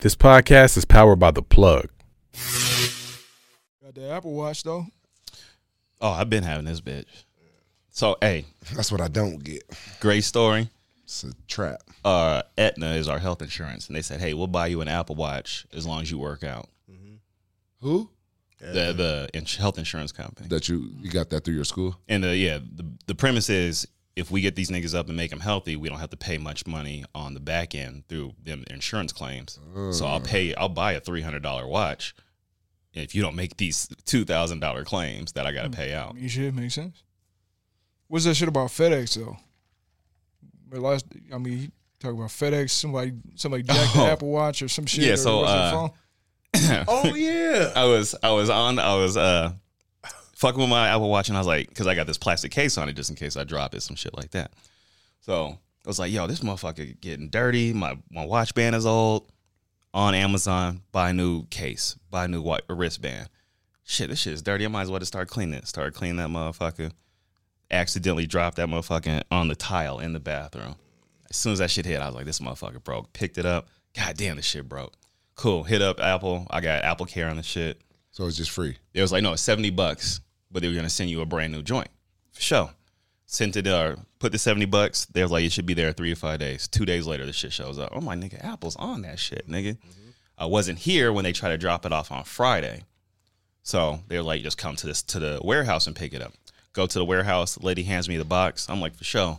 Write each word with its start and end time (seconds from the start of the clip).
This 0.00 0.14
podcast 0.14 0.76
is 0.78 0.84
powered 0.84 1.18
by 1.18 1.30
The 1.30 1.42
Plug. 1.42 1.88
Got 3.82 3.94
the 3.94 4.10
Apple 4.10 4.32
Watch 4.32 4.62
though. 4.62 4.86
Oh, 6.00 6.10
I've 6.10 6.30
been 6.30 6.42
having 6.44 6.64
this 6.64 6.80
bitch. 6.80 7.04
So, 7.90 8.16
hey, 8.22 8.46
That's 8.74 8.90
what 8.90 9.00
I 9.02 9.08
don't 9.08 9.42
get. 9.44 9.62
great 10.00 10.24
story. 10.24 10.70
It's 11.04 11.24
a 11.24 11.32
trap. 11.48 11.80
Uh, 12.04 12.42
Aetna 12.56 12.92
is 12.94 13.08
our 13.08 13.18
health 13.18 13.42
insurance, 13.42 13.88
and 13.88 13.96
they 13.96 14.00
said, 14.00 14.20
"Hey, 14.20 14.32
we'll 14.32 14.46
buy 14.46 14.68
you 14.68 14.80
an 14.80 14.88
Apple 14.88 15.16
Watch 15.16 15.66
as 15.72 15.86
long 15.86 16.00
as 16.02 16.10
you 16.10 16.18
work 16.18 16.44
out." 16.44 16.68
Who? 17.80 18.10
The 18.60 18.92
the 18.92 19.28
ins- 19.34 19.56
health 19.56 19.78
insurance 19.78 20.12
company, 20.12 20.46
That 20.48 20.68
you 20.68 20.90
you 21.00 21.10
got 21.10 21.30
that 21.30 21.44
through 21.44 21.54
your 21.54 21.64
school? 21.64 21.96
and 22.08 22.22
the 22.22 22.36
yeah, 22.36 22.58
the 22.58 22.84
the 23.06 23.14
premise 23.14 23.48
is 23.50 23.88
if 24.20 24.30
we 24.30 24.40
get 24.40 24.54
these 24.54 24.70
niggas 24.70 24.94
up 24.94 25.08
and 25.08 25.16
make 25.16 25.30
them 25.30 25.40
healthy, 25.40 25.74
we 25.76 25.88
don't 25.88 25.98
have 25.98 26.10
to 26.10 26.16
pay 26.16 26.38
much 26.38 26.66
money 26.66 27.04
on 27.14 27.34
the 27.34 27.40
back 27.40 27.74
end 27.74 28.06
through 28.08 28.34
them 28.42 28.64
insurance 28.70 29.12
claims. 29.12 29.58
So 29.92 30.06
I'll 30.06 30.20
pay, 30.20 30.54
I'll 30.54 30.68
buy 30.68 30.92
a 30.92 31.00
three 31.00 31.22
hundred 31.22 31.42
dollar 31.42 31.66
watch 31.66 32.14
if 32.92 33.14
you 33.14 33.22
don't 33.22 33.34
make 33.36 33.56
these 33.56 33.88
two 34.04 34.24
thousand 34.24 34.60
dollar 34.60 34.84
claims 34.84 35.32
that 35.32 35.46
I 35.46 35.52
got 35.52 35.62
to 35.64 35.70
pay 35.70 35.92
out. 35.94 36.16
You 36.16 36.28
should 36.28 36.54
make 36.54 36.70
sense. 36.70 37.02
What's 38.08 38.24
that 38.26 38.34
shit 38.34 38.48
about 38.48 38.68
FedEx 38.68 39.16
though? 39.16 39.36
But 40.68 40.80
last, 40.80 41.06
I 41.32 41.38
mean, 41.38 41.58
you 41.58 41.68
talk 41.98 42.12
about 42.12 42.28
FedEx. 42.28 42.70
Somebody, 42.70 43.12
somebody 43.36 43.62
jacked 43.64 43.90
Oh. 43.96 44.04
the 44.04 44.12
Apple 44.12 44.30
Watch 44.30 44.62
or 44.62 44.68
some 44.68 44.86
shit. 44.86 45.04
Yeah, 45.04 45.14
so, 45.16 45.42
uh, 45.44 45.70
phone? 45.72 45.90
Oh 46.88 47.14
yeah. 47.14 47.72
I 47.74 47.84
was 47.86 48.14
I 48.22 48.30
was 48.32 48.50
on 48.50 48.78
I 48.78 48.94
was 48.96 49.16
uh 49.16 49.52
fucking 50.40 50.58
with 50.58 50.70
my 50.70 50.88
Apple 50.88 51.10
Watch 51.10 51.28
and 51.28 51.36
I 51.36 51.40
was 51.40 51.46
like 51.46 51.68
because 51.68 51.86
I 51.86 51.94
got 51.94 52.06
this 52.06 52.16
plastic 52.16 52.50
case 52.50 52.78
on 52.78 52.88
it 52.88 52.94
just 52.94 53.10
in 53.10 53.16
case 53.16 53.36
I 53.36 53.44
drop 53.44 53.74
it 53.74 53.82
some 53.82 53.94
shit 53.94 54.16
like 54.16 54.30
that. 54.30 54.52
So 55.20 55.58
I 55.84 55.88
was 55.88 55.98
like, 55.98 56.10
yo, 56.10 56.26
this 56.26 56.40
motherfucker 56.40 56.98
getting 57.00 57.28
dirty. 57.28 57.72
My 57.74 57.98
my 58.10 58.24
watch 58.24 58.54
band 58.54 58.74
is 58.74 58.86
old. 58.86 59.30
On 59.92 60.14
Amazon, 60.14 60.82
buy 60.92 61.10
a 61.10 61.12
new 61.12 61.46
case, 61.46 61.96
buy 62.10 62.26
a 62.26 62.28
new 62.28 62.40
wa- 62.40 62.60
wristband. 62.68 63.28
Shit, 63.82 64.08
this 64.08 64.20
shit 64.20 64.34
is 64.34 64.40
dirty. 64.40 64.64
I 64.64 64.68
might 64.68 64.82
as 64.82 64.90
well 64.90 65.00
just 65.00 65.10
start 65.12 65.28
cleaning 65.28 65.54
it. 65.54 65.66
Start 65.66 65.94
cleaning 65.94 66.18
that 66.18 66.28
motherfucker. 66.28 66.92
Accidentally 67.72 68.24
dropped 68.24 68.56
that 68.58 68.68
motherfucker 68.68 69.22
on 69.32 69.48
the 69.48 69.56
tile 69.56 69.98
in 69.98 70.12
the 70.12 70.20
bathroom. 70.20 70.76
As 71.28 71.36
soon 71.36 71.54
as 71.54 71.58
that 71.58 71.72
shit 71.72 71.86
hit, 71.86 72.00
I 72.00 72.06
was 72.06 72.14
like, 72.14 72.24
this 72.24 72.38
motherfucker 72.38 72.82
broke. 72.82 73.12
Picked 73.12 73.36
it 73.36 73.46
up. 73.46 73.66
God 73.96 74.16
damn, 74.16 74.36
this 74.36 74.46
shit 74.46 74.68
broke. 74.68 74.94
Cool. 75.34 75.64
Hit 75.64 75.82
up 75.82 75.98
Apple. 75.98 76.46
I 76.50 76.60
got 76.60 76.84
Apple 76.84 77.06
Care 77.06 77.28
on 77.28 77.36
the 77.36 77.42
shit. 77.42 77.80
So 78.12 78.26
it's 78.26 78.36
just 78.36 78.50
free. 78.52 78.76
It 78.94 79.02
was 79.02 79.10
like, 79.10 79.24
no, 79.24 79.32
it's 79.32 79.42
70 79.42 79.70
bucks, 79.70 80.20
but 80.50 80.62
they 80.62 80.68
were 80.68 80.74
gonna 80.74 80.90
send 80.90 81.10
you 81.10 81.20
a 81.20 81.26
brand 81.26 81.52
new 81.52 81.62
joint. 81.62 81.88
For 82.32 82.40
sure. 82.40 82.70
Sent 83.26 83.56
it 83.56 83.66
or 83.68 83.96
put 84.18 84.32
the 84.32 84.38
70 84.38 84.66
bucks. 84.66 85.04
They 85.06 85.22
was 85.22 85.30
like, 85.30 85.44
it 85.44 85.52
should 85.52 85.66
be 85.66 85.74
there 85.74 85.92
three 85.92 86.10
or 86.10 86.16
five 86.16 86.40
days. 86.40 86.66
Two 86.66 86.84
days 86.84 87.06
later, 87.06 87.24
the 87.26 87.32
shit 87.32 87.52
shows 87.52 87.78
up. 87.78 87.90
Oh 87.92 88.00
my 88.00 88.16
nigga, 88.16 88.44
Apple's 88.44 88.76
on 88.76 89.02
that 89.02 89.18
shit, 89.18 89.48
nigga. 89.48 89.76
I 90.36 90.46
wasn't 90.46 90.78
here 90.80 91.12
when 91.12 91.22
they 91.22 91.32
tried 91.32 91.50
to 91.50 91.58
drop 91.58 91.86
it 91.86 91.92
off 91.92 92.10
on 92.10 92.24
Friday. 92.24 92.84
So 93.62 94.00
they 94.08 94.16
were 94.16 94.24
like, 94.24 94.42
just 94.42 94.58
come 94.58 94.74
to 94.76 94.86
this 94.86 95.02
to 95.02 95.20
the 95.20 95.40
warehouse 95.44 95.86
and 95.86 95.94
pick 95.94 96.12
it 96.12 96.22
up. 96.22 96.32
Go 96.72 96.86
to 96.86 96.98
the 96.98 97.04
warehouse, 97.04 97.58
lady 97.60 97.82
hands 97.82 98.08
me 98.08 98.16
the 98.16 98.24
box. 98.24 98.68
I'm 98.68 98.80
like, 98.80 98.94
for 98.96 99.04
sure. 99.04 99.38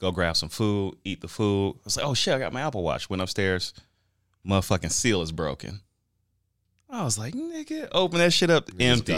Go 0.00 0.10
grab 0.10 0.36
some 0.36 0.48
food, 0.48 0.96
eat 1.04 1.20
the 1.20 1.28
food. 1.28 1.74
I 1.76 1.80
was 1.84 1.96
like, 1.96 2.06
oh 2.06 2.14
shit, 2.14 2.34
I 2.34 2.38
got 2.38 2.52
my 2.52 2.62
Apple 2.62 2.82
Watch. 2.82 3.10
Went 3.10 3.20
upstairs. 3.20 3.74
Motherfucking 4.46 4.92
seal 4.92 5.22
is 5.22 5.32
broken. 5.32 5.80
I 6.90 7.04
was 7.04 7.18
like, 7.18 7.34
nigga, 7.34 7.88
open 7.92 8.18
that 8.18 8.32
shit 8.32 8.50
up 8.50 8.70
Niggas 8.70 9.08
empty. 9.08 9.12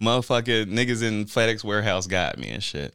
Motherfucker, 0.00 0.66
niggas 0.66 1.02
in 1.02 1.24
FedEx 1.24 1.64
warehouse 1.64 2.06
got 2.06 2.38
me 2.38 2.48
and 2.48 2.62
shit. 2.62 2.94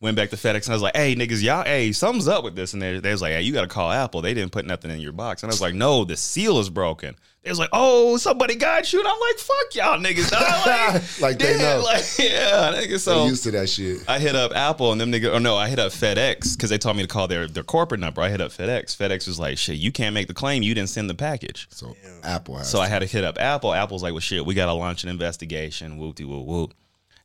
Went 0.00 0.16
back 0.16 0.30
to 0.30 0.36
FedEx 0.36 0.64
and 0.64 0.70
I 0.70 0.74
was 0.74 0.82
like, 0.82 0.96
hey, 0.96 1.14
niggas, 1.14 1.42
y'all, 1.42 1.64
hey, 1.64 1.92
something's 1.92 2.28
up 2.28 2.44
with 2.44 2.54
this. 2.56 2.74
And 2.74 2.82
they, 2.82 2.98
they 2.98 3.12
was 3.12 3.22
like, 3.22 3.32
hey, 3.32 3.42
you 3.42 3.52
got 3.52 3.62
to 3.62 3.68
call 3.68 3.90
Apple. 3.90 4.20
They 4.20 4.34
didn't 4.34 4.52
put 4.52 4.66
nothing 4.66 4.90
in 4.90 5.00
your 5.00 5.12
box. 5.12 5.42
And 5.42 5.50
I 5.50 5.54
was 5.54 5.60
like, 5.60 5.74
no, 5.74 6.04
the 6.04 6.16
seal 6.16 6.58
is 6.58 6.68
broken. 6.68 7.16
They 7.46 7.52
was 7.52 7.60
like, 7.60 7.68
oh, 7.72 8.16
somebody 8.16 8.56
got 8.56 8.92
you. 8.92 8.98
And 8.98 9.06
I'm 9.06 9.20
like, 9.20 9.38
fuck 9.38 9.74
y'all 9.76 10.00
niggas. 10.00 10.32
dog. 10.32 10.66
Like, 10.66 11.20
Like 11.20 11.38
they 11.38 11.52
damn, 11.52 11.78
know. 11.78 11.84
Like, 11.84 12.02
yeah, 12.18 12.72
nigga. 12.74 12.88
They 12.88 12.98
So 12.98 13.26
used 13.26 13.44
to 13.44 13.52
that 13.52 13.68
shit. 13.68 13.98
I 14.08 14.18
hit 14.18 14.34
up 14.34 14.50
Apple 14.52 14.90
and 14.90 15.00
them 15.00 15.12
nigga, 15.12 15.32
or 15.32 15.38
no, 15.38 15.56
I 15.56 15.68
hit 15.68 15.78
up 15.78 15.92
FedEx 15.92 16.56
because 16.56 16.70
they 16.70 16.76
told 16.78 16.96
me 16.96 17.04
to 17.04 17.08
call 17.08 17.28
their, 17.28 17.46
their 17.46 17.62
corporate 17.62 18.00
number. 18.00 18.20
I 18.20 18.30
hit 18.30 18.40
up 18.40 18.50
FedEx. 18.50 18.96
FedEx 18.96 19.28
was 19.28 19.38
like, 19.38 19.58
shit, 19.58 19.76
you 19.76 19.92
can't 19.92 20.12
make 20.12 20.26
the 20.26 20.34
claim. 20.34 20.64
You 20.64 20.74
didn't 20.74 20.88
send 20.88 21.08
the 21.08 21.14
package. 21.14 21.68
So 21.70 21.96
Apple 22.24 22.56
has. 22.56 22.68
So 22.68 22.80
I 22.80 22.88
had 22.88 22.98
to 22.98 23.06
hit 23.06 23.22
up 23.22 23.38
Apple. 23.38 23.72
Apple's 23.72 24.02
like, 24.02 24.12
well, 24.12 24.18
shit, 24.18 24.44
we 24.44 24.54
got 24.54 24.66
to 24.66 24.72
launch 24.72 25.04
an 25.04 25.08
investigation. 25.08 25.98
Whoop 25.98 26.16
de 26.16 26.24
whoop 26.24 26.46
whoop. 26.46 26.74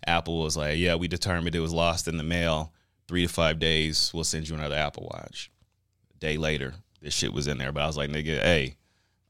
Apple 0.06 0.44
was 0.44 0.56
like, 0.56 0.78
yeah, 0.78 0.94
we 0.94 1.08
determined 1.08 1.56
it 1.56 1.62
was 1.62 1.74
lost 1.74 2.08
in 2.08 2.18
the 2.18 2.24
mail. 2.24 2.74
Three 3.08 3.26
to 3.26 3.34
five 3.34 3.58
days, 3.58 4.12
we'll 4.14 4.24
send 4.24 4.48
you 4.48 4.54
another 4.54 4.76
Apple 4.76 5.10
Watch. 5.12 5.50
A 6.16 6.20
day 6.20 6.38
later, 6.38 6.76
this 7.02 7.16
shit 7.16 7.34
was 7.34 7.48
in 7.48 7.58
there. 7.58 7.72
But 7.72 7.81
I 7.81 7.88
was 7.88 7.98
like, 7.98 8.12
nigga, 8.12 8.40
hey, 8.40 8.76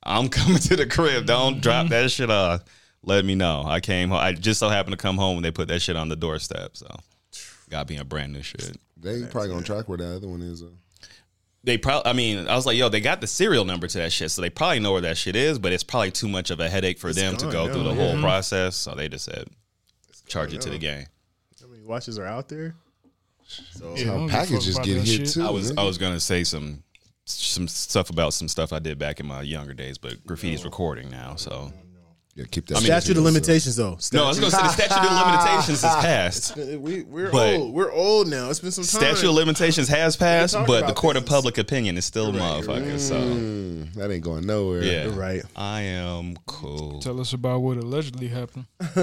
I'm 0.03 0.29
coming 0.29 0.59
to 0.59 0.75
the 0.75 0.87
crib. 0.87 1.25
Don't 1.25 1.61
drop 1.61 1.85
mm-hmm. 1.85 1.93
that 1.93 2.11
shit 2.11 2.29
off. 2.29 2.63
Let 3.03 3.25
me 3.25 3.35
know. 3.35 3.63
I 3.65 3.79
came 3.79 4.09
home. 4.09 4.19
I 4.19 4.33
just 4.33 4.59
so 4.59 4.69
happened 4.69 4.93
to 4.93 4.97
come 4.97 5.17
home 5.17 5.37
and 5.37 5.45
they 5.45 5.51
put 5.51 5.67
that 5.69 5.81
shit 5.81 5.95
on 5.95 6.09
the 6.09 6.15
doorstep. 6.15 6.77
So 6.77 6.87
got 7.69 7.87
being 7.87 7.99
a 7.99 8.05
brand 8.05 8.33
new 8.33 8.43
shit. 8.43 8.77
they 8.97 9.23
probably 9.23 9.49
gonna 9.49 9.63
track 9.63 9.89
where 9.89 9.97
the 9.97 10.15
other 10.15 10.27
one 10.27 10.41
is. 10.41 10.61
Though. 10.61 10.73
They 11.63 11.77
probably, 11.77 12.09
I 12.09 12.13
mean, 12.13 12.47
I 12.47 12.55
was 12.55 12.65
like, 12.65 12.77
yo, 12.77 12.89
they 12.89 13.01
got 13.01 13.21
the 13.21 13.27
serial 13.27 13.65
number 13.65 13.87
to 13.87 13.97
that 13.99 14.11
shit, 14.11 14.31
so 14.31 14.41
they 14.41 14.49
probably 14.49 14.79
know 14.79 14.93
where 14.93 15.01
that 15.01 15.17
shit 15.17 15.35
is, 15.35 15.59
but 15.59 15.71
it's 15.71 15.83
probably 15.83 16.09
too 16.09 16.27
much 16.27 16.49
of 16.49 16.59
a 16.59 16.67
headache 16.67 16.97
for 16.97 17.13
them 17.13 17.37
to 17.37 17.45
gone 17.45 17.51
go 17.51 17.67
now, 17.67 17.73
through 17.73 17.83
the 17.83 17.89
yeah. 17.89 17.95
whole 17.95 18.13
mm-hmm. 18.13 18.23
process. 18.23 18.75
So 18.75 18.95
they 18.95 19.07
just 19.07 19.25
said, 19.25 19.47
charge 20.25 20.53
it 20.53 20.61
to 20.61 20.69
now. 20.69 20.73
the 20.73 20.79
game. 20.79 21.05
How 21.61 21.67
many 21.67 21.83
watches 21.83 22.17
are 22.17 22.25
out 22.25 22.49
there? 22.49 22.75
So 23.45 23.95
Yeah, 23.95 24.05
don't 24.05 24.27
give 24.27 24.35
a 24.35 24.37
packages 24.37 24.75
fuck 24.75 24.85
get 24.85 24.91
about 24.93 25.05
that 25.05 25.11
hit 25.11 25.27
shit. 25.27 25.33
too. 25.35 25.43
I 25.43 25.49
was, 25.51 25.71
nigga. 25.71 25.79
I 25.79 25.83
was 25.83 25.97
gonna 25.97 26.19
say 26.19 26.43
some, 26.43 26.83
some 27.25 27.67
stuff 27.67 28.09
about 28.09 28.33
some 28.33 28.47
stuff 28.47 28.73
I 28.73 28.79
did 28.79 28.97
back 28.99 29.19
in 29.19 29.25
my 29.27 29.41
younger 29.41 29.73
days, 29.73 29.97
but 29.97 30.23
graffiti's 30.25 30.65
recording 30.65 31.09
now, 31.09 31.35
so 31.35 31.71
yeah, 32.33 32.45
keep 32.49 32.65
that. 32.67 32.75
I 32.77 32.79
mean, 32.79 32.85
statute 32.85 33.17
of 33.17 33.23
yourself. 33.23 33.25
limitations, 33.25 33.75
though. 33.75 33.97
no, 34.13 34.23
I 34.23 34.27
was 34.29 34.39
gonna 34.39 34.51
say 34.51 34.61
the 34.61 34.69
statute 34.69 34.95
of 34.97 35.27
limitations 35.27 35.81
has 35.81 35.95
passed. 36.01 36.55
We 36.55 37.03
we're 37.03 37.29
old. 37.33 37.73
We're 37.73 37.91
old 37.91 38.27
now. 38.29 38.49
It's 38.49 38.59
been 38.61 38.71
some 38.71 38.83
time. 38.85 39.13
Statute 39.15 39.29
of 39.29 39.35
limitations 39.35 39.89
has 39.89 40.15
passed, 40.15 40.53
but 40.53 40.65
the 40.65 40.77
about 40.77 40.95
court 40.95 41.17
of 41.17 41.25
public 41.25 41.57
opinion 41.57 41.97
is 41.97 42.05
still 42.05 42.29
a 42.29 42.33
motherfucker. 42.33 42.97
So 42.99 43.15
Mm, 43.19 43.93
that 43.95 44.09
ain't 44.11 44.23
going 44.23 44.45
nowhere. 44.47 44.81
yeah, 44.83 45.03
You're 45.03 45.11
right. 45.13 45.43
I 45.57 45.81
am 45.81 46.37
cool. 46.47 46.99
Tell 47.01 47.19
us 47.19 47.33
about 47.33 47.59
what 47.61 47.77
allegedly 47.77 48.29
happened. 48.29 48.65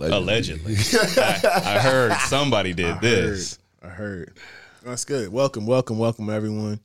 Allegedly, 0.00 0.76
I, 1.18 1.62
I 1.64 1.78
heard 1.80 2.12
somebody 2.28 2.72
did 2.72 3.00
this. 3.00 3.58
I 3.82 3.88
heard. 3.88 4.36
That's 4.84 5.04
good. 5.04 5.32
Welcome, 5.32 5.64
welcome, 5.64 5.96
welcome, 5.96 6.28
everyone. 6.28 6.80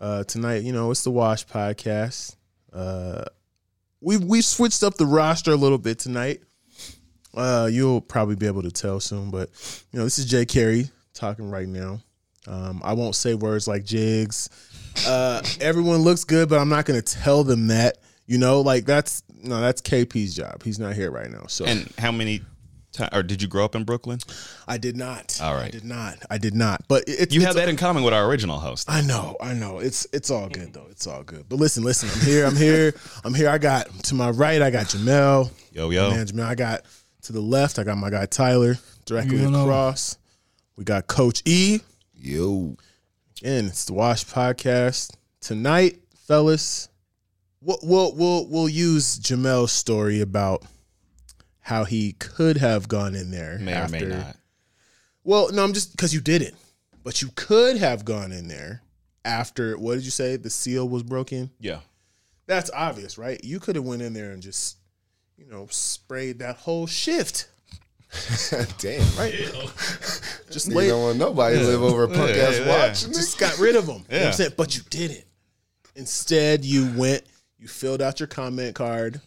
Uh, 0.00 0.22
tonight, 0.24 0.62
you 0.62 0.72
know, 0.72 0.92
it's 0.92 1.02
the 1.02 1.10
Wash 1.10 1.44
Podcast. 1.44 2.36
Uh, 2.72 3.24
we've 4.00 4.22
we've 4.22 4.44
switched 4.44 4.84
up 4.84 4.94
the 4.94 5.06
roster 5.06 5.50
a 5.50 5.56
little 5.56 5.78
bit 5.78 5.98
tonight. 5.98 6.42
Uh, 7.34 7.68
you'll 7.70 8.00
probably 8.00 8.36
be 8.36 8.46
able 8.46 8.62
to 8.62 8.70
tell 8.70 9.00
soon, 9.00 9.30
but 9.30 9.50
you 9.90 9.98
know, 9.98 10.04
this 10.04 10.20
is 10.20 10.26
Jay 10.26 10.44
Carey 10.44 10.88
talking 11.14 11.50
right 11.50 11.66
now. 11.66 12.00
Um, 12.46 12.80
I 12.84 12.92
won't 12.92 13.16
say 13.16 13.34
words 13.34 13.66
like 13.66 13.84
jigs. 13.84 14.48
Uh, 15.04 15.42
everyone 15.60 16.02
looks 16.02 16.22
good, 16.22 16.48
but 16.48 16.60
I'm 16.60 16.68
not 16.68 16.84
going 16.84 17.00
to 17.00 17.14
tell 17.14 17.42
them 17.42 17.66
that. 17.68 17.98
You 18.26 18.38
know, 18.38 18.60
like 18.60 18.84
that's 18.84 19.24
no, 19.42 19.60
that's 19.60 19.82
KP's 19.82 20.34
job. 20.34 20.62
He's 20.62 20.78
not 20.78 20.94
here 20.94 21.10
right 21.10 21.30
now. 21.30 21.46
So 21.48 21.64
And 21.64 21.92
how 21.98 22.12
many 22.12 22.42
or 23.12 23.22
did 23.22 23.42
you 23.42 23.48
grow 23.48 23.64
up 23.64 23.74
in 23.74 23.84
Brooklyn? 23.84 24.18
I 24.68 24.78
did 24.78 24.96
not. 24.96 25.38
All 25.42 25.54
right. 25.54 25.66
I 25.66 25.70
did 25.70 25.84
not. 25.84 26.16
I 26.30 26.38
did 26.38 26.54
not. 26.54 26.82
But 26.88 27.04
it, 27.08 27.32
You 27.32 27.40
it's- 27.40 27.44
have 27.44 27.54
that 27.56 27.68
in 27.68 27.76
common 27.76 28.02
with 28.04 28.14
our 28.14 28.26
original 28.26 28.58
host. 28.58 28.90
I 28.90 29.00
know, 29.00 29.36
I 29.40 29.52
know. 29.54 29.78
It's 29.80 30.06
it's 30.12 30.30
all 30.30 30.48
good 30.48 30.72
though. 30.72 30.86
It's 30.90 31.06
all 31.06 31.22
good. 31.22 31.46
But 31.48 31.56
listen, 31.58 31.82
listen. 31.82 32.08
I'm 32.12 32.26
here. 32.26 32.46
I'm 32.46 32.56
here. 32.56 32.94
I'm 33.24 33.34
here. 33.34 33.48
I 33.48 33.58
got 33.58 33.88
to 34.04 34.14
my 34.14 34.30
right. 34.30 34.60
I 34.62 34.70
got 34.70 34.86
Jamel. 34.86 35.50
Yo, 35.72 35.90
yo. 35.90 36.10
Man, 36.10 36.26
Jamel. 36.26 36.44
I 36.46 36.54
got 36.54 36.82
to 37.22 37.32
the 37.32 37.40
left. 37.40 37.78
I 37.78 37.84
got 37.84 37.96
my 37.98 38.10
guy 38.10 38.26
Tyler 38.26 38.76
directly 39.06 39.38
You 39.38 39.50
know. 39.50 39.62
across. 39.64 40.16
We 40.76 40.84
got 40.84 41.06
Coach 41.06 41.42
E. 41.44 41.80
Yo, 42.14 42.76
And 43.42 43.66
it's 43.68 43.84
the 43.84 43.92
Wash 43.92 44.24
Podcast 44.24 45.14
tonight, 45.40 45.98
fellas. 46.26 46.88
We'll 47.60 47.78
we'll 47.82 48.14
we'll, 48.14 48.46
we'll 48.46 48.68
use 48.68 49.18
Jamel's 49.18 49.72
story 49.72 50.20
about 50.20 50.64
how 51.64 51.84
he 51.84 52.12
could 52.12 52.58
have 52.58 52.88
gone 52.88 53.14
in 53.14 53.30
there. 53.30 53.58
May 53.58 53.72
after, 53.72 53.96
or 53.96 54.00
may 54.00 54.16
not. 54.16 54.36
Well, 55.24 55.50
no, 55.50 55.64
I'm 55.64 55.72
just 55.72 55.92
because 55.96 56.12
you 56.12 56.20
didn't, 56.20 56.54
but 57.02 57.22
you 57.22 57.30
could 57.34 57.78
have 57.78 58.04
gone 58.04 58.32
in 58.32 58.48
there 58.48 58.82
after. 59.24 59.76
What 59.78 59.94
did 59.94 60.04
you 60.04 60.10
say? 60.10 60.36
The 60.36 60.50
seal 60.50 60.86
was 60.86 61.02
broken. 61.02 61.50
Yeah. 61.58 61.80
That's 62.46 62.70
obvious, 62.74 63.16
right? 63.16 63.42
You 63.42 63.58
could 63.60 63.76
have 63.76 63.84
went 63.86 64.02
in 64.02 64.12
there 64.12 64.32
and 64.32 64.42
just, 64.42 64.76
you 65.38 65.46
know, 65.46 65.66
sprayed 65.70 66.40
that 66.40 66.56
whole 66.56 66.86
shift. 66.86 67.48
damn. 68.78 69.00
Right? 69.16 69.32
just 70.50 70.68
Nigga 70.68 70.74
lay, 70.74 70.88
don't 70.88 71.02
want 71.02 71.18
nobody 71.18 71.56
to 71.56 71.64
live 71.64 71.82
over 71.82 72.04
a 72.04 72.08
punk 72.08 72.36
Yeah, 72.36 72.42
ass 72.42 72.58
yeah. 72.58 72.68
watch. 72.86 73.00
just 73.06 73.38
got 73.38 73.58
rid 73.58 73.74
of 73.76 73.86
them. 73.86 74.04
You 74.10 74.18
know 74.18 74.24
what 74.24 74.26
I'm 74.26 74.32
saying? 74.34 74.52
But 74.58 74.76
you 74.76 74.82
didn't. 74.90 75.24
Instead, 75.96 76.62
you 76.66 76.92
went, 76.94 77.24
you 77.58 77.68
filled 77.68 78.02
out 78.02 78.20
your 78.20 78.26
comment 78.26 78.74
card. 78.74 79.22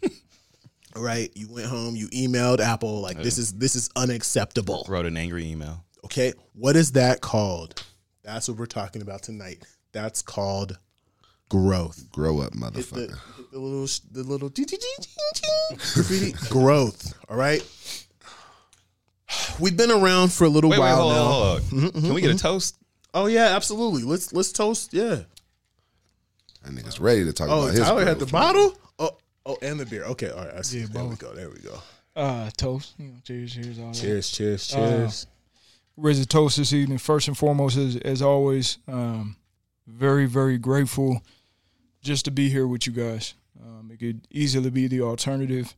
Right? 1.00 1.32
You 1.36 1.48
went 1.50 1.68
home, 1.68 1.96
you 1.96 2.08
emailed 2.10 2.60
Apple 2.60 3.02
like 3.02 3.22
this 3.22 3.38
is 3.38 3.54
this 3.54 3.76
is 3.76 3.90
unacceptable. 3.96 4.86
Wrote 4.90 5.06
an 5.06 5.18
angry 5.18 5.46
email. 5.50 5.84
Okay? 6.06 6.34
What 6.54 6.76
is 6.76 6.94
that 6.94 7.22
called? 7.22 7.84
That's 8.24 8.48
what 8.48 8.58
we're 8.58 8.66
talking 8.66 9.02
about 9.02 9.24
tonight. 9.24 9.64
That's 9.94 10.22
called 10.22 10.78
growth. 11.50 12.12
Grow 12.12 12.40
up, 12.42 12.54
Hit 12.54 12.60
the, 12.62 12.66
motherfucker. 12.82 13.10
hit 13.38 13.52
the 13.52 13.60
little 13.60 13.88
sh- 13.88 14.00
the 14.12 14.24
little 14.24 14.50
ding, 14.50 14.66
ding, 14.66 14.80
ding, 14.80 15.06
ding, 15.34 15.42
ding. 15.70 15.78
graffiti 15.94 16.34
growth. 16.50 17.14
All 17.30 17.38
right. 17.38 17.66
We've 19.60 19.76
been 19.76 19.92
around 19.92 20.32
for 20.32 20.46
a 20.46 20.50
little 20.50 20.70
Wait, 20.70 20.80
wait, 20.80 20.86
while 20.86 20.98
hold 21.10 21.14
now. 21.14 21.22
on, 21.22 21.32
hold 21.32 21.44
on. 21.58 21.62
Mm-hmm, 21.62 21.86
mm-hmm, 21.88 22.06
Can 22.06 22.14
we 22.14 22.22
get 22.22 22.32
a 22.32 22.34
mm-hmm. 22.36 22.48
toast? 22.48 22.78
Oh 23.14 23.26
yeah, 23.26 23.56
absolutely. 23.56 24.04
Let's 24.04 24.32
let's 24.34 24.52
toast. 24.52 24.94
Yeah. 24.94 25.24
That 26.64 26.74
nigga's 26.74 27.00
ready 27.00 27.24
to 27.26 27.34
talk 27.34 27.50
Oh, 27.50 27.64
about 27.64 27.72
his 27.74 27.80
Tyler 27.82 28.06
had 28.06 28.20
the 28.20 28.26
growth. 28.26 28.32
bottle. 28.32 28.78
Oh, 29.50 29.58
and 29.62 29.80
the 29.80 29.86
beer. 29.86 30.04
Okay, 30.04 30.30
all 30.30 30.44
right. 30.46 30.56
I 30.56 30.62
see. 30.62 30.80
Yeah, 30.82 30.88
there 30.92 31.06
we 31.06 31.16
go. 31.16 31.34
There 31.34 31.50
we 31.50 31.60
go. 31.60 31.80
Uh, 32.16 32.50
toast. 32.58 32.96
You 33.00 33.08
know, 33.08 33.14
cheers, 33.24 33.54
cheers, 33.54 33.80
all 33.80 33.88
that. 33.92 33.96
Cheers, 33.96 34.30
cheers, 34.30 34.74
Uh, 34.74 34.78
cheers. 34.78 35.28
raise 35.96 36.20
a 36.20 36.26
toast 36.26 36.58
this 36.58 36.74
evening. 36.74 36.98
First 36.98 37.28
and 37.30 37.38
foremost, 37.38 37.78
as, 37.78 37.96
as 37.98 38.22
always, 38.22 38.78
um, 38.88 39.38
very, 39.88 40.26
very 40.26 40.58
grateful 40.58 41.22
just 42.02 42.26
to 42.26 42.32
be 42.32 42.50
here 42.50 42.68
with 42.68 42.86
you 42.88 42.92
guys. 42.94 43.36
Um, 43.64 43.90
it 43.92 44.00
could 44.00 44.28
easily 44.30 44.70
be 44.70 44.88
the 44.88 45.02
alternative. 45.02 45.76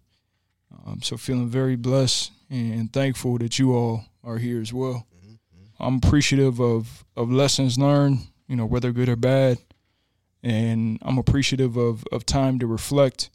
Um, 0.85 1.01
so 1.03 1.15
feeling 1.17 1.47
very 1.47 1.75
blessed 1.75 2.31
and 2.49 2.91
thankful 2.91 3.37
that 3.37 3.59
you 3.59 3.75
all 3.75 4.05
are 4.23 4.37
here 4.39 4.59
as 4.61 4.73
well. 4.73 5.05
I'm 5.79 5.95
appreciative 6.03 6.59
of, 6.59 7.05
of 7.15 7.31
lessons 7.31 7.77
learned, 7.77 8.19
you 8.47 8.55
know, 8.55 8.65
whether 8.65 8.91
good 8.91 9.09
or 9.09 9.15
bad. 9.15 9.59
And 10.43 10.99
I'm 11.01 11.17
appreciative 11.17 11.77
of, 11.77 12.03
of 12.11 12.25
time 12.25 12.59
to 12.59 12.67
reflect. 12.67 13.29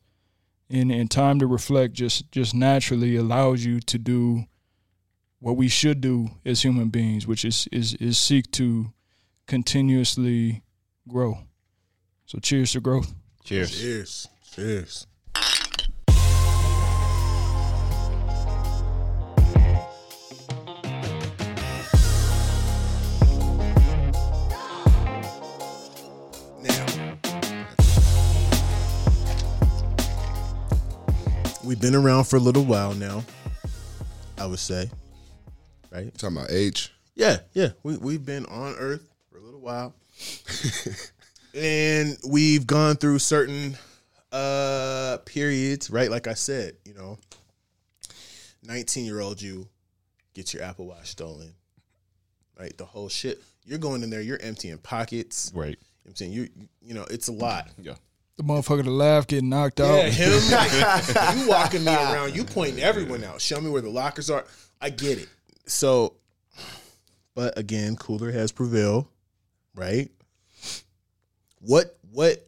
And, 0.74 0.90
and 0.90 1.08
time 1.08 1.38
to 1.38 1.46
reflect 1.46 1.94
just, 1.94 2.32
just 2.32 2.52
naturally 2.52 3.14
allows 3.14 3.64
you 3.64 3.78
to 3.80 3.98
do 3.98 4.44
what 5.44 5.56
we 5.56 5.68
should 5.68 6.00
do 6.00 6.30
as 6.44 6.62
human 6.62 6.88
beings, 6.88 7.26
which 7.26 7.44
is 7.44 7.68
is 7.70 7.92
is 7.96 8.16
seek 8.16 8.50
to 8.52 8.92
continuously 9.46 10.62
grow. 11.06 11.38
So 12.24 12.38
cheers 12.38 12.72
to 12.72 12.80
growth. 12.80 13.14
Cheers. 13.44 13.78
Cheers. 13.78 14.28
Cheers. 14.52 15.06
We've 31.64 31.80
been 31.80 31.94
around 31.94 32.24
for 32.24 32.36
a 32.36 32.40
little 32.40 32.64
while 32.64 32.94
now. 32.94 33.24
I 34.36 34.46
would 34.46 34.58
say, 34.58 34.90
right? 35.90 36.16
Talking 36.18 36.36
about 36.36 36.50
age. 36.50 36.92
Yeah, 37.14 37.38
yeah. 37.52 37.70
We 37.82 37.96
we've 37.96 38.24
been 38.24 38.46
on 38.46 38.74
Earth 38.74 39.06
for 39.30 39.38
a 39.38 39.40
little 39.40 39.60
while. 39.60 39.94
and 41.54 42.16
we've 42.28 42.66
gone 42.66 42.96
through 42.96 43.20
certain 43.20 43.76
uh 44.32 45.18
periods, 45.24 45.90
right? 45.90 46.10
Like 46.10 46.26
I 46.26 46.34
said, 46.34 46.74
you 46.84 46.94
know, 46.94 47.18
19 48.64 49.04
year 49.04 49.20
old 49.20 49.40
you 49.40 49.68
gets 50.34 50.52
your 50.52 50.62
Apple 50.62 50.86
Watch 50.86 51.08
stolen. 51.10 51.54
Right? 52.58 52.76
The 52.76 52.84
whole 52.84 53.08
shit. 53.08 53.42
You're 53.64 53.78
going 53.78 54.02
in 54.02 54.10
there, 54.10 54.20
you're 54.20 54.40
emptying 54.40 54.78
pockets. 54.78 55.50
You 55.52 55.60
know 55.60 55.66
Right. 55.66 55.78
I'm 56.06 56.14
saying 56.14 56.32
you 56.32 56.48
you 56.82 56.94
know, 56.94 57.06
it's 57.10 57.28
a 57.28 57.32
lot. 57.32 57.68
Yeah. 57.80 57.94
The 58.36 58.42
motherfucker 58.42 58.82
to 58.82 58.90
laugh, 58.90 59.28
getting 59.28 59.48
knocked 59.48 59.80
out. 59.80 59.94
Yeah, 59.94 60.08
him. 60.08 61.38
You 61.38 61.48
walking 61.48 61.84
me 61.84 61.94
around, 61.94 62.34
you 62.34 62.44
pointing 62.44 62.82
everyone 62.82 63.22
out. 63.22 63.40
Show 63.40 63.60
me 63.60 63.70
where 63.70 63.82
the 63.82 63.90
lockers 63.90 64.28
are. 64.28 64.44
I 64.80 64.90
get 64.90 65.18
it. 65.18 65.28
So, 65.66 66.14
but 67.34 67.56
again, 67.56 67.96
cooler 67.96 68.32
has 68.32 68.50
prevailed, 68.50 69.06
right? 69.74 70.10
What 71.60 71.96
what 72.10 72.46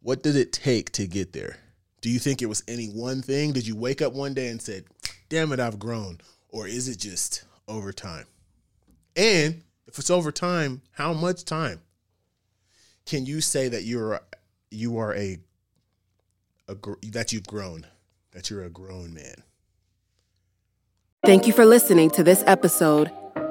what 0.00 0.22
did 0.22 0.36
it 0.36 0.52
take 0.52 0.92
to 0.92 1.06
get 1.06 1.32
there? 1.32 1.58
Do 2.00 2.08
you 2.08 2.18
think 2.18 2.40
it 2.40 2.46
was 2.46 2.62
any 2.66 2.86
one 2.86 3.22
thing? 3.22 3.52
Did 3.52 3.66
you 3.66 3.76
wake 3.76 4.02
up 4.02 4.12
one 4.12 4.34
day 4.34 4.48
and 4.48 4.62
said, 4.62 4.84
"Damn 5.28 5.52
it, 5.52 5.60
I've 5.60 5.78
grown," 5.78 6.20
or 6.48 6.66
is 6.66 6.88
it 6.88 6.98
just 6.98 7.44
over 7.68 7.92
time? 7.92 8.26
And 9.16 9.62
if 9.86 9.98
it's 9.98 10.10
over 10.10 10.32
time, 10.32 10.82
how 10.92 11.12
much 11.12 11.44
time? 11.44 11.80
Can 13.04 13.26
you 13.26 13.40
say 13.40 13.68
that 13.68 13.82
you're 13.84 14.20
you 14.72 14.98
are 14.98 15.14
a, 15.14 15.38
a 16.68 16.74
gr- 16.74 16.94
that 17.10 17.32
you've 17.32 17.46
grown, 17.46 17.86
that 18.32 18.50
you're 18.50 18.64
a 18.64 18.70
grown 18.70 19.14
man? 19.14 19.44
Thank 21.24 21.46
you 21.46 21.52
for 21.52 21.64
listening 21.64 22.10
to 22.10 22.24
this 22.24 22.42
episode. 22.46 23.10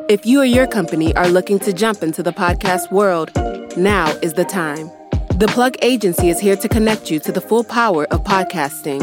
If 0.10 0.26
you 0.26 0.42
or 0.42 0.46
your 0.46 0.68
company 0.68 1.16
are 1.16 1.30
looking 1.30 1.58
to 1.60 1.72
jump 1.72 2.04
into 2.04 2.22
the 2.22 2.34
podcast 2.34 2.92
world, 2.92 3.32
now 3.78 4.10
is 4.22 4.34
the 4.34 4.44
time. 4.44 4.92
The 5.36 5.48
Plug 5.48 5.78
Agency 5.82 6.28
is 6.30 6.38
here 6.40 6.58
to 6.58 6.68
connect 6.68 7.10
you 7.10 7.20
to 7.22 7.32
the 7.32 7.40
full 7.40 7.64
power 7.64 8.06
of 8.12 8.26
podcasting. 8.26 9.00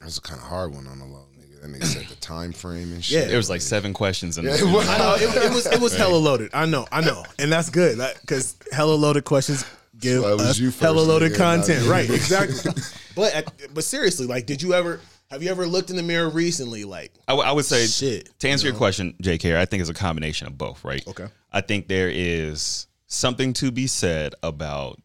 That 0.00 0.06
was 0.06 0.18
a 0.18 0.22
kind 0.22 0.40
of 0.40 0.46
hard 0.48 0.74
one 0.74 0.88
on 0.88 0.98
the 0.98 1.04
low, 1.04 1.26
nigga. 1.38 1.60
That 1.62 1.70
nigga 1.70 1.84
said 1.84 2.06
the 2.08 2.16
time 2.16 2.52
frame 2.52 2.90
and 2.92 3.04
shit. 3.04 3.22
Yeah. 3.22 3.28
there 3.28 3.36
was 3.36 3.48
like 3.48 3.60
seven 3.60 3.92
questions 3.92 4.38
in 4.38 4.44
Yeah, 4.44 4.56
there. 4.56 4.66
it 4.68 4.72
was. 4.74 4.88
I 4.88 4.98
know 4.98 5.14
it, 5.14 5.36
it 5.36 5.52
was 5.52 5.66
it 5.66 5.80
was 5.80 5.94
hella 5.94 6.16
loaded. 6.16 6.50
I 6.52 6.66
know, 6.66 6.88
I 6.90 7.00
know, 7.00 7.22
and 7.38 7.52
that's 7.52 7.70
good 7.70 7.96
because 8.22 8.56
hella 8.72 8.94
loaded 8.94 9.24
questions 9.24 9.64
give 10.04 10.22
Well, 10.22 10.32
it 10.32 10.36
was 10.36 10.50
us 10.50 10.58
you 10.58 10.70
first, 10.70 10.80
hella 10.80 11.00
loaded 11.00 11.34
content, 11.34 11.86
right? 11.86 12.08
Exactly. 12.14 12.72
but 13.16 13.52
but 13.72 13.84
seriously, 13.84 14.26
like, 14.26 14.46
did 14.46 14.62
you 14.62 14.74
ever 14.74 15.00
have 15.30 15.42
you 15.42 15.50
ever 15.50 15.66
looked 15.66 15.90
in 15.90 15.96
the 15.96 16.02
mirror 16.02 16.28
recently? 16.28 16.84
Like, 16.84 17.12
I, 17.26 17.32
w- 17.32 17.48
I 17.48 17.52
would 17.52 17.64
say 17.64 17.86
Shit, 17.86 18.38
to 18.40 18.48
answer 18.48 18.66
you 18.66 18.72
your 18.72 18.78
question, 18.78 19.14
JK, 19.22 19.56
I 19.56 19.64
think 19.64 19.80
it's 19.80 19.90
a 19.90 19.94
combination 19.94 20.46
of 20.46 20.56
both, 20.56 20.84
right? 20.84 21.06
Okay. 21.08 21.26
I 21.52 21.60
think 21.60 21.88
there 21.88 22.10
is 22.12 22.86
something 23.06 23.52
to 23.54 23.70
be 23.70 23.86
said 23.86 24.34
about 24.42 25.00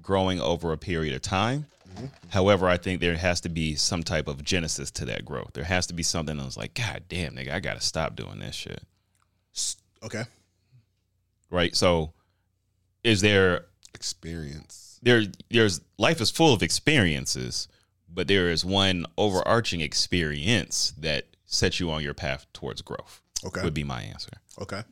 growing 0.00 0.40
over 0.40 0.72
a 0.72 0.78
period 0.78 1.14
of 1.14 1.22
time. 1.22 1.66
Mm-hmm. 1.94 2.06
However, 2.30 2.66
I 2.68 2.78
think 2.78 3.00
there 3.00 3.14
has 3.16 3.40
to 3.42 3.48
be 3.50 3.74
some 3.74 4.02
type 4.02 4.26
of 4.26 4.42
genesis 4.42 4.90
to 4.92 5.04
that 5.06 5.24
growth. 5.24 5.50
There 5.52 5.64
has 5.64 5.86
to 5.88 5.94
be 5.94 6.02
something 6.02 6.36
that's 6.38 6.56
like, 6.56 6.74
God 6.74 7.02
damn, 7.08 7.34
nigga, 7.34 7.52
I 7.52 7.60
gotta 7.60 7.80
stop 7.80 8.16
doing 8.16 8.38
this 8.38 8.54
shit. 8.56 8.82
okay, 10.02 10.24
Right? 11.50 11.76
So 11.76 12.12
is 13.04 13.20
there 13.20 13.66
experience. 13.94 14.98
there 15.02 15.24
there's 15.50 15.80
life 15.98 16.20
is 16.20 16.30
full 16.30 16.52
of 16.54 16.62
experiences, 16.62 17.68
but 18.12 18.28
there 18.28 18.50
is 18.50 18.64
one 18.64 19.06
overarching 19.16 19.80
experience 19.80 20.92
that 20.98 21.26
sets 21.46 21.80
you 21.80 21.90
on 21.90 22.02
your 22.02 22.14
path 22.14 22.46
towards 22.52 22.82
growth. 22.82 23.20
okay, 23.44 23.62
Would 23.62 23.74
be 23.74 23.84
my 23.84 24.02
answer. 24.02 24.30
okay. 24.60 24.82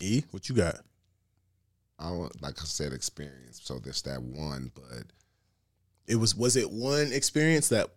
E, 0.00 0.22
what 0.30 0.48
you 0.48 0.54
got? 0.54 0.76
I 1.98 2.12
want, 2.12 2.40
like 2.40 2.60
I 2.62 2.64
said, 2.64 2.92
experience. 2.92 3.60
So 3.64 3.78
there's 3.80 4.02
that 4.02 4.22
one, 4.22 4.70
but 4.74 5.04
It 6.06 6.16
was 6.16 6.34
was 6.36 6.54
it 6.56 6.70
one 6.70 7.12
experience 7.12 7.68
that 7.70 7.88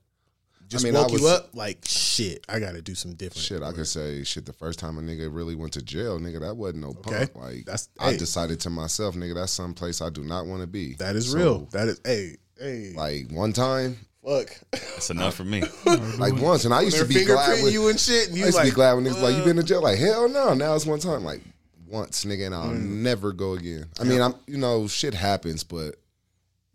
just 0.71 0.85
mean, 0.85 0.95
I 0.95 1.03
was- 1.03 1.21
you 1.21 1.27
up? 1.27 1.49
Like, 1.53 1.79
shit, 1.85 2.45
I 2.47 2.59
got 2.59 2.71
to 2.73 2.81
do 2.81 2.95
some 2.95 3.13
different. 3.13 3.43
shit, 3.43 3.61
I 3.61 3.71
could 3.73 3.87
say 3.87 4.23
shit. 4.23 4.45
The 4.45 4.53
first 4.53 4.79
time 4.79 4.97
a 4.97 5.01
nigga 5.01 5.27
really 5.33 5.53
went 5.55 5.73
to 5.73 5.81
jail, 5.81 6.19
nigga, 6.19 6.39
that 6.41 6.55
wasn't 6.55 6.81
no 6.83 6.89
Okay. 7.05 7.27
punk. 7.27 7.35
Like 7.35 7.65
That's- 7.65 7.89
I 7.99 8.11
hey. 8.11 8.17
decided 8.17 8.59
to 8.61 8.69
myself, 8.69 9.15
nigga, 9.15 9.35
that's 9.35 9.51
some 9.51 9.73
place 9.73 10.01
I 10.01 10.09
do 10.09 10.23
not 10.23 10.45
want 10.47 10.61
to 10.61 10.67
be. 10.67 10.95
That 10.95 11.15
is 11.15 11.31
So, 11.31 11.37
real. 11.37 11.67
That 11.71 11.87
is, 11.89 11.99
hey, 12.05 12.37
hey, 12.59 12.93
Like 12.95 13.29
one 13.31 13.51
time, 13.53 13.97
fuck. 14.25 14.49
That's 14.71 15.09
enough 15.09 15.35
for 15.35 15.43
me. 15.43 15.61
like 16.17 16.35
once, 16.41 16.63
and 16.65 16.73
I 16.73 16.81
used 16.81 16.97
to 16.97 17.05
be 17.05 17.25
glad 17.25 17.49
fingerprinting 17.59 17.63
when, 17.63 17.73
you 17.73 17.89
and 17.89 17.99
shit, 17.99 18.27
and 18.29 18.35
I 18.35 18.39
you 18.39 18.45
used 18.45 18.55
like, 18.55 18.65
to 18.67 18.71
be 18.71 18.75
glad 18.75 18.93
when 18.93 19.03
niggas 19.05 19.21
like 19.21 19.35
you 19.35 19.43
been 19.43 19.57
to 19.57 19.63
jail. 19.63 19.81
Like 19.81 19.99
hell 19.99 20.29
no. 20.29 20.53
Now 20.53 20.75
it's 20.75 20.85
one 20.85 20.99
time. 20.99 21.23
Like 21.25 21.41
once, 21.87 22.23
nigga, 22.23 22.45
and 22.45 22.55
I'll 22.55 22.69
Mm. 22.69 23.01
never 23.01 23.33
go 23.33 23.53
again. 23.53 23.87
I 23.99 24.05
mean, 24.05 24.21
I'm 24.21 24.35
you 24.47 24.57
know 24.57 24.87
shit 24.87 25.13
happens, 25.13 25.63
but 25.65 25.95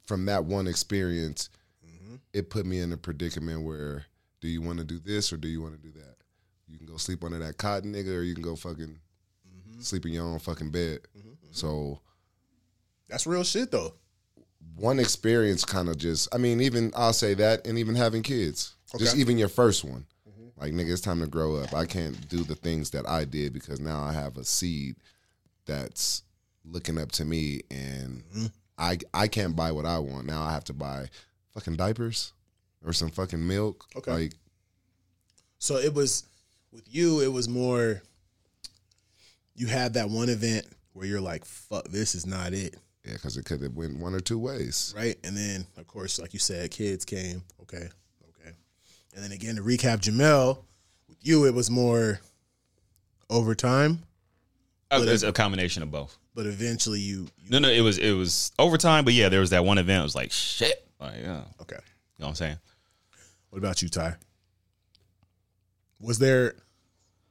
from 0.07 0.27
that 0.27 0.45
one 0.45 0.67
experience. 0.67 1.49
It 2.37 2.51
put 2.51 2.67
me 2.67 2.79
in 2.81 2.93
a 2.93 2.97
predicament 2.97 3.63
where 3.63 4.05
do 4.41 4.49
you 4.49 4.61
want 4.63 4.79
to 4.79 4.85
do 4.85 4.99
this 4.99 5.33
or 5.33 5.37
do 5.37 5.49
you 5.49 5.63
want 5.63 5.75
to 5.75 5.81
do 5.81 5.93
that? 5.99 6.17
You 6.69 6.77
can 6.79 6.87
go 6.87 6.97
sleep 6.97 7.25
under 7.25 7.39
that 7.39 7.57
cotton, 7.59 7.93
nigga, 7.95 8.17
or 8.19 8.23
you 8.23 8.35
can 8.35 8.43
go 8.43 8.57
fucking 8.57 8.99
Mm-hmm. 9.49 9.81
sleep 9.81 10.07
in 10.07 10.13
your 10.13 10.25
own 10.25 10.39
fucking 10.39 10.71
bed. 10.71 11.01
Mm-hmm, 11.17 11.29
mm-hmm. 11.29 11.47
So 11.53 12.01
That's 13.09 13.27
real 13.27 13.45
shit 13.45 13.71
though. 13.71 13.95
one 14.77 14.99
experience 14.99 15.65
kind 15.65 15.89
of 15.89 15.97
just 15.99 16.35
I 16.35 16.39
mean, 16.39 16.61
even 16.61 16.93
I'll 16.97 17.13
say 17.13 17.35
that 17.35 17.67
and 17.67 17.79
even 17.79 17.95
having 17.95 18.23
kids. 18.23 18.75
Just 18.99 19.17
even 19.17 19.37
your 19.39 19.49
first 19.49 19.85
one. 19.85 20.07
Mm-hmm. 20.29 20.61
Like 20.61 20.73
nigga, 20.73 20.93
it's 20.93 21.01
time 21.01 21.21
to 21.21 21.27
grow 21.27 21.57
up. 21.57 21.75
I 21.75 21.85
can't 21.87 22.29
do 22.29 22.43
the 22.45 22.55
things 22.55 22.91
that 22.91 23.09
I 23.09 23.25
did 23.25 23.53
because 23.53 23.81
now 23.81 24.03
I 24.03 24.13
have 24.13 24.37
a 24.37 24.45
seed 24.45 24.97
that's 25.67 26.23
looking 26.65 26.99
up 26.99 27.13
to 27.13 27.25
me 27.25 27.61
and 27.71 28.23
I 28.79 28.99
I 29.15 29.29
can't 29.29 29.55
buy 29.57 29.73
what 29.73 29.87
I 29.87 29.99
want. 29.99 30.27
Now 30.27 30.43
I 30.43 30.53
have 30.53 30.65
to 30.65 30.73
buy 30.75 31.09
fucking 31.57 31.77
diapers 31.77 32.33
or 32.85 32.93
some 32.93 33.11
fucking 33.11 33.45
milk. 33.47 33.87
Okay. 33.97 34.13
Like 34.13 34.33
So 35.59 35.77
it 35.77 35.95
was 35.95 36.25
with 36.71 36.85
you. 36.95 37.21
It 37.21 37.33
was 37.33 37.49
more. 37.49 38.03
You 39.55 39.67
had 39.67 39.95
that 39.95 40.11
one 40.11 40.29
event 40.29 40.67
where 40.93 41.07
you're 41.07 41.21
like, 41.21 41.45
"Fuck, 41.47 41.89
this 41.89 42.15
is 42.15 42.27
not 42.27 42.53
it," 42.53 42.77
yeah, 43.07 43.15
because 43.15 43.39
it 43.39 43.47
could 43.47 43.63
have 43.63 43.73
went 43.75 43.99
one 43.99 44.15
or 44.15 44.21
two 44.21 44.39
ways. 44.39 44.93
right? 44.95 45.17
And 45.25 45.35
then, 45.35 45.67
of 45.79 45.87
course, 45.87 46.19
like 46.19 46.35
you 46.35 46.39
said, 46.39 46.71
kids 46.71 47.07
came. 47.07 47.43
Okay, 47.63 47.89
okay. 48.29 48.51
And 49.15 49.25
then 49.25 49.33
again, 49.33 49.57
to 49.57 49.63
recap, 49.63 50.01
Jamel, 50.03 50.59
with 51.09 51.17
you, 51.23 51.47
it 51.47 51.55
was 51.55 51.71
more 51.71 52.21
over 53.31 53.55
time, 53.55 54.03
Uh, 54.91 55.03
It's 55.09 55.23
a 55.23 55.33
combination 55.33 55.83
of 55.83 55.91
both. 55.91 56.17
but 56.35 56.45
eventually 56.47 57.01
you. 57.01 57.27
you 57.39 57.51
No, 57.51 57.59
no, 57.59 57.71
it 57.71 57.81
was 57.81 57.97
it 57.99 58.13
was 58.13 58.53
overtime, 58.59 59.05
but 59.07 59.15
yeah, 59.15 59.31
there 59.31 59.41
was 59.41 59.51
that 59.51 59.65
one 59.65 59.79
event. 59.79 60.01
It 60.01 60.05
was 60.05 60.15
like 60.15 60.33
shit. 60.33 60.86
Like, 61.01 61.21
yeah, 61.23 61.45
Okay. 61.61 61.77
you 61.77 62.21
know 62.21 62.27
what 62.27 62.29
I'm 62.29 62.35
saying? 62.35 62.59
What 63.51 63.59
about 63.59 63.83
you, 63.83 63.89
Ty? 63.89 64.17
Was 66.01 66.19
there 66.19 66.55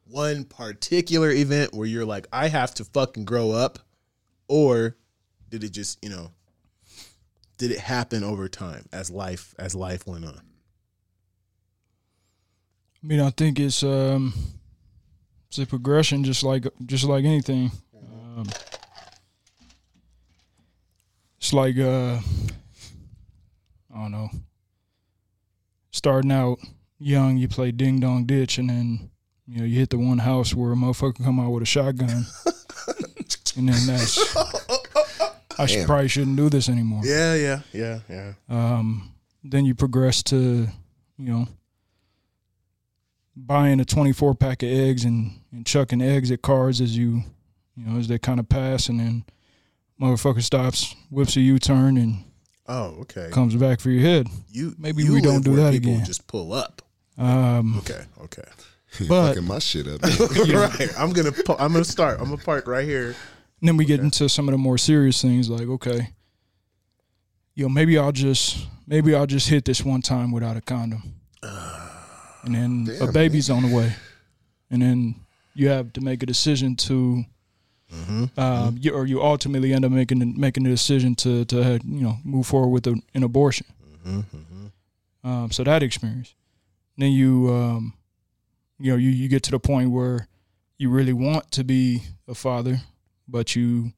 one 0.08 0.44
particular 0.46 1.32
event 1.32 1.74
where 1.74 1.88
you're 1.88 2.06
like, 2.06 2.28
I 2.32 2.48
have 2.48 2.74
to 2.76 2.86
fucking 2.86 3.26
grow 3.26 3.52
up? 3.52 3.80
Or 4.48 4.96
did 5.50 5.64
it 5.64 5.72
just, 5.72 6.04
you 6.04 6.10
know, 6.10 6.32
did 7.58 7.72
it 7.72 7.80
happen 7.80 8.24
over 8.24 8.48
time 8.48 8.88
as 8.92 9.10
life 9.10 9.56
as 9.58 9.74
life 9.74 10.06
went 10.06 10.26
on? 10.26 10.42
I 13.04 13.08
mean, 13.08 13.20
I 13.20 13.30
think 13.32 13.60
it's 13.60 13.82
um, 13.84 14.34
it's 15.48 15.58
a 15.60 15.66
progression, 15.66 16.24
just 16.24 16.44
like 16.44 16.68
just 16.86 17.04
like 17.06 17.24
anything. 17.24 17.72
Um, 17.96 18.48
it's 21.38 21.54
like 21.54 21.78
uh, 21.78 22.20
I 23.96 24.00
don't 24.00 24.12
know. 24.12 24.30
Starting 25.92 26.32
out 26.32 26.60
young, 27.00 27.38
you 27.38 27.48
play 27.48 27.72
ding 27.72 28.00
dong 28.00 28.26
ditch, 28.26 28.58
and 28.58 28.70
then 28.70 29.10
you 29.48 29.60
know 29.60 29.66
you 29.66 29.80
hit 29.80 29.90
the 29.90 29.98
one 29.98 30.18
house 30.18 30.54
where 30.54 30.74
a 30.74 30.76
motherfucker 30.76 31.24
come 31.24 31.40
out 31.40 31.52
with 31.52 31.64
a 31.64 31.66
shotgun, 31.66 32.10
and 33.58 33.70
then 33.70 33.88
that's. 33.88 34.36
I 35.58 35.68
should, 35.68 35.86
probably 35.86 36.10
shouldn't 36.10 36.36
do 36.36 36.50
this 36.50 36.68
anymore. 36.68 37.02
Yeah, 37.06 37.36
yeah, 37.36 37.62
yeah, 37.72 38.00
yeah. 38.10 38.34
Um, 38.50 39.14
then 39.42 39.64
you 39.64 39.74
progress 39.74 40.22
to, 40.24 40.68
you 41.18 41.32
know, 41.32 41.48
buying 43.38 43.80
a 43.80 43.86
24 43.86 44.36
pack 44.36 44.64
of 44.64 44.70
eggs 44.70 45.06
and, 45.06 45.32
and 45.54 45.66
chucking 45.66 46.02
eggs 46.02 46.30
at 46.30 46.42
cars 46.42 46.82
as 46.82 46.98
you, 46.98 47.24
you 47.78 47.86
know, 47.86 47.98
as 47.98 48.10
they 48.10 48.20
kind 48.20 48.42
of 48.42 48.50
pass, 48.50 48.90
and 48.90 49.00
then 49.00 49.24
motherfucker 50.02 50.44
stops, 50.44 50.94
whips 51.10 51.38
a 51.38 51.42
U 51.42 51.58
turn, 51.58 51.98
and 51.98 52.26
Oh, 52.68 52.96
okay. 53.02 53.30
comes 53.32 53.56
back 53.56 53.80
for 53.80 53.90
your 53.92 54.02
head. 54.02 54.28
You 54.52 54.74
Maybe 54.80 55.04
you 55.04 55.14
we 55.14 55.22
don't 55.22 55.44
do 55.44 55.56
that 55.58 55.74
again. 55.74 56.04
Just 56.04 56.26
pull 56.28 56.52
up. 56.54 56.82
Um, 57.18 57.78
Okay, 57.80 58.02
okay. 58.24 58.44
But- 59.08 59.34
fucking 59.36 59.48
my 59.48 59.60
shit 59.60 59.88
up. 59.88 60.02
right. 60.48 60.90
I'm 60.98 61.12
gonna 61.12 61.32
pu- 61.32 61.56
I'm 61.60 61.74
gonna 61.74 61.84
start. 61.84 62.20
I'm 62.20 62.26
gonna 62.30 62.38
park 62.38 62.68
right 62.68 62.86
here. 62.86 63.08
and 63.60 63.68
then 63.70 63.78
we 63.78 63.86
get 63.86 64.00
into 64.00 64.28
some 64.30 64.48
of 64.48 64.54
the 64.54 64.58
more 64.58 64.78
serious 64.78 65.22
things, 65.22 65.50
like 65.50 65.68
okay, 65.68 66.10
yo, 67.56 67.68
maybe 67.70 67.98
I'll 67.98 68.12
just 68.14 68.68
maybe 68.88 69.14
I'll 69.14 69.26
just 69.28 69.50
hit 69.50 69.66
this 69.66 69.84
one 69.84 70.02
time 70.02 70.32
without 70.32 70.56
a 70.58 70.62
condom, 70.62 71.04
and 72.44 72.56
then 72.56 72.88
a 73.02 73.06
Damn, 73.06 73.14
baby's 73.14 73.50
on 73.50 73.64
the 73.70 73.76
way, 73.76 73.94
and 74.72 74.82
then 74.82 75.16
you 75.54 75.68
have 75.70 75.92
to 75.94 76.02
make 76.02 76.22
a 76.24 76.26
decision 76.26 76.76
to, 76.76 77.24
Mm-hmm. 77.94 78.14
um, 78.14 78.28
mm-hmm. 78.38 78.78
you, 78.82 78.92
or 78.94 79.06
you 79.06 79.22
ultimately 79.22 79.74
end 79.74 79.86
up 79.86 79.92
making 79.92 80.40
making 80.40 80.64
the 80.64 80.70
decision 80.70 81.16
to 81.16 81.46
to 81.46 81.62
uh, 81.62 81.80
you 81.86 82.02
know 82.02 82.18
move 82.24 82.48
forward 82.48 82.70
with 82.70 82.88
a, 82.88 83.00
an 83.14 83.24
abortion. 83.24 83.68
Mm-hmm. 84.06 85.28
Um, 85.28 85.52
so 85.52 85.64
that 85.64 85.84
experience, 85.84 86.34
then 86.98 87.12
you 87.12 87.50
um, 87.54 87.94
you 88.80 88.92
know 88.92 88.98
you 88.98 89.10
you 89.10 89.28
get 89.28 89.44
to 89.44 89.52
the 89.52 89.60
point 89.60 89.92
where 89.92 90.28
you 90.78 90.90
really 90.90 91.14
want 91.14 91.52
to 91.52 91.64
be 91.64 92.02
a 92.28 92.36
father, 92.36 92.82
but 93.28 93.56
you 93.56 93.94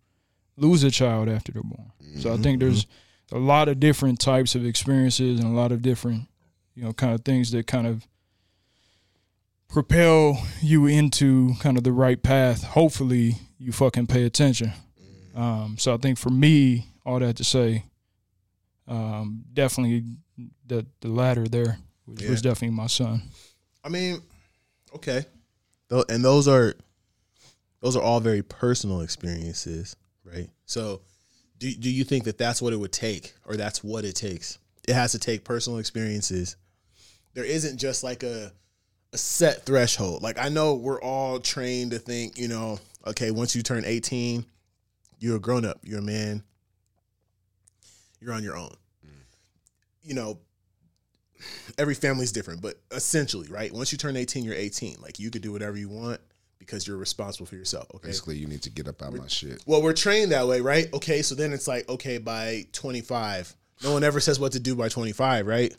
lose 0.58 0.84
a 0.84 0.92
child 0.92 1.30
after 1.30 1.52
they're 1.52 1.64
born. 1.64 1.92
So 2.20 2.34
I 2.34 2.38
think 2.38 2.60
there's 2.60 2.88
a 3.32 3.38
lot 3.38 3.68
of 3.68 3.80
different 3.80 4.20
types 4.20 4.56
of 4.56 4.66
experiences 4.66 5.40
and 5.40 5.48
a 5.48 5.56
lot 5.56 5.72
of 5.72 5.82
different, 5.82 6.24
you 6.76 6.84
know, 6.84 6.94
kind 6.94 7.14
of 7.14 7.24
things 7.24 7.52
that 7.52 7.68
kind 7.68 7.86
of 7.86 8.08
propel 9.70 10.42
you 10.62 10.86
into 10.86 11.54
kind 11.60 11.78
of 11.78 11.84
the 11.84 11.92
right 11.92 12.22
path. 12.22 12.64
Hopefully, 12.64 13.36
you 13.60 13.72
fucking 13.72 14.08
pay 14.08 14.24
attention. 14.24 14.72
Um, 15.36 15.78
so 15.78 15.94
I 15.94 15.98
think 15.98 16.18
for 16.18 16.30
me, 16.30 16.88
all 17.06 17.20
that 17.20 17.38
to 17.38 17.44
say, 17.44 17.86
um, 18.88 19.44
definitely 19.54 20.04
the 20.66 20.86
the 21.02 21.10
latter 21.10 21.48
there 21.48 21.78
was, 22.08 22.30
was 22.30 22.42
definitely 22.42 22.76
my 22.76 22.88
son. 22.88 23.22
I 23.84 23.90
mean, 23.90 24.22
okay. 24.96 25.26
And 25.90 26.24
those 26.24 26.48
are 26.48 26.76
those 27.82 27.96
are 27.96 28.02
all 28.02 28.20
very 28.20 28.42
personal 28.42 29.02
experiences, 29.02 29.96
right? 30.24 30.50
So, 30.66 31.02
do 31.60 31.74
do 31.74 31.90
you 31.90 32.04
think 32.04 32.26
that 32.26 32.38
that's 32.38 32.62
what 32.62 32.74
it 32.74 32.78
would 32.78 32.92
take, 32.92 33.34
or 33.46 33.56
that's 33.56 33.84
what 33.84 34.04
it 34.04 34.16
takes? 34.16 34.58
It 34.88 34.94
has 34.94 35.12
to 35.12 35.20
take 35.20 35.44
personal 35.44 35.80
experiences. 35.80 36.56
There 37.34 37.46
isn't 37.46 37.78
just 37.78 38.04
like 38.04 38.24
a 38.24 38.52
a 39.14 39.18
set 39.18 39.66
threshold. 39.66 40.22
Like 40.22 40.40
I 40.40 40.50
know 40.50 40.76
we're 40.76 41.02
all 41.02 41.40
trained 41.40 41.92
to 41.92 42.00
think, 42.00 42.38
you 42.38 42.48
know, 42.48 42.80
okay, 43.06 43.32
once 43.32 43.56
you 43.56 43.64
turn 43.64 43.86
eighteen, 43.86 44.46
you're 45.20 45.38
a 45.38 45.40
grown 45.40 45.66
up, 45.66 45.80
you're 45.84 46.00
a 46.00 46.04
man, 46.04 46.44
you're 48.20 48.34
on 48.34 48.44
your 48.44 48.58
own. 48.58 48.76
You 50.04 50.14
know, 50.14 50.40
every 51.78 51.96
family's 51.96 52.32
different, 52.32 52.62
but 52.62 52.76
essentially, 52.92 53.48
right? 53.50 53.72
Once 53.74 53.92
you 53.92 53.98
turn 53.98 54.16
18, 54.16 54.44
you're 54.46 54.54
18. 54.56 54.98
Like 55.02 55.20
you 55.20 55.30
could 55.30 55.42
do 55.42 55.52
whatever 55.52 55.78
you 55.78 55.90
want 55.90 56.22
because 56.60 56.88
you're 56.88 56.98
responsible 56.98 57.46
for 57.46 57.56
yourself. 57.56 57.88
Okay. 57.96 58.08
Basically, 58.08 58.38
you 58.38 58.48
need 58.48 58.62
to 58.64 58.70
get 58.70 58.88
up 58.88 59.02
out 59.02 59.14
of 59.14 59.20
my 59.20 59.28
shit. 59.28 59.64
Well, 59.66 59.82
we're 59.82 59.94
trained 59.94 60.32
that 60.32 60.48
way, 60.48 60.62
right? 60.62 60.92
Okay, 60.94 61.22
so 61.22 61.36
then 61.36 61.54
it's 61.54 61.68
like, 61.68 61.88
okay, 61.90 62.18
by 62.18 62.68
25, 62.74 63.56
no 63.84 63.94
one 63.94 64.04
ever 64.04 64.20
says 64.20 64.40
what 64.40 64.54
to 64.54 64.60
do 64.60 64.76
by 64.76 64.90
25, 64.90 65.46
right? 65.46 65.76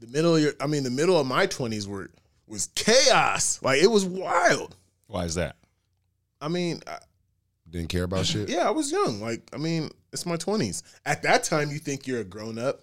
The 0.00 0.06
middle 0.06 0.36
of 0.36 0.42
your, 0.42 0.52
I 0.60 0.66
mean, 0.66 0.84
the 0.84 0.90
middle 0.90 1.18
of 1.18 1.26
my 1.26 1.46
20s 1.46 1.86
were 1.86 2.10
was 2.46 2.68
chaos. 2.74 3.60
Like 3.62 3.82
it 3.82 3.88
was 3.88 4.04
wild. 4.04 4.76
Why 5.06 5.24
is 5.24 5.34
that? 5.34 5.56
I 6.40 6.48
mean, 6.48 6.80
I- 6.86 6.98
Didn't 7.68 7.88
care 7.88 8.04
about 8.04 8.26
shit. 8.26 8.48
yeah, 8.48 8.66
I 8.66 8.70
was 8.70 8.90
young. 8.92 9.20
Like, 9.20 9.42
I 9.52 9.56
mean, 9.56 9.90
it's 10.12 10.24
my 10.24 10.36
20s. 10.36 10.82
At 11.04 11.22
that 11.24 11.44
time, 11.44 11.70
you 11.70 11.78
think 11.78 12.06
you're 12.06 12.20
a 12.20 12.24
grown 12.24 12.58
up. 12.58 12.80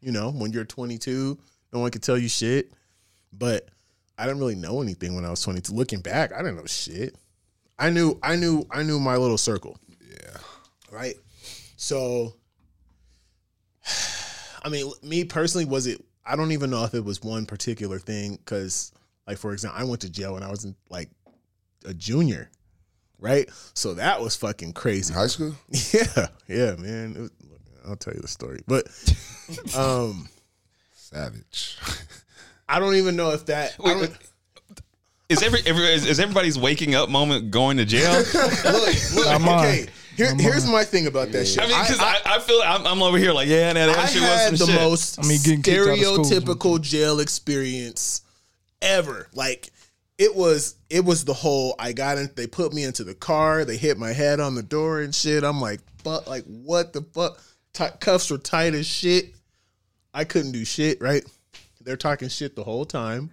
You 0.00 0.12
know, 0.12 0.30
when 0.30 0.52
you're 0.52 0.64
22, 0.64 1.38
no 1.72 1.80
one 1.80 1.90
can 1.90 2.00
tell 2.00 2.16
you 2.18 2.28
shit. 2.28 2.70
But 3.32 3.68
I 4.18 4.24
didn't 4.26 4.38
really 4.40 4.54
know 4.56 4.82
anything 4.82 5.14
when 5.14 5.24
I 5.24 5.30
was 5.30 5.40
22. 5.42 5.72
Looking 5.72 6.00
back, 6.00 6.32
I 6.32 6.38
didn't 6.38 6.56
know 6.56 6.66
shit. 6.66 7.16
I 7.78 7.90
knew, 7.90 8.18
I 8.22 8.36
knew, 8.36 8.66
I 8.70 8.82
knew 8.82 9.00
my 9.00 9.16
little 9.16 9.38
circle. 9.38 9.78
Yeah. 10.08 10.36
Right. 10.92 11.14
So, 11.76 12.34
I 14.62 14.68
mean, 14.68 14.90
me 15.02 15.24
personally, 15.24 15.64
was 15.64 15.86
it? 15.86 16.04
I 16.30 16.36
don't 16.36 16.52
even 16.52 16.70
know 16.70 16.84
if 16.84 16.94
it 16.94 17.04
was 17.04 17.22
one 17.22 17.44
particular 17.46 17.98
thing 17.98 18.36
because, 18.36 18.92
like, 19.26 19.38
for 19.38 19.52
example, 19.52 19.80
I 19.80 19.84
went 19.84 20.02
to 20.02 20.10
jail 20.10 20.34
when 20.34 20.42
I 20.42 20.50
was 20.50 20.64
in, 20.64 20.74
like 20.88 21.10
a 21.84 21.92
junior, 21.94 22.50
right? 23.18 23.48
So 23.74 23.94
that 23.94 24.20
was 24.20 24.36
fucking 24.36 24.72
crazy. 24.74 25.12
High 25.14 25.26
school? 25.26 25.54
Yeah, 25.92 26.26
yeah, 26.48 26.74
man. 26.76 27.14
It 27.16 27.20
was- 27.20 27.30
I'll 27.88 27.96
tell 27.96 28.12
you 28.12 28.20
the 28.20 28.28
story, 28.28 28.60
but 28.66 28.86
um, 29.76 30.28
Savage. 30.94 31.78
I 32.68 32.78
don't 32.78 32.94
even 32.96 33.16
know 33.16 33.30
if 33.30 33.46
that. 33.46 33.74
I 33.82 33.82
Wait, 33.94 34.00
don't- 34.00 34.18
Is 35.30 35.42
every, 35.42 35.60
every 35.64 35.84
is, 35.86 36.04
is 36.06 36.20
everybody's 36.20 36.58
waking 36.58 36.94
up 36.94 37.08
moment 37.08 37.50
going 37.50 37.78
to 37.78 37.84
jail? 37.86 38.12
look, 38.34 39.14
look, 39.14 39.26
I'm 39.26 39.48
on. 39.48 39.64
okay. 39.64 39.86
Here, 40.20 40.34
here's 40.36 40.68
uh, 40.68 40.72
my 40.72 40.84
thing 40.84 41.06
about 41.06 41.32
that 41.32 41.46
shit. 41.46 41.62
I 41.62 41.66
mean, 41.66 41.80
because 41.80 41.98
I, 41.98 42.20
I, 42.26 42.38
feel 42.40 42.60
I'm, 42.62 42.86
I'm 42.86 43.02
over 43.02 43.16
here 43.16 43.32
like, 43.32 43.48
yeah, 43.48 43.72
nah, 43.72 43.86
that 43.86 43.98
I 43.98 44.06
shit 44.06 44.22
had 44.22 44.50
was 44.50 44.60
the 44.60 44.66
shit. 44.66 44.74
most 44.74 45.18
I 45.18 45.26
mean, 45.26 45.38
getting 45.42 45.62
kicked 45.62 45.88
out 45.88 45.88
of 45.88 45.98
school. 45.98 46.24
stereotypical 46.24 46.80
jail 46.80 47.20
experience 47.20 48.20
ever. 48.82 49.28
Like 49.32 49.70
it 50.18 50.34
was, 50.36 50.74
it 50.90 51.06
was 51.06 51.24
the 51.24 51.32
whole. 51.32 51.74
I 51.78 51.92
got 51.92 52.18
in. 52.18 52.28
They 52.36 52.46
put 52.46 52.74
me 52.74 52.84
into 52.84 53.02
the 53.02 53.14
car. 53.14 53.64
They 53.64 53.78
hit 53.78 53.96
my 53.96 54.12
head 54.12 54.40
on 54.40 54.54
the 54.54 54.62
door 54.62 55.00
and 55.00 55.14
shit. 55.14 55.42
I'm 55.42 55.60
like, 55.60 55.80
fuck, 56.04 56.26
like 56.28 56.44
what 56.44 56.92
the 56.92 57.00
fuck? 57.14 57.40
Ti 57.72 57.86
cuffs 58.00 58.30
were 58.30 58.38
tight 58.38 58.74
as 58.74 58.86
shit. 58.86 59.34
I 60.12 60.24
couldn't 60.24 60.52
do 60.52 60.66
shit. 60.66 61.00
Right? 61.00 61.24
They're 61.80 61.96
talking 61.96 62.28
shit 62.28 62.56
the 62.56 62.64
whole 62.64 62.84
time. 62.84 63.30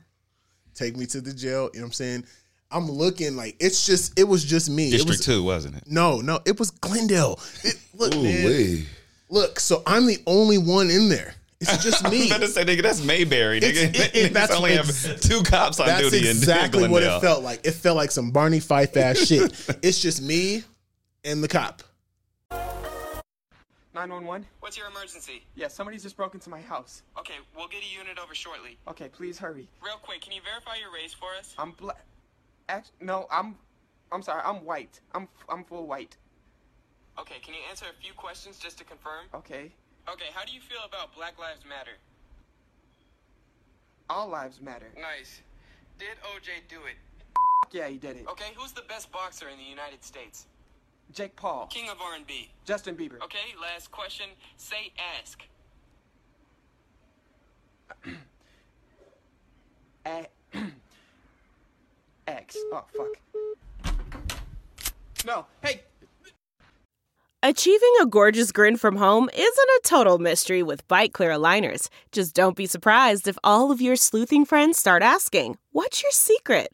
Take 0.74 0.96
me 0.96 1.06
to 1.08 1.20
the 1.20 1.34
jail. 1.34 1.70
You 1.74 1.79
know 1.79 1.84
what 1.84 1.88
I'm 1.88 1.91
saying? 1.94 2.25
I'm 2.71 2.89
looking 2.91 3.36
like 3.36 3.55
it's 3.59 3.86
just. 3.86 4.17
It 4.19 4.25
was 4.25 4.43
just 4.43 4.69
me. 4.69 4.89
It 4.89 4.91
District 4.91 5.19
was, 5.19 5.25
two, 5.25 5.43
wasn't 5.43 5.77
it? 5.77 5.83
No, 5.88 6.19
no, 6.21 6.39
it 6.45 6.59
was 6.59 6.71
Glendale. 6.71 7.39
It, 7.63 7.75
look, 7.93 8.13
Ooh, 8.15 8.24
man. 8.24 8.45
wee. 8.45 8.86
Look, 9.29 9.59
so 9.59 9.83
I'm 9.86 10.05
the 10.05 10.17
only 10.27 10.57
one 10.57 10.89
in 10.89 11.09
there. 11.09 11.33
It's 11.59 11.83
just 11.83 12.05
I 12.05 12.09
was 12.09 12.19
me. 12.19 12.27
about 12.27 12.41
to 12.41 12.47
say, 12.47 12.63
nigga, 12.65 12.81
that's 12.83 13.03
Mayberry. 13.03 13.59
Nigga, 13.62 13.89
It's- 13.89 13.95
it- 13.95 14.15
it- 14.15 14.33
that's 14.33 14.53
only 14.53 14.74
ex- 14.74 15.05
have 15.05 15.19
two 15.21 15.41
cops 15.43 15.79
on 15.79 15.88
That's 15.88 16.01
duty 16.12 16.27
exactly 16.29 16.83
in 16.83 16.91
what 16.91 17.03
it 17.03 17.19
felt 17.21 17.43
like. 17.43 17.65
It 17.65 17.71
felt 17.71 17.95
like 17.97 18.12
some 18.12 18.31
Barney 18.31 18.59
Fife 18.59 18.95
ass 18.97 19.17
shit. 19.17 19.51
It's 19.81 20.00
just 20.01 20.21
me 20.21 20.63
and 21.24 21.43
the 21.43 21.47
cop. 21.47 21.81
911? 23.93 24.45
What's 24.59 24.77
your 24.77 24.88
emergency? 24.88 25.43
Yeah, 25.55 25.67
somebody's 25.69 26.03
just 26.03 26.15
broke 26.15 26.36
into 26.36 26.50
my 26.50 26.62
house. 26.62 27.01
Okay, 27.17 27.33
we'll 27.55 27.67
get 27.67 27.81
a 27.81 27.97
unit 28.00 28.19
over 28.24 28.36
shortly. 28.36 28.77
Okay, 28.88 29.09
please 29.09 29.39
hurry. 29.39 29.67
Real 29.83 29.95
quick, 30.01 30.21
can 30.21 30.33
you 30.33 30.41
verify 30.43 30.75
your 30.79 30.93
race 30.93 31.13
for 31.13 31.29
us? 31.39 31.55
I'm 31.57 31.71
black. 31.71 31.97
Act- 32.69 32.91
no, 33.01 33.27
I'm. 33.31 33.55
I'm 34.12 34.21
sorry. 34.21 34.41
I'm 34.45 34.63
white. 34.65 35.00
I'm. 35.13 35.27
I'm 35.50 35.63
full 35.63 35.88
white. 35.88 36.17
Okay, 37.19 37.39
can 37.43 37.53
you 37.53 37.62
answer 37.69 37.86
a 37.89 38.01
few 38.01 38.13
questions 38.13 38.59
just 38.59 38.77
to 38.77 38.83
confirm? 38.83 39.25
Okay. 39.33 39.71
Okay, 40.09 40.27
how 40.33 40.45
do 40.45 40.53
you 40.53 40.62
feel 40.62 40.79
about 40.88 41.13
Black 41.15 41.38
Lives 41.39 41.65
Matter? 41.67 41.97
All 44.09 44.29
lives 44.29 44.62
matter. 44.62 44.88
Nice. 44.95 45.41
Did 46.00 46.15
OJ 46.24 46.62
do 46.69 46.77
it? 46.86 46.95
Yeah, 47.71 47.89
he 47.89 47.97
did 47.97 48.15
it. 48.15 48.25
Okay, 48.29 48.53
who's 48.55 48.71
the 48.71 48.83
best 48.88 49.12
boxer 49.12 49.50
in 49.50 49.57
the 49.57 49.63
United 49.65 50.01
States? 50.03 50.45
Jake 51.13 51.36
Paul. 51.36 51.67
King 51.67 51.89
of 51.89 52.00
R&B. 52.00 52.50
Justin 52.63 52.95
Bieber. 52.95 53.21
Okay, 53.21 53.53
last 53.62 53.91
question. 53.91 54.27
Say 54.55 54.93
ask. 55.19 55.43
A- 60.05 60.27
Oh 62.29 62.84
fuck. 62.96 63.96
No. 65.25 65.46
Hey. 65.62 65.81
Achieving 67.43 67.93
a 68.01 68.05
gorgeous 68.05 68.51
grin 68.51 68.77
from 68.77 68.98
home 68.98 69.29
isn't 69.34 69.48
a 69.48 69.81
total 69.84 70.17
mystery 70.17 70.63
with 70.63 70.88
Byte 70.88 71.13
Clear 71.13 71.31
aligners. 71.31 71.88
Just 72.12 72.36
don't 72.36 72.55
be 72.55 72.65
surprised 72.65 73.27
if 73.27 73.38
all 73.43 73.72
of 73.72 73.79
your 73.79 73.96
sleuthing 73.96 74.43
friends 74.43 74.77
start 74.77 75.01
asking, 75.03 75.57
"What's 75.72 76.01
your 76.03 76.12
secret?" 76.12 76.74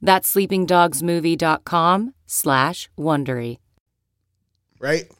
That's 0.00 0.32
sleepingdogsmovie.com 0.34 2.14
slash 2.26 2.88
Wondery. 2.98 3.58
Right? 4.80 5.10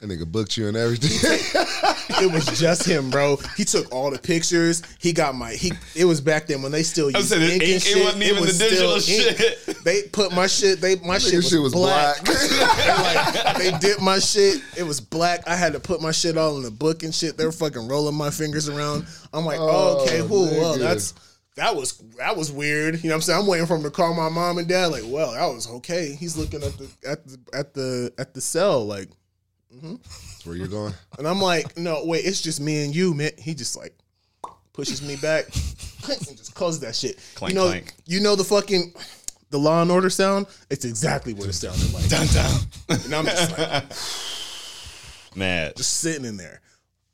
That 0.00 0.10
nigga 0.10 0.30
booked 0.30 0.56
you 0.56 0.68
and 0.68 0.76
everything. 0.76 1.10
it 2.22 2.32
was 2.32 2.46
just 2.60 2.86
him, 2.86 3.10
bro. 3.10 3.36
He 3.56 3.64
took 3.64 3.92
all 3.92 4.12
the 4.12 4.18
pictures. 4.18 4.80
He 5.00 5.12
got 5.12 5.34
my 5.34 5.52
he. 5.54 5.72
It 5.96 6.04
was 6.04 6.20
back 6.20 6.46
then 6.46 6.62
when 6.62 6.70
they 6.70 6.84
still 6.84 7.06
I 7.12 7.18
used 7.18 7.30
said 7.30 7.42
it 7.42 7.50
ink 7.54 7.62
and 7.62 7.70
ain't- 7.72 7.86
it 7.88 8.04
wasn't 8.04 8.22
even 8.22 8.44
the 8.44 8.52
digital 8.52 9.00
still 9.00 9.28
ink. 9.28 9.38
shit. 9.38 9.84
They 9.84 10.02
put 10.02 10.32
my 10.32 10.46
shit. 10.46 10.80
They 10.80 10.94
my 10.96 11.18
shit 11.18 11.34
was, 11.34 11.48
shit 11.48 11.60
was 11.60 11.72
black. 11.72 12.24
black. 12.24 12.38
And, 12.40 13.44
like 13.44 13.56
they 13.56 13.76
dipped 13.78 14.00
my 14.00 14.20
shit. 14.20 14.62
It 14.76 14.84
was 14.84 15.00
black. 15.00 15.48
I 15.48 15.56
had 15.56 15.72
to 15.72 15.80
put 15.80 16.00
my 16.00 16.12
shit 16.12 16.38
all 16.38 16.56
in 16.58 16.62
the 16.62 16.70
book 16.70 17.02
and 17.02 17.12
shit. 17.12 17.36
They 17.36 17.44
were 17.44 17.50
fucking 17.50 17.88
rolling 17.88 18.14
my 18.14 18.30
fingers 18.30 18.68
around. 18.68 19.04
I'm 19.32 19.44
like, 19.44 19.58
oh, 19.60 20.04
okay, 20.04 20.22
whoo, 20.22 20.44
well, 20.60 20.78
that's 20.78 21.12
that 21.58 21.74
was 21.74 21.98
that 22.16 22.36
was 22.36 22.52
weird. 22.52 23.02
You 23.02 23.10
know 23.10 23.14
what 23.14 23.16
I'm 23.16 23.22
saying? 23.22 23.40
I'm 23.40 23.46
waiting 23.46 23.66
for 23.66 23.76
him 23.76 23.82
to 23.82 23.90
call 23.90 24.14
my 24.14 24.28
mom 24.28 24.58
and 24.58 24.68
dad. 24.68 24.86
Like, 24.86 25.02
well, 25.06 25.32
that 25.32 25.46
was 25.54 25.68
okay. 25.76 26.14
He's 26.14 26.36
looking 26.36 26.62
at 26.62 26.78
the 26.78 26.88
at 27.06 27.26
the 27.26 27.38
at 27.52 27.74
the 27.74 28.12
at 28.18 28.34
the 28.34 28.40
cell. 28.40 28.86
Like, 28.86 29.08
mm-hmm. 29.74 29.96
That's 29.96 30.46
where 30.46 30.56
you're 30.56 30.68
going. 30.68 30.94
and 31.18 31.26
I'm 31.26 31.40
like, 31.40 31.76
no, 31.76 32.04
wait, 32.04 32.24
it's 32.24 32.40
just 32.40 32.60
me 32.60 32.84
and 32.84 32.94
you, 32.94 33.12
man. 33.12 33.32
He 33.38 33.54
just 33.54 33.76
like 33.76 33.94
pushes 34.72 35.02
me 35.02 35.16
back 35.16 35.46
and 36.08 36.36
just 36.36 36.54
closes 36.54 36.80
that 36.80 36.94
shit. 36.94 37.18
Clank, 37.34 37.52
you 37.52 37.58
know, 37.60 37.66
clank. 37.66 37.94
you 38.06 38.20
know 38.20 38.36
the 38.36 38.44
fucking 38.44 38.94
the 39.50 39.58
Law 39.58 39.82
and 39.82 39.90
Order 39.90 40.10
sound. 40.10 40.46
It's 40.70 40.84
exactly 40.84 41.34
what 41.34 41.48
it 41.48 41.54
sounded 41.54 41.92
like. 41.92 42.08
Dun, 42.08 42.26
dun. 42.28 42.60
And 42.88 43.14
I'm 43.14 43.24
just 43.24 43.58
like, 43.58 43.84
Mad. 45.36 45.76
just 45.76 45.98
sitting 45.98 46.24
in 46.24 46.36
there. 46.36 46.60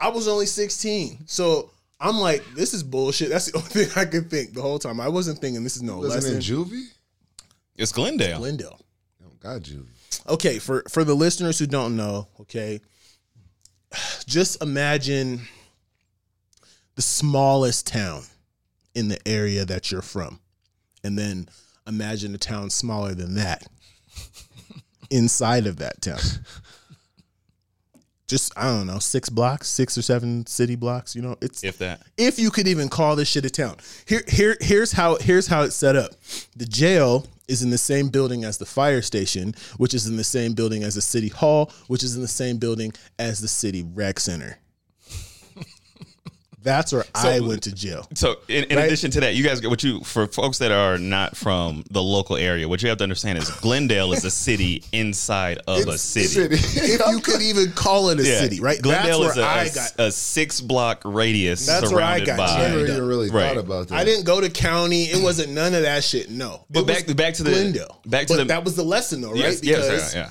I 0.01 0.09
was 0.09 0.29
only 0.29 0.47
16, 0.47 1.21
so 1.27 1.71
I'm 2.05 2.19
like, 2.19 2.45
this 2.55 2.75
is 2.75 2.83
bullshit. 2.83 3.31
That's 3.31 3.51
the 3.51 3.57
only 3.59 3.69
thing 3.71 3.89
I 3.97 4.05
could 4.05 4.31
think 4.31 4.53
the 4.53 4.63
whole 4.63 4.79
time. 4.79 5.01
I 5.01 5.09
wasn't 5.09 5.39
thinking 5.39 5.65
this 5.65 5.77
is 5.77 5.83
no 5.83 5.99
Wasn't 5.99 6.23
lesson. 6.23 6.35
in 6.37 6.41
juvie? 6.41 6.89
It's 7.77 7.91
Glendale. 7.93 8.39
Glendale. 8.39 8.79
Oh, 9.25 9.31
God, 9.41 9.65
juvie. 9.65 9.87
okay 10.29 10.59
for 10.59 10.85
for 10.89 11.03
the 11.05 11.15
listeners 11.15 11.59
who 11.59 11.67
don't 11.67 11.97
know 11.97 12.29
okay 12.41 12.81
just 14.27 14.63
imagine 14.63 15.41
the 16.95 17.03
smallest 17.03 17.87
town 17.87 18.23
in 18.95 19.09
the 19.09 19.19
area 19.29 19.65
that 19.65 19.91
you're 19.91 20.03
from 20.03 20.39
and 21.03 21.19
then 21.19 21.49
imagine 21.87 22.35
a 22.35 22.39
town 22.39 22.71
smaller 22.71 23.13
than 23.15 23.35
that 23.35 23.67
inside 25.11 25.67
of 25.67 25.79
that 25.79 26.01
town 26.01 26.21
just 28.27 28.53
i 28.57 28.65
don't 28.65 28.87
know 28.87 28.99
six 28.99 29.29
blocks 29.29 29.69
six 29.69 29.99
or 29.99 30.03
seven 30.03 30.47
city 30.47 30.77
blocks 30.77 31.15
you 31.15 31.21
know 31.23 31.37
it's 31.43 31.63
If 31.63 31.79
that. 31.79 32.03
if 32.17 32.39
you 32.39 32.51
could 32.51 32.67
even 32.67 32.89
call 32.89 33.17
this 33.17 33.29
shit 33.29 33.45
a 33.45 33.51
town. 33.51 33.77
Here, 34.07 34.23
here, 34.29 34.57
here's 34.61 34.93
how 34.93 35.17
here's 35.17 35.47
how 35.47 35.63
it's 35.63 35.77
set 35.77 35.95
up. 35.97 36.13
The 36.57 36.65
jail 36.67 37.27
is 37.49 37.63
in 37.63 37.69
the 37.71 37.79
same 37.79 38.09
building 38.09 38.43
as 38.45 38.57
the 38.57 38.65
fire 38.65 39.03
station, 39.03 39.55
which 39.77 39.93
is 39.93 40.07
in 40.07 40.17
the 40.17 40.25
same 40.25 40.55
building 40.55 40.83
as 40.83 40.95
the 40.95 41.03
city 41.03 41.29
hall, 41.29 41.71
which 41.89 42.03
is 42.03 42.17
in 42.17 42.23
the 42.23 42.29
same 42.29 42.57
building 42.57 42.93
as 43.19 43.41
the 43.41 43.49
city 43.49 43.83
rec 43.95 44.19
center. 44.19 44.59
That's 46.65 46.93
where 46.93 47.05
I 47.15 47.41
went 47.41 47.63
to 47.65 47.73
jail. 47.75 48.09
So, 48.15 48.37
in, 48.49 48.65
in 48.65 48.77
Right? 48.79 48.87
addition 48.87 49.11
to 49.13 49.21
that, 49.21 49.35
you 49.35 49.45
guys, 49.45 49.61
what 49.67 49.83
you 49.85 50.01
for 50.01 50.27
folks 50.27 50.59
that 50.59 50.73
are 50.73 50.97
not 50.99 51.37
from 51.37 51.85
the 51.91 52.03
local 52.03 52.37
area, 52.37 52.67
what 52.67 52.83
you 52.83 52.89
have 52.89 52.99
to 52.99 53.05
understand 53.05 53.39
is 53.39 53.51
Glendale 53.51 54.13
is 54.15 54.25
a 54.25 54.31
city 54.31 54.83
inside 54.91 55.59
of 55.69 55.77
a 55.81 55.81
It's- 55.83 56.01
city. 56.01 56.41
if 56.55 57.01
you 57.11 57.21
could 57.21 57.43
even 57.43 57.71
call 57.73 58.09
it 58.09 58.19
a 58.19 58.25
Yeah. 58.27 58.41
city, 58.41 58.61
right? 58.61 58.81
Glendale 58.81 59.21
That's 59.21 59.33
is 59.33 59.37
where 59.37 59.47
a, 59.47 59.49
I 59.49 59.63
a- 59.65 59.75
got. 59.75 59.93
a 59.99 60.11
six 60.11 60.61
block 60.63 61.03
radius 61.05 61.67
That's 61.67 61.93
where 61.93 62.01
I 62.03 62.19
surrounded 62.19 62.27
got 62.27 62.37
by. 62.39 62.45
I 62.47 62.59
never 62.69 62.77
jammed 62.79 62.89
even 62.89 63.07
really 63.07 63.29
Right. 63.31 63.49
thought 63.49 63.59
about 63.59 63.89
that. 63.89 63.95
I 63.97 64.05
didn't 64.05 64.25
go 64.25 64.41
to 64.41 64.49
county. 64.49 65.05
It 65.05 65.23
wasn't 65.23 65.53
none 65.53 65.75
of 65.75 65.83
that 65.83 66.03
shit. 66.03 66.31
No, 66.31 66.65
But 66.71 66.81
It 66.81 66.87
back- 66.87 67.07
was 67.07 67.15
back 67.15 67.35
to 67.35 67.43
the- 67.45 67.51
Glendale. 67.51 68.01
back 68.07 68.27
to 68.29 68.33
But 68.33 68.37
the- 68.39 68.45
that 68.47 68.65
was 68.65 68.75
the 68.75 68.85
lesson, 68.85 69.21
though, 69.21 69.33
right? 69.33 69.39
Yes, 69.41 69.61
yes, 69.63 69.85
Because 69.87 70.15
yeah, 70.15 70.21
yeah. 70.23 70.31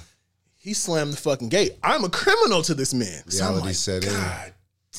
he 0.58 0.74
slammed 0.74 1.14
the 1.14 1.18
fucking 1.18 1.50
gate. 1.50 1.76
I'm 1.84 2.04
a 2.04 2.10
criminal 2.10 2.64
to 2.64 2.74
this 2.74 2.92
man. 2.92 3.30
So 3.30 3.44
I'm 3.46 3.50
Reality 3.52 3.68
like, 3.68 3.76
set 3.76 4.04
in. 4.04 4.14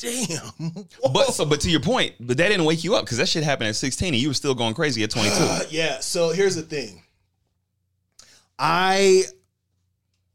Damn. 0.00 0.87
But 1.12 1.35
so, 1.35 1.44
but 1.44 1.61
to 1.61 1.70
your 1.70 1.80
point, 1.80 2.14
but 2.18 2.37
that 2.37 2.48
didn't 2.48 2.64
wake 2.64 2.83
you 2.83 2.94
up 2.96 3.04
because 3.04 3.18
that 3.18 3.28
shit 3.28 3.44
happened 3.44 3.68
at 3.68 3.76
16 3.76 4.14
and 4.14 4.16
you 4.16 4.28
were 4.28 4.35
still 4.35 4.54
going 4.54 4.74
crazy 4.74 5.02
at 5.04 5.11
22. 5.11 5.37
Uh, 5.38 5.61
yeah. 5.70 6.00
So 6.00 6.30
here's 6.30 6.57
the 6.57 6.62
thing. 6.62 7.02
I 8.59 9.24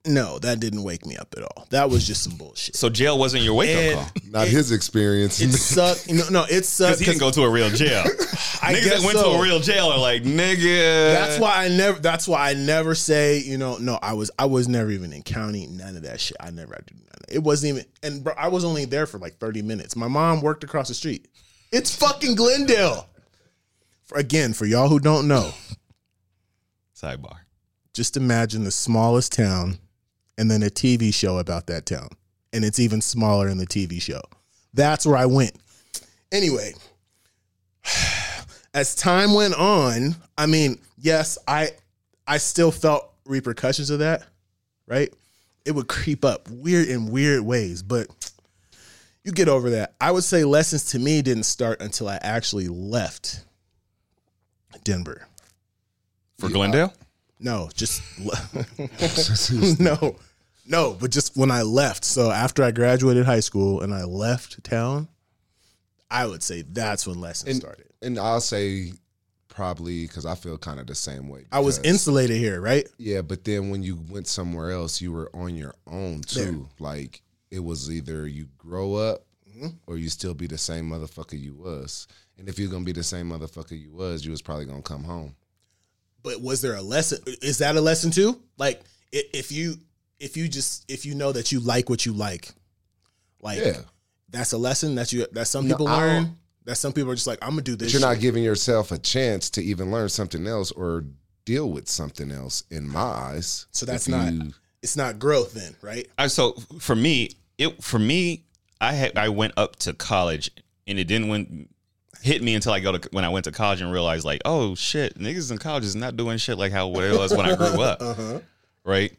no, 0.08 0.40
that 0.40 0.60
didn't 0.60 0.84
wake 0.84 1.06
me 1.06 1.18
up 1.18 1.34
at 1.38 1.44
all. 1.44 1.68
That 1.72 1.90
was 1.90 2.08
just 2.08 2.24
some 2.24 2.36
bullshit. 2.38 2.76
so 2.76 2.90
jail 2.90 3.20
wasn't 3.20 3.44
your 3.44 3.54
wake 3.54 3.96
up 3.96 4.14
call 4.14 4.22
Not 4.32 4.48
it- 4.48 4.52
his 4.52 4.72
experience. 4.72 5.42
It 5.42 5.52
sucked. 5.54 6.10
No, 6.10 6.24
no, 6.30 6.46
it 6.50 6.66
sucked. 6.66 7.00
because 7.00 7.00
he 7.00 7.06
didn't 7.06 7.20
go 7.20 7.32
to 7.32 7.42
a 7.44 7.50
real 7.50 7.70
jail. 7.70 8.04
I 8.62 8.74
Niggas 8.74 8.84
guess 8.84 9.02
that 9.02 9.06
went 9.06 9.18
so. 9.18 9.34
to 9.34 9.40
a 9.40 9.42
real 9.42 9.60
jail 9.60 9.88
are 9.88 10.00
like 10.00 10.24
nigga. 10.24 11.14
That's 11.14 11.40
why 11.40 11.66
I 11.66 11.68
never. 11.70 12.00
That's 12.00 12.28
why 12.28 12.50
I 12.50 12.54
never 12.54 12.96
say. 12.96 13.40
You 13.40 13.58
know, 13.58 13.78
no, 13.78 14.00
I 14.02 14.14
was. 14.14 14.32
I 14.40 14.46
was 14.46 14.68
never 14.68 14.90
even 14.92 15.14
in 15.14 15.22
county. 15.24 15.68
None 15.68 15.96
of 15.96 16.04
that 16.04 16.20
shit. 16.20 16.38
I 16.40 16.50
never. 16.52 16.74
I 16.76 16.80
did 16.86 16.98
none 16.98 17.08
of 17.16 17.30
it. 17.30 17.36
it 17.36 17.44
wasn't 17.44 17.76
even. 17.78 17.86
And 18.04 18.24
bro, 18.24 18.34
I 18.38 18.48
was 18.50 18.66
only 18.66 18.86
there 18.86 19.06
for 19.06 19.18
like 19.18 19.38
thirty 19.38 19.62
minutes. 19.62 19.96
My 19.96 20.08
mom 20.08 20.42
worked 20.42 20.64
across 20.64 20.88
the 20.90 20.94
street. 20.94 21.28
It's 21.72 21.96
fucking 21.96 22.36
Glendale. 22.36 23.08
For, 24.06 24.18
again, 24.18 24.54
for 24.54 24.66
y'all 24.66 24.90
who 24.90 25.00
don't 25.00 25.28
know, 25.28 25.52
Sidebar. 27.00 27.38
just 27.94 28.18
imagine 28.18 28.64
the 28.64 28.72
smallest 28.72 29.32
town 29.32 29.78
and 30.40 30.50
then 30.50 30.64
a 30.64 30.68
TV 30.68 31.14
show 31.14 31.38
about 31.38 31.68
that 31.68 31.86
town. 31.86 32.08
And 32.54 32.64
it's 32.64 32.80
even 32.80 33.02
smaller 33.02 33.50
in 33.50 33.58
the 33.58 33.68
TV 33.68 34.02
show. 34.02 34.22
That's 34.74 35.06
where 35.06 35.18
I 35.18 35.26
went. 35.26 35.52
Anyway, 36.32 36.74
as 38.74 38.96
time 38.96 39.34
went 39.34 39.54
on, 39.54 40.16
I 40.38 40.46
mean, 40.46 40.80
yes, 40.98 41.38
I 41.48 41.72
I 42.26 42.38
still 42.38 42.72
felt 42.72 43.12
repercussions 43.26 43.90
of 43.90 44.00
that, 44.00 44.24
right? 44.88 45.14
It 45.66 45.74
would 45.74 45.88
creep 45.88 46.24
up 46.24 46.50
weird 46.50 46.88
in 46.88 47.12
weird 47.12 47.42
ways, 47.42 47.84
but 47.84 48.08
you 49.24 49.34
get 49.34 49.50
over 49.50 49.72
that. 49.72 49.94
I 50.00 50.12
would 50.12 50.24
say 50.24 50.46
lessons 50.46 50.86
to 50.92 51.00
me 51.00 51.22
didn't 51.22 51.44
start 51.44 51.82
until 51.82 52.08
I 52.08 52.18
actually 52.22 52.70
left 52.70 53.44
Denver. 54.86 55.28
For 56.38 56.46
uh, 56.46 56.50
Glendale? 56.50 56.94
No, 57.40 57.70
just 57.74 58.02
no, 59.80 60.16
no. 60.70 60.96
But 61.00 61.12
just 61.12 61.36
when 61.36 61.52
I 61.52 61.64
left, 61.64 62.06
so 62.06 62.32
after 62.32 62.64
I 62.64 62.72
graduated 62.72 63.26
high 63.26 63.40
school 63.42 63.82
and 63.82 63.94
I 63.94 64.04
left 64.06 64.64
town, 64.64 65.08
I 66.10 66.26
would 66.26 66.42
say 66.44 66.62
that's 66.64 67.06
when 67.06 67.20
lessons 67.20 67.50
And, 67.52 67.62
started. 67.62 67.88
and 68.02 68.18
I'll 68.18 68.42
say 68.42 68.94
probably 69.48 70.08
because 70.08 70.26
I 70.26 70.36
feel 70.36 70.58
kind 70.58 70.80
of 70.80 70.88
the 70.88 70.96
same 70.96 71.28
way. 71.28 71.46
I 71.52 71.60
was 71.60 71.80
insulated 71.80 72.38
here, 72.38 72.62
right? 72.62 72.88
Yeah, 72.98 73.22
but 73.22 73.44
then 73.44 73.70
when 73.70 73.84
you 73.84 74.00
went 74.10 74.28
somewhere 74.28 74.72
else, 74.72 75.02
you 75.02 75.12
were 75.12 75.30
on 75.34 75.56
your 75.56 75.76
own 75.86 76.22
too. 76.22 76.40
There. 76.80 76.88
Like 76.88 77.22
it 77.52 77.60
was 77.60 77.92
either 77.92 78.28
you 78.28 78.48
grow 78.58 78.96
up 78.96 79.26
Mm-hmm. 79.58 79.76
or 79.88 79.98
you 79.98 80.08
still 80.08 80.34
be 80.36 80.48
the 80.48 80.58
same 80.58 80.90
motherfucker 80.90 81.38
you 81.38 81.54
was. 81.54 82.08
And 82.38 82.48
if 82.48 82.58
you're 82.58 82.70
gonna 82.70 82.86
be 82.86 82.94
the 82.94 83.04
same 83.04 83.30
motherfucker 83.32 83.78
you 83.78 83.92
was, 83.92 84.24
you 84.24 84.32
was 84.32 84.42
probably 84.42 84.64
gonna 84.66 84.82
come 84.84 85.04
home. 85.04 85.36
But 86.24 86.40
was 86.42 86.62
there 86.62 86.76
a 86.76 86.82
lesson? 86.82 87.20
Is 87.42 87.58
that 87.58 87.76
a 87.76 87.82
lesson 87.82 88.12
too? 88.12 88.40
Like 88.58 88.82
if 89.12 89.52
you 89.52 89.76
if 90.20 90.36
you 90.38 90.48
just 90.48 90.86
if 90.92 91.06
you 91.06 91.16
know 91.16 91.32
that 91.32 91.52
you 91.52 91.60
like 91.60 91.90
what 91.90 92.06
you 92.06 92.14
like, 92.14 92.52
like 93.42 93.60
Yeah. 93.60 93.82
that's 94.30 94.52
a 94.54 94.58
lesson 94.58 94.96
that 94.96 95.12
you 95.14 95.26
that 95.34 95.48
some 95.48 95.68
No, 95.68 95.76
people 95.76 95.88
I 95.88 95.98
learn. 95.98 96.36
That 96.66 96.76
some 96.76 96.94
people 96.94 97.12
are 97.12 97.16
just 97.16 97.26
like 97.28 97.40
I'm 97.42 97.52
gonna 97.52 97.62
do 97.64 97.74
But 97.74 97.80
this. 97.86 97.94
you're 97.94 98.02
not 98.02 98.20
giving 98.20 98.44
yourself 98.44 98.92
a 98.92 98.98
chance 99.00 99.50
to 99.52 99.64
even 99.64 99.92
learn 99.92 100.10
something 100.10 100.46
else 100.46 100.72
or 100.72 101.04
deal 101.46 101.70
with 101.72 101.90
something 101.90 102.32
else 102.32 102.64
in 102.70 102.88
my 102.88 103.00
eyes. 103.02 103.66
So 103.72 103.86
that's 103.86 104.08
not 104.08 104.32
you- 104.34 104.54
it's 104.84 104.96
not 104.96 105.20
growth 105.20 105.54
then, 105.54 105.76
right? 105.82 106.08
I 106.18 106.28
so 106.28 106.54
for 106.80 106.96
me, 106.96 107.32
it 107.58 107.84
for 107.84 107.98
me, 108.00 108.44
I 108.80 108.94
had 108.94 109.18
I 109.18 109.30
went 109.30 109.54
up 109.58 109.78
to 109.78 109.94
college 109.94 110.52
and 110.86 111.00
it 111.00 111.06
didn't 111.06 111.30
went 111.30 111.70
hit 112.22 112.44
me 112.44 112.54
until 112.54 112.74
I 112.74 112.82
go 112.82 112.98
to 112.98 113.10
when 113.12 113.24
I 113.26 113.30
went 113.30 113.46
to 113.46 113.52
college 113.52 113.82
and 113.82 113.92
realized 113.92 114.26
like, 114.26 114.42
oh 114.46 114.76
shit, 114.76 115.18
niggas 115.18 115.52
in 115.52 115.58
college 115.58 115.86
is 115.86 115.96
not 115.96 116.18
doing 116.18 116.38
shit 116.38 116.58
like 116.58 116.72
how 116.72 116.90
it 116.90 117.18
was 117.18 117.32
when 117.32 117.46
I 117.48 117.56
grew 117.56 117.82
up. 117.82 118.02
Uh-huh. 118.02 118.40
Right? 118.84 119.14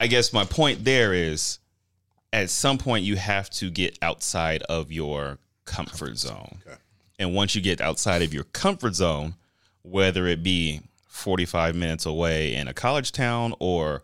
I 0.00 0.06
guess 0.06 0.32
my 0.32 0.44
point 0.44 0.84
there 0.84 1.12
is 1.12 1.58
at 2.32 2.50
some 2.50 2.78
point 2.78 3.04
you 3.04 3.16
have 3.16 3.48
to 3.50 3.70
get 3.70 3.98
outside 4.02 4.62
of 4.62 4.90
your 4.90 5.38
comfort 5.64 6.18
zone. 6.18 6.58
And 7.18 7.34
once 7.34 7.54
you 7.54 7.60
get 7.60 7.80
outside 7.80 8.22
of 8.22 8.34
your 8.34 8.44
comfort 8.44 8.94
zone, 8.96 9.34
whether 9.82 10.26
it 10.26 10.42
be 10.42 10.80
45 11.06 11.76
minutes 11.76 12.06
away 12.06 12.54
in 12.54 12.66
a 12.66 12.74
college 12.74 13.12
town 13.12 13.54
or 13.60 14.02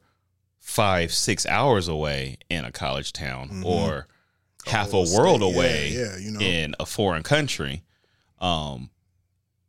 five, 0.60 1.12
six 1.12 1.44
hours 1.46 1.88
away 1.88 2.38
in 2.48 2.64
a 2.64 2.70
college 2.70 3.12
town 3.12 3.62
or 3.64 4.06
half 4.64 4.92
a 4.92 4.96
world 4.96 5.08
state, 5.08 5.52
yeah, 5.52 5.56
away 5.56 5.88
yeah, 5.90 6.16
you 6.18 6.30
know. 6.30 6.40
in 6.40 6.74
a 6.78 6.86
foreign 6.86 7.24
country, 7.24 7.82
um, 8.40 8.90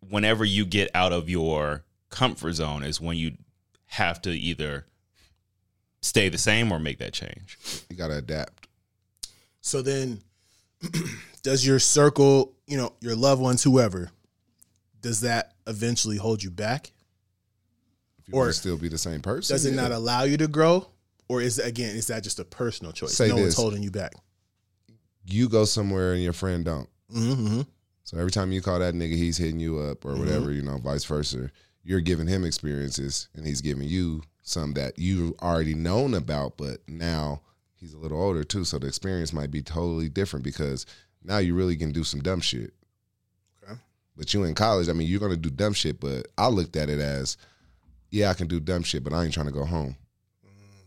whenever 0.07 0.45
you 0.45 0.65
get 0.65 0.91
out 0.93 1.13
of 1.13 1.29
your 1.29 1.83
comfort 2.09 2.53
zone 2.53 2.83
is 2.83 3.01
when 3.01 3.17
you 3.17 3.31
have 3.87 4.21
to 4.21 4.29
either 4.29 4.85
stay 6.01 6.29
the 6.29 6.37
same 6.37 6.71
or 6.71 6.79
make 6.79 6.99
that 6.99 7.13
change. 7.13 7.57
you 7.89 7.95
gotta 7.95 8.17
adapt. 8.17 8.67
So 9.61 9.81
then, 9.81 10.21
does 11.43 11.65
your 11.65 11.79
circle, 11.79 12.53
you 12.67 12.77
know, 12.77 12.93
your 13.01 13.15
loved 13.15 13.41
ones, 13.41 13.63
whoever, 13.63 14.09
does 15.01 15.21
that 15.21 15.53
eventually 15.67 16.17
hold 16.17 16.43
you 16.43 16.49
back? 16.51 16.91
If 18.19 18.27
you 18.27 18.33
Or 18.35 18.51
still 18.53 18.77
be 18.77 18.87
the 18.87 18.97
same 18.97 19.21
person. 19.21 19.53
Does 19.53 19.65
it 19.65 19.73
yeah. 19.73 19.81
not 19.81 19.91
allow 19.91 20.23
you 20.23 20.37
to 20.37 20.47
grow, 20.47 20.87
or 21.27 21.41
is 21.41 21.59
again 21.59 21.95
is 21.95 22.07
that 22.07 22.23
just 22.23 22.39
a 22.39 22.45
personal 22.45 22.91
choice? 22.91 23.13
Say 23.15 23.29
no 23.29 23.35
one's 23.35 23.47
this. 23.47 23.55
holding 23.55 23.83
you 23.83 23.91
back. 23.91 24.13
you 25.25 25.47
go 25.49 25.65
somewhere 25.65 26.13
and 26.13 26.21
your 26.23 26.33
friend 26.33 26.65
don't. 26.65 26.89
Mm-hmm. 27.13 27.61
So 28.03 28.17
every 28.17 28.31
time 28.31 28.51
you 28.51 28.61
call 28.61 28.79
that 28.79 28.93
nigga, 28.95 29.15
he's 29.15 29.37
hitting 29.37 29.59
you 29.59 29.77
up 29.79 30.03
or 30.03 30.13
Mhm. 30.15 30.19
whatever, 30.19 30.51
you 30.51 30.63
know, 30.63 30.77
vice 30.79 31.03
versa. 31.05 31.51
You're 31.83 31.99
giving 32.01 32.27
him 32.27 32.43
experiences 32.43 33.29
and 33.35 33.45
he's 33.45 33.61
giving 33.61 33.87
you 33.87 34.23
some 34.51 34.73
that 34.73 34.99
you've 34.99 35.33
already 35.41 35.73
known 35.73 36.13
about, 36.13 36.57
but 36.57 36.79
now 36.87 37.41
he's 37.75 37.93
a 37.93 37.97
little 37.97 38.21
older 38.21 38.43
too. 38.43 38.63
So 38.63 38.77
the 38.77 38.87
experience 38.87 39.33
might 39.33 39.51
be 39.51 39.61
totally 39.61 40.09
different 40.09 40.43
because 40.43 40.85
now 41.23 41.39
you 41.39 41.55
really 41.55 41.75
can 41.75 41.91
do 41.91 42.03
some 42.03 42.21
dumb 42.21 42.41
shit. 42.41 42.73
Okay. 43.63 43.79
But 44.15 44.33
you 44.33 44.43
in 44.43 44.53
college, 44.55 44.89
I 44.89 44.93
mean, 44.93 45.07
you're 45.07 45.19
gonna 45.19 45.37
do 45.37 45.49
dumb 45.49 45.73
shit, 45.73 45.99
but 45.99 46.27
I 46.37 46.47
looked 46.47 46.75
at 46.75 46.89
it 46.89 46.99
as, 46.99 47.37
yeah, 48.09 48.29
I 48.29 48.33
can 48.33 48.47
do 48.47 48.59
dumb 48.59 48.83
shit, 48.83 49.03
but 49.03 49.13
I 49.13 49.23
ain't 49.23 49.33
trying 49.33 49.47
to 49.47 49.51
go 49.51 49.65
home. 49.65 49.95
Mm. 50.45 50.83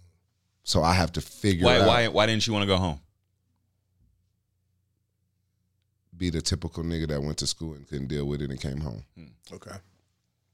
So 0.63 0.83
I 0.83 0.93
have 0.93 1.13
to 1.13 1.21
figure 1.21 1.67
Why 1.67 1.81
out 1.81 1.87
why 1.87 2.09
why 2.09 2.27
didn't 2.27 2.47
you 2.47 2.53
want 2.53 2.63
to 2.63 2.69
go 2.69 2.77
home? 2.77 3.01
be 6.17 6.31
the 6.31 6.41
typical 6.41 6.85
nigga 6.85 7.09
that 7.09 7.21
went 7.21 7.37
to 7.39 7.47
school 7.47 7.75
and 7.75 7.89
couldn't 7.89 8.07
deal 8.07 8.25
with 8.25 8.41
it 8.41 8.49
and 8.49 8.61
came 8.61 8.79
home. 8.79 9.03
Hmm. 9.17 9.25
Hmm. 9.49 9.55
Okay. 9.57 9.77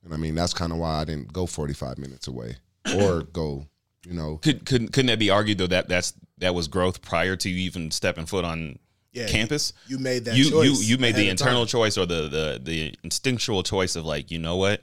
And 0.03 0.15
I 0.15 0.17
mean, 0.17 0.35
that's 0.35 0.55
kind 0.55 0.73
of 0.73 0.79
why 0.79 1.01
I 1.01 1.05
didn't 1.05 1.35
go 1.35 1.45
45 1.45 1.99
minutes 1.99 2.27
away 2.27 2.57
or 2.97 3.23
go, 3.23 3.67
you 4.07 4.15
know, 4.15 4.37
Could 4.39 4.65
couldn't 4.65 4.93
couldn't 4.93 5.07
that 5.09 5.19
be 5.19 5.31
argued 5.31 5.59
though 5.59 5.67
that 5.67 5.89
that's 5.89 6.15
that 6.39 6.55
was 6.55 6.69
growth 6.69 7.03
prior 7.03 7.37
to 7.37 7.49
you 7.49 7.57
even 7.59 7.91
stepping 7.91 8.27
foot 8.27 8.45
on 8.45 8.79
Yeah, 9.13 9.27
campus? 9.27 9.73
You 9.87 9.99
made 9.99 10.25
that 10.25 10.37
you 10.37 10.51
choice. 10.51 10.67
you 10.67 10.95
you 10.95 10.99
made 10.99 11.15
the 11.17 11.29
internal 11.29 11.63
time. 11.67 11.69
choice 11.69 11.99
or 11.99 12.07
the 12.07 12.29
the 12.29 12.61
the 12.63 12.95
instinctual 13.05 13.63
choice 13.63 13.97
of 13.97 14.05
like, 14.07 14.31
you 14.31 14.39
know 14.39 14.57
what? 14.57 14.83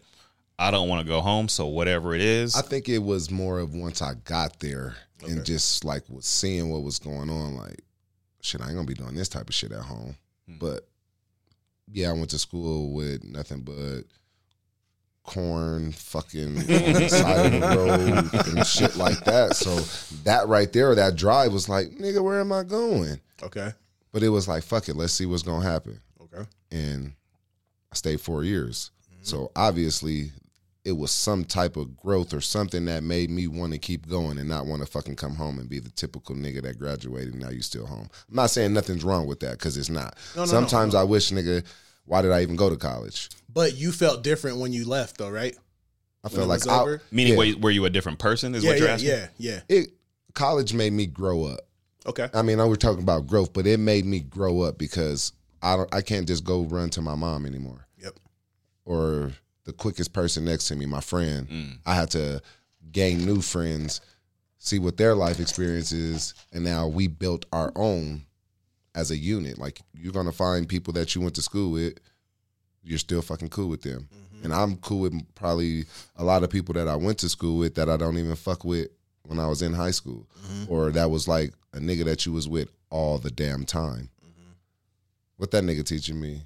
I 0.60 0.72
don't 0.72 0.90
want 0.90 1.06
to 1.06 1.08
go 1.08 1.22
home, 1.22 1.48
so 1.50 1.68
whatever 1.68 2.16
it 2.16 2.22
is. 2.22 2.56
I 2.56 2.62
think 2.62 2.90
it 2.90 2.98
was 3.00 3.30
more 3.30 3.60
of 3.60 3.76
once 3.76 4.02
I 4.02 4.14
got 4.26 4.60
there 4.60 4.96
and 5.28 5.46
just 5.46 5.84
like 5.84 6.04
was 6.10 6.26
seeing 6.26 6.70
what 6.72 6.84
was 6.84 6.98
going 7.00 7.30
on, 7.30 7.56
like, 7.56 7.82
shit, 8.42 8.62
I 8.62 8.66
ain't 8.66 8.76
gonna 8.76 8.88
be 8.88 8.94
doing 8.96 9.14
this 9.16 9.30
type 9.30 9.50
of 9.50 9.54
shit 9.56 9.72
at 9.72 9.82
home. 9.82 10.16
Hmm. 10.48 10.58
But 10.60 10.88
yeah, 11.92 12.10
I 12.10 12.14
went 12.14 12.30
to 12.32 12.40
school 12.40 12.92
with 12.94 13.24
nothing 13.24 13.62
but 13.62 14.02
corn 15.28 15.92
fucking 15.92 16.58
on 16.58 16.66
the 16.66 17.10
side 17.10 17.54
of 17.54 17.62
the 17.62 17.78
road 17.78 18.48
and 18.48 18.66
shit 18.66 18.96
like 18.96 19.24
that. 19.26 19.56
So 19.56 19.76
that 20.24 20.48
right 20.48 20.72
there, 20.74 20.96
that 20.96 21.16
drive 21.16 21.54
was 21.54 21.70
like, 21.70 21.90
nigga, 21.90 22.24
where 22.24 22.40
am 22.40 22.52
I 22.52 22.64
going? 22.64 23.20
Okay. 23.44 23.72
But 24.12 24.24
it 24.24 24.30
was 24.30 24.48
like, 24.48 24.64
fuck 24.64 24.90
it, 24.90 24.96
let's 24.96 25.14
see 25.14 25.28
what's 25.28 25.44
gonna 25.44 25.64
happen. 25.64 26.00
Okay. 26.22 26.50
And 26.72 27.14
I 27.92 27.96
stayed 27.96 28.22
four 28.22 28.44
years. 28.44 28.90
Mm-hmm. 29.12 29.24
So 29.24 29.52
obviously 29.56 30.32
it 30.86 30.96
was 30.96 31.12
some 31.12 31.44
type 31.44 31.76
of 31.76 31.98
growth 31.98 32.34
or 32.34 32.40
something 32.40 32.86
that 32.86 33.04
made 33.04 33.30
me 33.30 33.46
want 33.48 33.74
to 33.74 33.78
keep 33.78 34.08
going 34.08 34.38
and 34.38 34.48
not 34.48 34.66
want 34.66 34.82
to 34.82 34.88
fucking 34.90 35.18
come 35.18 35.36
home 35.36 35.60
and 35.60 35.68
be 35.68 35.80
the 35.80 35.90
typical 35.90 36.34
nigga 36.34 36.62
that 36.62 36.80
graduated 36.80 37.34
and 37.34 37.44
now 37.44 37.50
you 37.50 37.62
still 37.62 37.86
home. 37.86 38.10
I'm 38.30 38.36
not 38.36 38.50
saying 38.50 38.72
nothing's 38.72 39.04
wrong 39.04 39.28
with 39.28 39.42
that 39.42 39.52
because 39.52 39.76
it's 39.76 39.90
not. 39.90 40.16
No, 40.38 40.44
no, 40.44 40.46
no, 40.46 40.52
Sometimes 40.52 40.96
I 40.96 41.04
wish 41.04 41.32
nigga, 41.32 41.66
why 42.08 42.22
did 42.22 42.32
I 42.32 42.42
even 42.42 42.56
go 42.56 42.70
to 42.70 42.78
college? 42.78 43.30
But 43.54 43.76
you 43.76 43.92
felt 43.92 44.24
different 44.24 44.58
when 44.58 44.74
you 44.74 44.86
left, 44.88 45.18
though, 45.18 45.30
right? 45.30 45.56
I 46.24 46.30
felt 46.30 46.48
like 46.48 46.68
I- 46.68 46.82
over? 46.82 47.02
Meaning, 47.12 47.34
yeah. 47.34 47.38
were, 47.38 47.44
you- 47.46 47.58
were 47.60 47.72
you 47.72 47.86
a 47.86 47.90
different 47.90 48.20
person? 48.20 48.56
Is 48.56 48.64
yeah, 48.64 48.72
what 48.72 48.80
you're 48.80 48.88
yeah, 48.88 48.94
asking? 48.94 49.10
yeah, 49.10 49.28
yeah. 49.38 49.60
it 49.70 49.90
college 50.34 50.74
made 50.74 50.94
me 50.94 51.06
grow 51.06 51.46
up. 51.46 51.60
Okay. 52.06 52.30
I 52.34 52.42
mean, 52.42 52.60
I 52.60 52.66
was 52.66 52.78
talking 52.78 53.04
about 53.04 53.28
growth, 53.28 53.52
but 53.54 53.68
it 53.68 53.80
made 53.80 54.06
me 54.06 54.22
grow 54.22 54.62
up 54.62 54.78
because 54.78 55.34
I 55.62 55.76
don't 55.76 55.94
I 55.94 56.02
can't 56.02 56.28
just 56.28 56.44
go 56.44 56.62
run 56.64 56.90
to 56.92 57.02
my 57.02 57.16
mom 57.16 57.46
anymore. 57.46 57.86
Yep. 58.02 58.14
Or 58.86 59.34
the 59.66 59.74
quickest 59.74 60.14
person 60.14 60.46
next 60.46 60.68
to 60.70 60.76
me, 60.76 60.86
my 60.86 61.02
friend. 61.02 61.50
Mm. 61.50 61.78
I 61.86 61.96
had 61.96 62.12
to 62.12 62.42
gain 62.92 63.26
new 63.26 63.42
friends, 63.42 64.00
see 64.60 64.80
what 64.80 64.96
their 64.96 65.16
life 65.16 65.40
experience 65.40 65.92
is, 65.92 66.34
and 66.54 66.64
now 66.64 66.88
we 66.88 67.08
built 67.08 67.46
our 67.52 67.74
own 67.76 68.24
as 68.98 69.12
a 69.12 69.16
unit. 69.16 69.58
Like 69.58 69.80
you're 69.94 70.12
gonna 70.12 70.34
find 70.34 70.68
people 70.68 70.92
that 70.94 71.16
you 71.16 71.22
went 71.22 71.36
to 71.36 71.42
school 71.42 71.72
with, 71.72 71.94
you're 72.84 72.98
still 72.98 73.22
fucking 73.22 73.50
cool 73.50 73.70
with 73.70 73.84
them. 73.84 74.10
Mm-hmm. 74.14 74.46
And 74.46 74.54
I'm 74.54 74.78
cool 74.78 75.02
with 75.02 75.36
probably 75.36 75.86
a 76.18 76.24
lot 76.24 76.44
of 76.44 76.50
people 76.50 76.74
that 76.74 76.88
I 76.88 76.96
went 76.96 77.20
to 77.20 77.30
school 77.30 77.60
with 77.60 77.76
that 77.76 77.90
I 77.90 77.96
don't 77.96 78.18
even 78.18 78.36
fuck 78.36 78.66
with 78.66 78.90
when 79.24 79.40
I 79.40 79.48
was 79.48 79.62
in 79.62 79.74
high 79.74 79.92
school. 79.92 80.28
Mm-hmm. 80.42 80.74
Or 80.74 80.92
that 80.92 81.12
was 81.12 81.28
like 81.28 81.54
a 81.74 81.78
nigga 81.78 82.06
that 82.06 82.26
you 82.26 82.34
was 82.34 82.50
with 82.50 82.70
all 82.90 83.20
the 83.20 83.30
damn 83.32 83.66
time. 83.66 84.10
Mm-hmm. 84.26 84.52
What 85.38 85.52
that 85.52 85.64
nigga 85.64 85.86
teaching 85.86 86.20
me? 86.20 86.42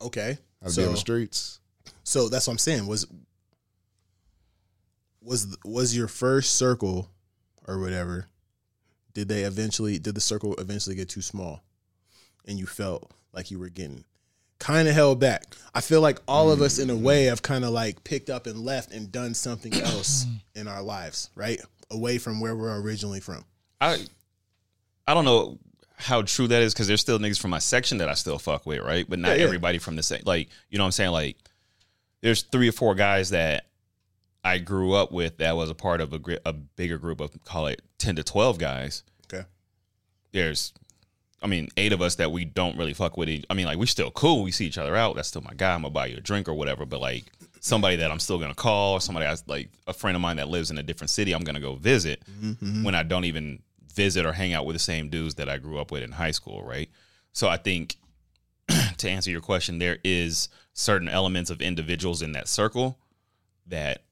Okay. 0.00 0.38
How 0.62 0.70
to 0.70 0.76
be 0.76 0.86
on 0.86 0.92
the 0.92 0.96
streets. 0.96 1.60
so 2.04 2.28
that's 2.28 2.46
what 2.46 2.52
I'm 2.54 2.58
saying. 2.58 2.86
Was 2.86 3.06
was 5.22 5.56
was 5.62 5.94
your 5.94 6.08
first 6.08 6.56
circle 6.56 7.10
or 7.66 7.78
whatever? 7.78 8.28
Did 9.14 9.28
they 9.28 9.42
eventually? 9.42 9.98
Did 9.98 10.14
the 10.14 10.20
circle 10.20 10.54
eventually 10.56 10.96
get 10.96 11.08
too 11.08 11.22
small, 11.22 11.62
and 12.46 12.58
you 12.58 12.66
felt 12.66 13.10
like 13.32 13.50
you 13.50 13.58
were 13.58 13.68
getting 13.68 14.04
kind 14.58 14.88
of 14.88 14.94
held 14.94 15.18
back? 15.20 15.44
I 15.74 15.80
feel 15.80 16.00
like 16.00 16.20
all 16.28 16.50
of 16.52 16.60
us, 16.62 16.78
in 16.78 16.90
a 16.90 16.96
way, 16.96 17.24
have 17.24 17.42
kind 17.42 17.64
of 17.64 17.70
like 17.70 18.04
picked 18.04 18.30
up 18.30 18.46
and 18.46 18.58
left 18.60 18.92
and 18.92 19.10
done 19.10 19.34
something 19.34 19.74
else 19.82 20.26
in 20.54 20.68
our 20.68 20.82
lives, 20.82 21.30
right? 21.34 21.60
Away 21.90 22.18
from 22.18 22.40
where 22.40 22.54
we're 22.54 22.80
originally 22.80 23.20
from. 23.20 23.44
I 23.80 23.98
I 25.06 25.14
don't 25.14 25.24
know 25.24 25.58
how 25.96 26.22
true 26.22 26.46
that 26.46 26.62
is 26.62 26.72
because 26.74 26.86
there's 26.86 27.00
still 27.00 27.18
niggas 27.18 27.40
from 27.40 27.50
my 27.50 27.58
section 27.58 27.98
that 27.98 28.08
I 28.08 28.14
still 28.14 28.38
fuck 28.38 28.66
with, 28.66 28.80
right? 28.80 29.04
But 29.08 29.18
not 29.18 29.30
Yeah, 29.30 29.34
yeah. 29.36 29.44
everybody 29.44 29.78
from 29.78 29.96
the 29.96 30.02
same. 30.02 30.22
Like, 30.24 30.48
you 30.70 30.78
know 30.78 30.84
what 30.84 30.88
I'm 30.88 30.92
saying? 30.92 31.10
Like, 31.10 31.36
there's 32.20 32.42
three 32.42 32.68
or 32.68 32.72
four 32.72 32.94
guys 32.94 33.30
that 33.30 33.64
I 34.48 34.58
grew 34.58 34.94
up 34.94 35.12
with 35.12 35.38
that 35.38 35.56
was 35.56 35.70
a 35.70 35.74
part 35.74 36.00
of 36.00 36.12
a, 36.12 36.18
gri- 36.18 36.38
a 36.44 36.52
bigger 36.52 36.98
group 36.98 37.20
of 37.20 37.30
call 37.44 37.66
it 37.66 37.82
ten 37.98 38.16
to 38.16 38.22
twelve 38.24 38.58
guys. 38.58 39.02
Okay. 39.32 39.44
There's 40.32 40.72
I 41.40 41.46
mean, 41.46 41.68
eight 41.76 41.92
of 41.92 42.02
us 42.02 42.16
that 42.16 42.32
we 42.32 42.44
don't 42.44 42.76
really 42.76 42.94
fuck 42.94 43.16
with. 43.16 43.28
Each, 43.28 43.44
I 43.48 43.54
mean, 43.54 43.66
like 43.66 43.78
we're 43.78 43.86
still 43.86 44.10
cool. 44.10 44.42
We 44.42 44.50
see 44.50 44.66
each 44.66 44.78
other 44.78 44.96
out. 44.96 45.14
That's 45.14 45.28
still 45.28 45.42
my 45.42 45.54
guy. 45.56 45.74
I'm 45.74 45.82
gonna 45.82 45.90
buy 45.90 46.06
you 46.06 46.16
a 46.16 46.20
drink 46.20 46.48
or 46.48 46.54
whatever. 46.54 46.84
But 46.84 47.00
like 47.00 47.26
somebody 47.60 47.96
that 47.96 48.10
I'm 48.10 48.18
still 48.18 48.38
gonna 48.38 48.54
call, 48.54 48.94
or 48.94 49.00
somebody 49.00 49.26
I 49.26 49.36
like 49.46 49.68
a 49.86 49.92
friend 49.92 50.16
of 50.16 50.20
mine 50.20 50.36
that 50.38 50.48
lives 50.48 50.70
in 50.72 50.78
a 50.78 50.82
different 50.82 51.10
city, 51.10 51.32
I'm 51.32 51.44
gonna 51.44 51.60
go 51.60 51.74
visit 51.76 52.22
Mhm. 52.42 52.82
when 52.84 52.94
I 52.96 53.04
don't 53.04 53.24
even 53.24 53.62
visit 53.94 54.26
or 54.26 54.32
hang 54.32 54.52
out 54.52 54.64
with 54.66 54.74
the 54.74 54.80
same 54.80 55.08
dudes 55.10 55.36
that 55.36 55.48
I 55.48 55.58
grew 55.58 55.78
up 55.78 55.90
with 55.92 56.02
in 56.02 56.12
high 56.12 56.30
school, 56.32 56.62
right? 56.64 56.88
So 57.32 57.48
I 57.48 57.56
think 57.56 57.96
to 58.98 59.08
answer 59.08 59.30
your 59.30 59.40
question, 59.40 59.78
there 59.78 59.98
is 60.04 60.48
certain 60.74 61.08
elements 61.08 61.50
of 61.50 61.60
individuals 61.62 62.20
in 62.22 62.32
that 62.32 62.48
circle 62.48 62.98
that 63.66 64.02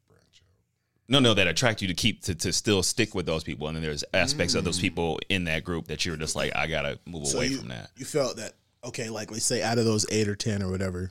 no, 1.08 1.20
no, 1.20 1.34
that 1.34 1.46
attract 1.46 1.82
you 1.82 1.88
to 1.88 1.94
keep 1.94 2.22
to, 2.22 2.34
to 2.34 2.52
still 2.52 2.82
stick 2.82 3.14
with 3.14 3.26
those 3.26 3.44
people, 3.44 3.68
and 3.68 3.76
then 3.76 3.82
there's 3.82 4.04
aspects 4.12 4.54
of 4.54 4.64
those 4.64 4.78
mm. 4.78 4.82
people 4.82 5.20
in 5.28 5.44
that 5.44 5.64
group 5.64 5.86
that 5.86 6.04
you're 6.04 6.16
just 6.16 6.34
like, 6.34 6.54
I 6.54 6.66
gotta 6.66 6.98
move 7.06 7.26
So 7.26 7.38
away 7.38 7.48
you, 7.48 7.58
from 7.58 7.68
that. 7.68 7.90
You 7.96 8.04
felt 8.04 8.36
that 8.36 8.54
okay, 8.84 9.08
like 9.08 9.30
let's 9.30 9.44
say 9.44 9.62
out 9.62 9.78
of 9.78 9.84
those 9.84 10.06
eight 10.10 10.28
or 10.28 10.36
ten 10.36 10.62
or 10.62 10.70
whatever, 10.70 11.10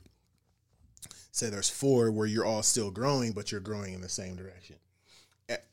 say 1.30 1.48
there's 1.48 1.70
four 1.70 2.10
where 2.10 2.26
you're 2.26 2.44
all 2.44 2.62
still 2.62 2.90
growing, 2.90 3.32
but 3.32 3.50
you're 3.52 3.60
growing 3.60 3.94
in 3.94 4.00
the 4.00 4.08
same 4.08 4.36
direction. 4.36 4.76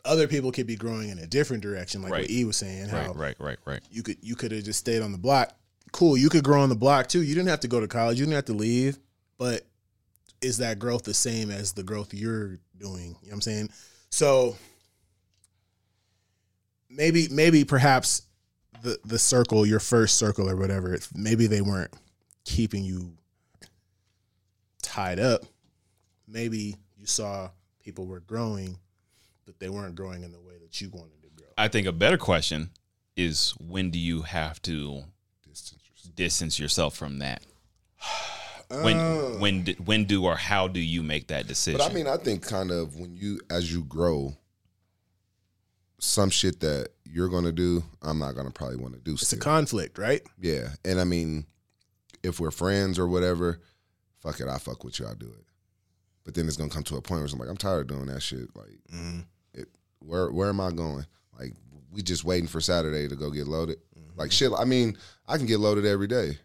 Other 0.06 0.28
people 0.28 0.52
could 0.52 0.68
be 0.68 0.76
growing 0.76 1.10
in 1.10 1.18
a 1.18 1.26
different 1.26 1.64
direction, 1.64 2.04
like 2.04 2.12
Right. 2.12 2.22
what 2.22 2.30
E 2.30 2.46
was 2.46 2.58
saying. 2.58 2.90
How 2.90 2.98
Right, 2.98 3.16
right, 3.16 3.36
right, 3.40 3.58
right. 3.66 3.82
you 3.90 4.04
could 4.04 4.18
you 4.22 4.36
could 4.36 4.52
have 4.52 4.64
just 4.64 4.80
stayed 4.80 5.02
on 5.02 5.12
the 5.12 5.18
block. 5.18 5.56
Cool, 5.92 6.18
you 6.18 6.30
could 6.30 6.44
grow 6.44 6.62
on 6.62 6.70
the 6.70 6.76
block 6.76 7.08
too. 7.08 7.24
You 7.24 7.34
didn't 7.36 7.50
have 7.50 7.62
to 7.62 7.68
go 7.68 7.80
to 7.80 7.88
college. 7.88 8.20
You 8.20 8.26
didn't 8.26 8.36
have 8.36 8.46
to 8.46 8.54
leave. 8.54 9.00
But 9.38 9.66
is 10.42 10.58
that 10.58 10.80
growth 10.80 11.04
the 11.04 11.14
same 11.14 11.50
as 11.50 11.74
the 11.74 11.84
growth 11.84 12.14
you're 12.14 12.60
doing? 12.78 13.00
You 13.00 13.08
know 13.08 13.18
what 13.24 13.34
I'm 13.34 13.42
saying? 13.42 13.70
So 14.14 14.56
maybe 16.88 17.28
maybe 17.32 17.66
perhaps 17.66 18.22
the 18.84 19.00
the 19.04 19.18
circle, 19.18 19.66
your 19.66 19.80
first 19.80 20.20
circle 20.20 20.48
or 20.48 20.56
whatever, 20.56 20.96
maybe 21.16 21.48
they 21.48 21.62
weren't 21.62 21.92
keeping 22.46 22.84
you 22.84 23.18
tied 24.84 25.20
up. 25.20 25.46
Maybe 26.28 26.76
you 26.96 27.08
saw 27.08 27.50
people 27.84 28.06
were 28.06 28.20
growing, 28.20 28.78
but 29.48 29.58
they 29.58 29.70
weren't 29.70 29.96
growing 29.96 30.22
in 30.22 30.32
the 30.32 30.40
way 30.42 30.60
that 30.62 30.80
you 30.80 30.92
wanted 30.92 31.20
to 31.24 31.30
grow. 31.36 31.48
I 31.58 31.68
think 31.68 31.88
a 31.88 31.92
better 31.92 32.20
question 32.20 32.70
is 33.18 33.56
when 33.60 33.90
do 33.90 33.98
you 33.98 34.22
have 34.22 34.62
to 34.62 35.06
distance 36.14 36.60
yourself 36.60 36.96
from 36.96 37.18
that? 37.18 37.42
When 38.70 38.98
Uh. 38.98 39.38
when 39.40 39.66
when 39.86 40.06
do 40.06 40.26
or 40.26 40.36
how 40.36 40.68
do 40.68 40.80
you 40.80 41.04
make 41.04 41.28
that 41.28 41.48
decision? 41.48 41.78
But 41.78 41.92
I 41.92 41.94
mean, 41.94 42.08
I 42.08 42.18
think 42.18 42.44
kind 42.44 42.72
of 42.72 42.96
when 42.98 43.16
you 43.16 43.40
as 43.50 43.72
you 43.72 43.84
grow, 43.84 44.36
some 46.00 46.30
shit 46.30 46.60
that 46.62 46.90
you're 47.06 47.30
gonna 47.30 47.52
do, 47.52 47.84
I'm 48.02 48.20
not 48.20 48.36
gonna 48.36 48.52
probably 48.52 48.78
want 48.78 48.94
to 48.96 49.00
do. 49.00 49.14
It's 49.14 49.32
a 49.34 49.38
conflict, 49.38 49.98
right? 49.98 50.22
Yeah, 50.40 50.70
and 50.84 51.00
I 51.00 51.04
mean, 51.04 51.46
if 52.24 52.40
we're 52.40 52.52
friends 52.52 52.98
or 53.00 53.08
whatever, 53.08 53.60
fuck 54.20 54.40
it, 54.40 54.48
I 54.48 54.58
fuck 54.58 54.84
with 54.84 55.00
you, 55.00 55.08
I 55.08 55.14
do 55.14 55.28
it. 55.28 55.46
But 56.24 56.34
then 56.36 56.48
it's 56.48 56.58
gonna 56.58 56.70
come 56.70 56.84
to 56.84 56.96
a 56.98 57.02
point 57.02 57.22
where 57.22 57.30
I'm 57.32 57.40
like, 57.40 57.50
I'm 57.50 57.58
tired 57.58 57.82
of 57.92 57.98
doing 57.98 58.08
that 58.08 58.22
shit. 58.22 58.50
Like, 58.56 58.80
it, 59.54 59.68
where 60.00 60.32
where 60.32 60.50
am 60.50 60.60
I 60.60 60.72
going? 60.72 61.06
Like, 61.40 61.54
we 61.92 62.02
just 62.02 62.24
waiting 62.26 62.48
for 62.48 62.60
Saturday 62.62 63.08
to 63.08 63.16
go 63.16 63.30
get 63.30 63.48
loaded. 63.48 63.78
Like 64.16 64.32
shit. 64.32 64.52
I 64.58 64.66
mean, 64.66 64.98
I 65.28 65.38
can 65.38 65.48
get 65.48 65.60
loaded 65.60 65.86
every 65.86 66.08
day, 66.08 66.38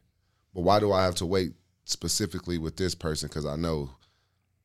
but 0.55 0.63
why 0.63 0.81
do 0.81 0.91
I 0.93 1.05
have 1.05 1.17
to 1.17 1.27
wait 1.27 1.53
specifically 1.89 2.59
with 2.59 2.77
this 2.77 2.95
person? 2.95 3.29
Because 3.29 3.47
I 3.47 3.57
know 3.57 3.91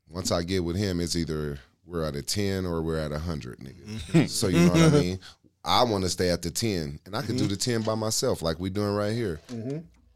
once 0.09 0.31
I 0.31 0.43
get 0.43 0.63
with 0.63 0.75
him, 0.75 0.99
it's 0.99 1.15
either 1.15 1.59
we're 1.85 2.03
at 2.03 2.15
a 2.15 2.21
ten 2.21 2.65
or 2.65 2.81
we're 2.81 2.99
at 2.99 3.11
a 3.11 3.19
hundred, 3.19 3.59
nigga. 3.59 3.83
Mm-hmm. 3.83 4.25
so 4.25 4.47
you 4.47 4.59
know 4.59 4.67
what 4.67 4.77
I 4.77 4.85
mm-hmm. 4.85 4.99
mean. 4.99 5.19
I 5.65 5.83
want 5.83 6.03
to 6.03 6.09
stay 6.09 6.29
at 6.29 6.41
the 6.41 6.51
ten, 6.51 6.99
and 7.05 7.15
I 7.15 7.21
can 7.21 7.37
do 7.37 7.47
the 7.47 7.55
mm-hmm. 7.55 7.71
ten 7.71 7.81
by 7.81 7.95
myself, 7.95 8.41
like 8.41 8.59
we 8.59 8.69
doing 8.69 8.93
right 8.93 9.13
here. 9.13 9.39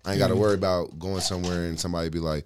I 0.05 0.11
ain't 0.11 0.19
got 0.19 0.27
to 0.27 0.35
worry 0.35 0.53
about 0.53 0.97
going 0.99 1.21
somewhere 1.21 1.65
and 1.65 1.79
somebody 1.79 2.09
be 2.09 2.19
like, 2.19 2.45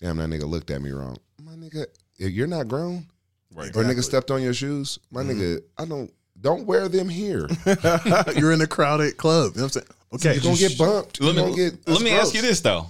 "Damn, 0.00 0.16
that 0.18 0.28
nigga 0.28 0.48
looked 0.48 0.70
at 0.70 0.82
me 0.82 0.90
wrong." 0.90 1.16
My 1.42 1.52
nigga, 1.52 1.86
if 2.18 2.32
you're 2.32 2.46
not 2.46 2.68
grown, 2.68 3.06
Right. 3.54 3.74
or 3.74 3.84
nigga 3.84 4.02
stepped 4.02 4.30
on 4.30 4.42
your 4.42 4.54
shoes. 4.54 4.98
My 5.10 5.22
nigga, 5.22 5.62
I 5.78 5.84
don't 5.86 6.12
don't 6.40 6.66
wear 6.66 6.88
them 6.88 7.08
here. 7.08 7.48
You're 8.36 8.52
in 8.52 8.60
a 8.60 8.66
crowded 8.66 9.16
club. 9.16 9.52
You 9.54 9.60
know 9.60 9.64
what 9.64 9.76
I'm 9.76 9.82
saying? 9.82 9.86
Okay, 10.12 10.34
you're 10.34 10.42
gonna 10.42 10.56
get 10.56 10.78
bumped. 10.78 11.20
Let 11.20 11.34
me 11.34 11.54
get. 11.54 11.88
let 11.88 12.00
me 12.02 12.10
that's 12.10 12.26
ask 12.26 12.34
you 12.34 12.42
this 12.42 12.60
though, 12.60 12.86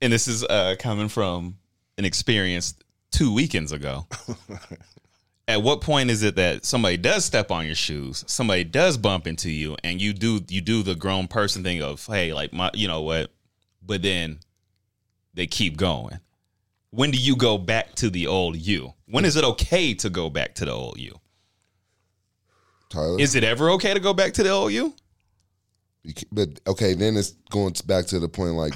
and 0.00 0.12
this 0.12 0.28
is 0.28 0.44
uh, 0.44 0.76
coming 0.78 1.08
from 1.08 1.56
an 1.98 2.04
experience 2.04 2.74
two 3.10 3.32
weekends 3.32 3.72
ago. 3.72 4.06
At 5.48 5.62
what 5.62 5.80
point 5.80 6.10
is 6.10 6.22
it 6.22 6.36
that 6.36 6.64
somebody 6.64 6.96
does 6.96 7.24
step 7.24 7.50
on 7.50 7.66
your 7.66 7.74
shoes, 7.74 8.24
somebody 8.28 8.62
does 8.62 8.96
bump 8.96 9.26
into 9.26 9.50
you, 9.50 9.76
and 9.82 10.00
you 10.00 10.12
do 10.12 10.40
you 10.48 10.60
do 10.60 10.82
the 10.82 10.94
grown 10.94 11.26
person 11.26 11.64
thing 11.64 11.82
of 11.82 12.06
hey, 12.06 12.32
like 12.32 12.52
my, 12.52 12.70
you 12.72 12.86
know 12.86 13.02
what, 13.02 13.32
but 13.82 14.02
then 14.02 14.38
they 15.34 15.46
keep 15.46 15.76
going. 15.76 16.20
When 16.90 17.10
do 17.10 17.18
you 17.18 17.36
go 17.36 17.58
back 17.58 17.94
to 17.96 18.10
the 18.10 18.26
old 18.26 18.56
you? 18.56 18.94
When 19.06 19.24
is 19.24 19.36
it 19.36 19.44
okay 19.44 19.94
to 19.94 20.10
go 20.10 20.30
back 20.30 20.54
to 20.56 20.64
the 20.64 20.72
old 20.72 20.98
you? 20.98 21.18
Tyler. 22.88 23.20
Is 23.20 23.34
it 23.34 23.44
ever 23.44 23.70
okay 23.70 23.94
to 23.94 24.00
go 24.00 24.12
back 24.12 24.32
to 24.34 24.42
the 24.42 24.50
old 24.50 24.72
you? 24.72 24.94
You 26.02 26.14
ca- 26.14 26.26
But 26.32 26.60
okay, 26.66 26.94
then 26.94 27.16
it's 27.16 27.30
going 27.50 27.74
back 27.86 28.06
to 28.06 28.18
the 28.18 28.28
point 28.28 28.54
like, 28.54 28.74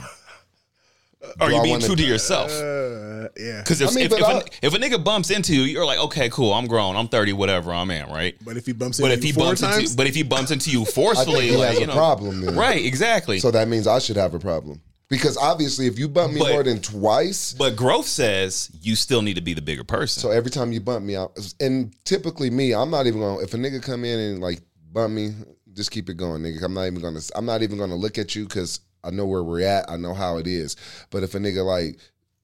Are 1.41 1.51
you 1.51 1.63
being 1.63 1.81
true 1.81 1.97
to 1.97 2.03
yourself? 2.05 2.51
Uh, 2.51 3.29
yeah. 3.39 3.61
Because 3.63 3.81
if, 3.81 3.91
I 3.91 3.95
mean, 3.95 4.05
if, 4.07 4.13
if, 4.13 4.23
I- 4.25 4.33
a, 4.39 4.43
if 4.63 4.75
a 4.75 4.79
nigga 4.79 5.03
bumps 5.03 5.31
into 5.31 5.55
you, 5.55 5.63
you're 5.63 5.87
like, 5.87 5.99
okay, 5.99 6.29
cool, 6.31 6.53
I'm 6.53 6.67
grown, 6.67 6.97
I'm 6.97 7.09
30, 7.09 7.33
whatever, 7.33 7.73
I'm 7.73 7.91
in, 7.91 8.07
right? 8.09 8.37
But 8.45 8.57
if 8.57 8.67
he 8.67 8.73
bumps 8.73 9.01
But 9.01 9.11
into 9.13 9.19
if 9.27 9.35
he 9.35 9.39
bumps 9.41 9.61
times, 9.61 9.79
into, 9.85 9.97
but 9.97 10.07
if 10.07 10.15
he 10.15 10.23
bumps 10.23 10.51
into 10.51 10.71
you 10.71 10.85
forcefully, 11.01 11.49
he 11.49 11.57
like 11.57 11.69
has 11.71 11.79
you 11.79 11.85
a 11.85 11.87
know, 11.89 11.93
problem 11.95 12.41
then. 12.43 12.55
right? 12.57 12.85
Exactly. 12.85 13.39
So 13.41 13.51
that 13.51 13.69
means 13.69 13.87
I 13.87 13.99
should 13.99 14.17
have 14.17 14.35
a 14.35 14.39
problem 14.39 14.81
because 15.09 15.37
obviously, 15.37 15.87
if 15.87 15.99
you 15.99 16.09
bump 16.09 16.33
me 16.35 16.41
But- 16.41 16.53
more 16.53 16.63
than 16.63 16.81
twice, 16.81 17.55
but 17.55 17.77
growth 17.77 18.07
says 18.07 18.71
you 18.81 18.97
still 18.97 19.23
need 19.23 19.35
to 19.35 19.43
be 19.43 19.55
the 19.55 19.63
bigger 19.63 19.85
person. 19.85 20.21
so 20.21 20.31
every 20.31 20.51
time 20.51 20.73
you 20.73 20.81
bump 20.81 21.05
me 21.05 21.17
out, 21.17 21.33
and 21.61 21.95
typically 22.05 22.51
me, 22.51 22.75
I'm 22.75 22.91
not 22.91 23.07
even 23.07 23.21
going. 23.21 23.39
to 23.39 23.45
If 23.45 23.55
a 23.55 23.57
nigga 23.57 23.83
come 23.83 24.05
in 24.05 24.19
and 24.19 24.41
like 24.41 24.61
bump 24.93 25.13
me, 25.15 25.33
just 25.73 25.91
keep 25.91 26.09
it 26.09 26.15
going, 26.15 26.43
nigga. 26.43 26.63
I'm 26.63 26.73
not 26.75 26.87
even 26.87 27.01
gonna. 27.01 27.21
I'm 27.35 27.45
not 27.47 27.63
even 27.63 27.79
gonna 27.79 27.97
look 27.97 28.17
at 28.19 28.35
you 28.35 28.45
because 28.45 28.81
I 29.05 29.11
know 29.11 29.27
where 29.27 29.43
we're 29.45 29.67
at. 29.67 29.90
I 29.90 29.97
know 29.97 30.14
how 30.14 30.38
it 30.38 30.47
is. 30.47 30.77
But 31.11 31.23
if 31.23 31.35
a 31.35 31.38
nigga 31.38 31.64
like 31.64 31.99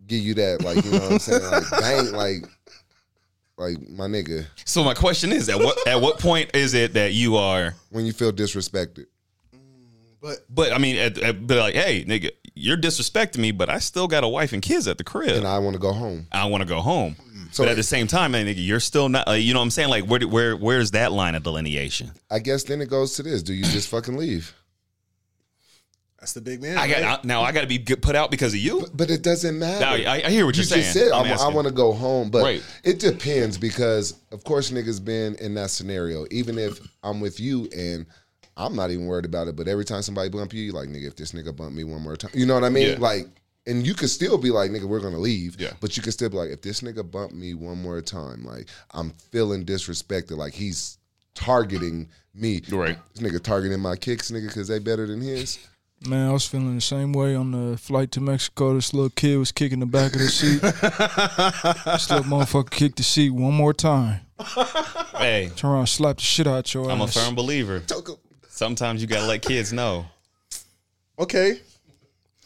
give 0.07 0.21
you 0.23 0.35
that, 0.35 0.63
like 0.63 0.85
you 0.85 0.91
know 0.93 0.99
what 0.99 1.13
I'm 1.13 1.19
saying, 1.19 1.43
like 1.43 1.71
bang, 1.81 2.13
like. 2.13 2.45
Like 3.59 3.77
my 3.91 4.07
nigga, 4.07 4.47
So 4.65 4.83
my 4.83 4.95
question 4.95 5.33
is, 5.33 5.51
at 5.51 5.59
what 5.59 5.87
at 5.87 6.01
what 6.01 6.19
point 6.19 6.49
is 6.55 6.73
it 6.73 6.95
that 6.95 7.13
you 7.13 7.37
are? 7.37 7.75
when 7.91 8.07
you 8.07 8.13
feel 8.15 8.33
disrespected, 8.33 9.05
but 10.23 10.39
But 10.49 10.73
I 10.73 10.79
mean, 10.79 10.97
at, 10.97 11.19
at, 11.19 11.47
but 11.47 11.59
like, 11.59 11.75
hey, 11.75 12.03
nigga, 12.07 12.31
you're 12.55 12.79
disrespecting 12.79 13.37
me, 13.37 13.51
but 13.53 13.69
I 13.69 13.79
still 13.79 14.09
got 14.09 14.25
a 14.25 14.29
wife 14.29 14.55
and 14.55 14.63
kids 14.63 14.89
at 14.89 14.97
the 14.97 15.05
crib. 15.05 15.37
and 15.37 15.47
I 15.47 15.59
want 15.59 15.75
to 15.75 15.79
go 15.79 15.93
home. 15.93 16.27
I 16.33 16.47
want 16.47 16.63
to 16.63 16.67
go 16.67 16.81
home. 16.81 17.17
So- 17.53 17.65
but 17.65 17.69
at 17.71 17.77
the 17.77 17.83
same 17.83 18.07
time, 18.07 18.33
man, 18.33 18.47
nigga, 18.47 18.65
you're 18.65 18.81
still 18.81 19.11
not. 19.11 19.29
Uh, 19.29 19.33
you 19.33 19.53
know 19.53 19.61
what 19.61 19.65
I'm 19.65 19.71
saying? 19.71 19.91
Like, 19.91 20.05
where 20.07 20.27
where 20.27 20.57
where's 20.57 20.93
that 20.93 21.13
line 21.13 21.35
of 21.35 21.43
delineation? 21.43 22.13
I 22.31 22.39
guess 22.39 22.63
then 22.65 22.81
it 22.81 22.89
goes 22.89 23.15
to 23.17 23.23
this: 23.23 23.43
Do 23.43 23.53
you 23.53 23.65
just 23.65 23.89
fucking 23.89 24.17
leave? 24.17 24.55
That's 26.21 26.35
the 26.35 26.41
big 26.43 26.61
man. 26.61 26.77
I 26.77 26.87
got 26.87 27.03
right? 27.03 27.19
I, 27.23 27.27
now. 27.27 27.43
I 27.43 27.51
got 27.53 27.63
to 27.63 27.67
be 27.67 27.79
put 27.79 28.15
out 28.15 28.31
because 28.31 28.53
of 28.53 28.61
you. 28.61 28.87
But 28.93 29.11
it 29.11 29.23
doesn't 29.23 29.59
matter. 29.59 29.81
Now, 29.81 29.93
I, 30.13 30.23
I 30.27 30.31
hear 30.31 30.45
what 30.45 30.55
you 30.55 30.61
you're 30.61 30.67
saying. 30.67 30.85
said 30.93 31.13
I, 31.13 31.49
want 31.49 31.67
to 31.67 31.73
go 31.73 31.93
home, 31.93 32.31
but 32.31 32.43
Right. 32.43 32.63
it 32.85 32.99
depends 32.99 33.57
because 33.57 34.21
of 34.31 34.45
course 34.45 34.71
niggas 34.71 35.03
been 35.03 35.35
in 35.37 35.55
that 35.55 35.71
scenario. 35.71 36.27
Even 36.31 36.59
if 36.59 36.79
I'm 37.03 37.21
with 37.21 37.41
you 37.41 37.69
and 37.77 38.05
I'm 38.57 38.77
not 38.77 38.91
even 38.91 39.07
worried 39.07 39.25
about 39.25 39.49
it, 39.49 39.57
but 39.57 39.67
every 39.67 39.87
time 39.87 40.03
somebody 40.03 40.29
bump 40.29 40.53
you, 40.53 40.63
you 40.63 40.73
like 40.73 40.89
nigga, 40.91 41.07
if 41.07 41.17
this 41.17 41.33
nigga 41.33 41.57
bump 41.57 41.73
me 41.75 41.85
one 41.85 42.03
more 42.03 42.17
time, 42.17 42.31
you 42.35 42.45
know 42.45 42.55
what 42.55 42.65
I 42.65 42.69
mean? 42.69 42.89
Yeah. 42.91 42.97
Like, 42.99 43.27
and 43.67 43.87
you 43.87 43.95
could 43.95 44.11
still 44.11 44.37
be 44.37 44.51
like 44.51 44.71
nigga, 44.71 44.85
we're 44.85 45.01
gonna 45.01 45.19
leave, 45.19 45.59
Yeah. 45.59 45.73
But 45.81 45.97
you 45.97 46.03
could 46.03 46.13
still 46.13 46.29
be 46.29 46.37
like, 46.37 46.51
if 46.51 46.61
this 46.61 46.83
nigga 46.83 47.09
bump 47.11 47.33
me 47.33 47.55
one 47.55 47.81
more 47.81 48.03
time, 48.03 48.45
like 48.45 48.69
I'm 48.91 49.11
feeling 49.33 49.65
disrespected, 49.65 50.37
like 50.37 50.53
he's 50.53 50.99
targeting 51.35 52.09
me, 52.35 52.61
Right. 52.71 52.99
This 53.15 53.23
nigga 53.33 53.43
targeting 53.43 53.81
my 53.81 53.97
kicks, 53.97 54.31
nigga, 54.31 54.49
because 54.49 54.69
they 54.69 54.79
better 54.79 55.07
than 55.07 55.21
his. 55.21 55.59
Man, 56.07 56.31
I 56.31 56.33
was 56.33 56.47
feeling 56.47 56.75
the 56.75 56.81
same 56.81 57.13
way 57.13 57.35
on 57.35 57.51
the 57.51 57.77
flight 57.77 58.11
to 58.13 58.21
Mexico. 58.23 58.75
This 58.75 58.95
little 58.95 59.11
kid 59.11 59.37
was 59.37 59.53
kicking 59.53 59.81
the 59.81 59.87
back 59.87 60.15
of 60.15 60.21
the 60.21 60.29
seat. 60.29 60.63
this 60.63 62.11
little 62.11 62.25
motherfucker 62.25 62.71
kicked 62.71 62.97
the 62.97 63.03
seat 63.03 63.31
one 63.31 63.53
more 63.53 63.75
time. 63.75 64.21
Hey, 65.19 65.51
Turn 65.57 65.73
around, 65.73 65.89
slap 65.89 66.17
the 66.17 66.23
shit 66.23 66.47
out 66.47 66.73
your 66.73 66.87
ass. 66.87 66.91
I'm 66.91 67.01
a 67.03 67.07
firm 67.07 67.35
believer. 67.35 67.83
Sometimes 68.49 69.03
you 69.03 69.09
gotta 69.09 69.27
let 69.27 69.43
kids 69.43 69.75
know. 69.75 70.07
Okay, 71.19 71.61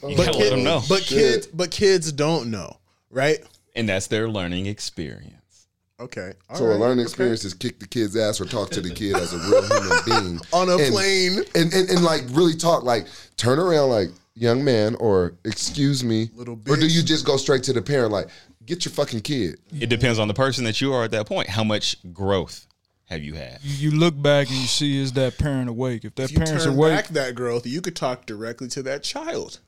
You 0.03 0.17
but 0.17 0.27
gotta 0.27 0.39
let 0.39 0.51
them 0.51 0.65
know, 0.65 0.83
but 0.89 1.03
kids, 1.03 1.47
but 1.47 1.71
kids 1.71 2.11
don't 2.11 2.51
know, 2.51 2.77
right? 3.11 3.39
and 3.77 3.89
that's 3.89 4.09
their 4.09 4.29
learning 4.29 4.67
experience. 4.67 5.69
Okay, 6.01 6.33
all 6.51 6.57
So 6.57 6.67
right, 6.67 6.75
a 6.75 6.79
learning 6.79 6.99
okay. 6.99 7.03
experience 7.03 7.45
is 7.45 7.55
kick 7.55 7.79
the 7.79 7.87
kid's 7.87 8.17
ass 8.17 8.41
or 8.41 8.47
talk 8.47 8.71
to 8.71 8.81
the 8.81 8.91
kid 8.91 9.15
as 9.15 9.33
a 9.33 9.39
real 9.39 9.63
human 9.63 9.99
being 10.07 10.41
on 10.53 10.69
a 10.69 10.77
And- 10.77 10.93
plane. 10.93 11.39
and, 11.55 11.73
and 11.73 11.89
and 11.89 12.03
like 12.03 12.23
really 12.31 12.55
talk 12.57 12.83
like 12.83 13.07
turn 13.37 13.59
around 13.59 13.91
like 13.91 14.09
young 14.35 14.65
man 14.65 14.95
or 14.97 15.35
excuse 15.45 16.03
me 16.03 16.31
Little 16.35 16.61
or 16.69 16.77
do 16.77 16.87
you 16.87 17.03
just 17.03 17.25
go 17.25 17.37
straight 17.37 17.63
to 17.65 17.73
the 17.73 17.83
parent 17.83 18.13
like 18.13 18.29
get 18.67 18.85
your 18.85 18.93
fucking 18.93 19.21
kid 19.21 19.59
It 19.79 19.89
depends 19.89 20.19
on 20.19 20.29
the 20.29 20.35
person 20.35 20.65
that 20.65 20.81
you 20.81 20.93
are 20.93 21.05
at 21.05 21.11
that 21.13 21.27
point. 21.27 21.49
How 21.49 21.65
much 21.65 21.97
growth 22.13 22.67
have 23.07 23.23
you 23.23 23.35
had? 23.35 23.59
You, 23.63 23.91
you 23.91 23.99
look 23.99 24.21
back 24.21 24.49
and 24.49 24.57
you 24.57 24.67
see 24.67 25.01
is 25.01 25.13
that 25.13 25.39
parent 25.39 25.69
awake? 25.69 26.05
If 26.05 26.15
that 26.17 26.25
If 26.25 26.33
you 26.33 26.39
parent's 26.39 26.65
turn 26.65 26.75
awake, 26.75 26.97
back 26.97 27.09
that 27.09 27.35
growth, 27.35 27.67
you 27.67 27.81
could 27.81 27.97
talk 27.97 28.27
directly 28.27 28.69
to 28.69 28.83
that 28.85 29.03
child 29.03 29.61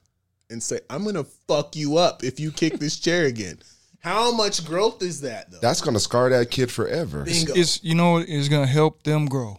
and 0.49 0.63
say, 0.63 0.81
"I'm 0.89 1.05
gonna 1.05 1.25
fuck 1.47 1.77
you 1.77 1.99
up 1.99 2.25
if 2.25 2.41
you 2.41 2.51
kick 2.51 2.79
this 2.79 2.99
chair 2.99 3.27
again." 3.27 3.59
How 4.01 4.31
much 4.31 4.65
growth 4.65 5.03
is 5.03 5.21
that 5.23 5.51
though? 5.51 5.59
That's 5.61 5.81
gonna 5.81 6.01
scar 6.01 6.31
that 6.31 6.51
kid 6.51 6.71
forever. 6.71 7.25
Bingo. 7.25 7.55
it's 7.55 7.83
you 7.83 7.95
know 7.95 8.19
it's 8.19 8.49
gonna 8.49 8.67
help 8.67 9.03
them 9.03 9.27
grow. 9.27 9.59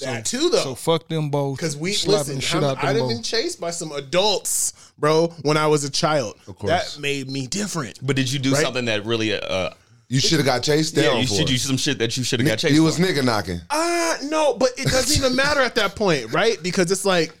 That 0.00 0.26
too 0.26 0.48
though. 0.50 0.58
So 0.62 0.74
fuck 0.74 1.08
them 1.08 1.30
both. 1.30 1.56
Because 1.58 1.76
we 1.76 1.90
listen, 1.90 2.40
shit 2.40 2.54
I'm- 2.62 2.64
out 2.64 2.82
I 2.84 2.92
them 2.92 3.02
done 3.06 3.16
been 3.16 3.22
chased 3.22 3.60
by 3.60 3.70
some 3.70 3.92
adults, 3.92 4.72
bro, 4.98 5.28
when 5.42 5.56
I 5.56 5.66
was 5.66 5.84
a 5.84 5.90
child. 5.90 6.36
Of 6.46 6.56
course. 6.58 6.94
That 6.94 7.00
made 7.00 7.30
me 7.30 7.46
different. 7.46 7.98
But 8.06 8.16
did 8.16 8.30
you 8.32 8.38
do 8.38 8.52
Right? 8.52 8.62
something 8.62 8.84
that 8.86 9.04
really? 9.06 9.32
Uh, 9.34 9.70
You 10.08 10.20
should 10.20 10.38
have 10.38 10.46
got 10.46 10.62
chased 10.62 10.94
down. 10.94 11.04
yeah, 11.04 11.20
you 11.20 11.26
should 11.26 11.46
do 11.46 11.58
some 11.58 11.76
shit 11.76 11.98
that 11.98 12.16
you 12.16 12.24
should 12.24 12.40
have 12.40 12.48
got 12.48 12.58
chased. 12.58 12.74
You 12.74 12.82
was 12.82 12.96
for. 12.96 13.02
nigga 13.02 13.24
knocking. 13.24 13.60
Uh 13.70 14.16
no, 14.24 14.54
but 14.54 14.70
it 14.78 14.88
doesn't 14.88 15.16
even 15.18 15.36
matter 15.36 15.60
at 15.60 15.74
that 15.76 15.94
point, 15.96 16.32
right? 16.32 16.56
Because 16.62 16.90
it's 16.90 17.04
like, 17.04 17.32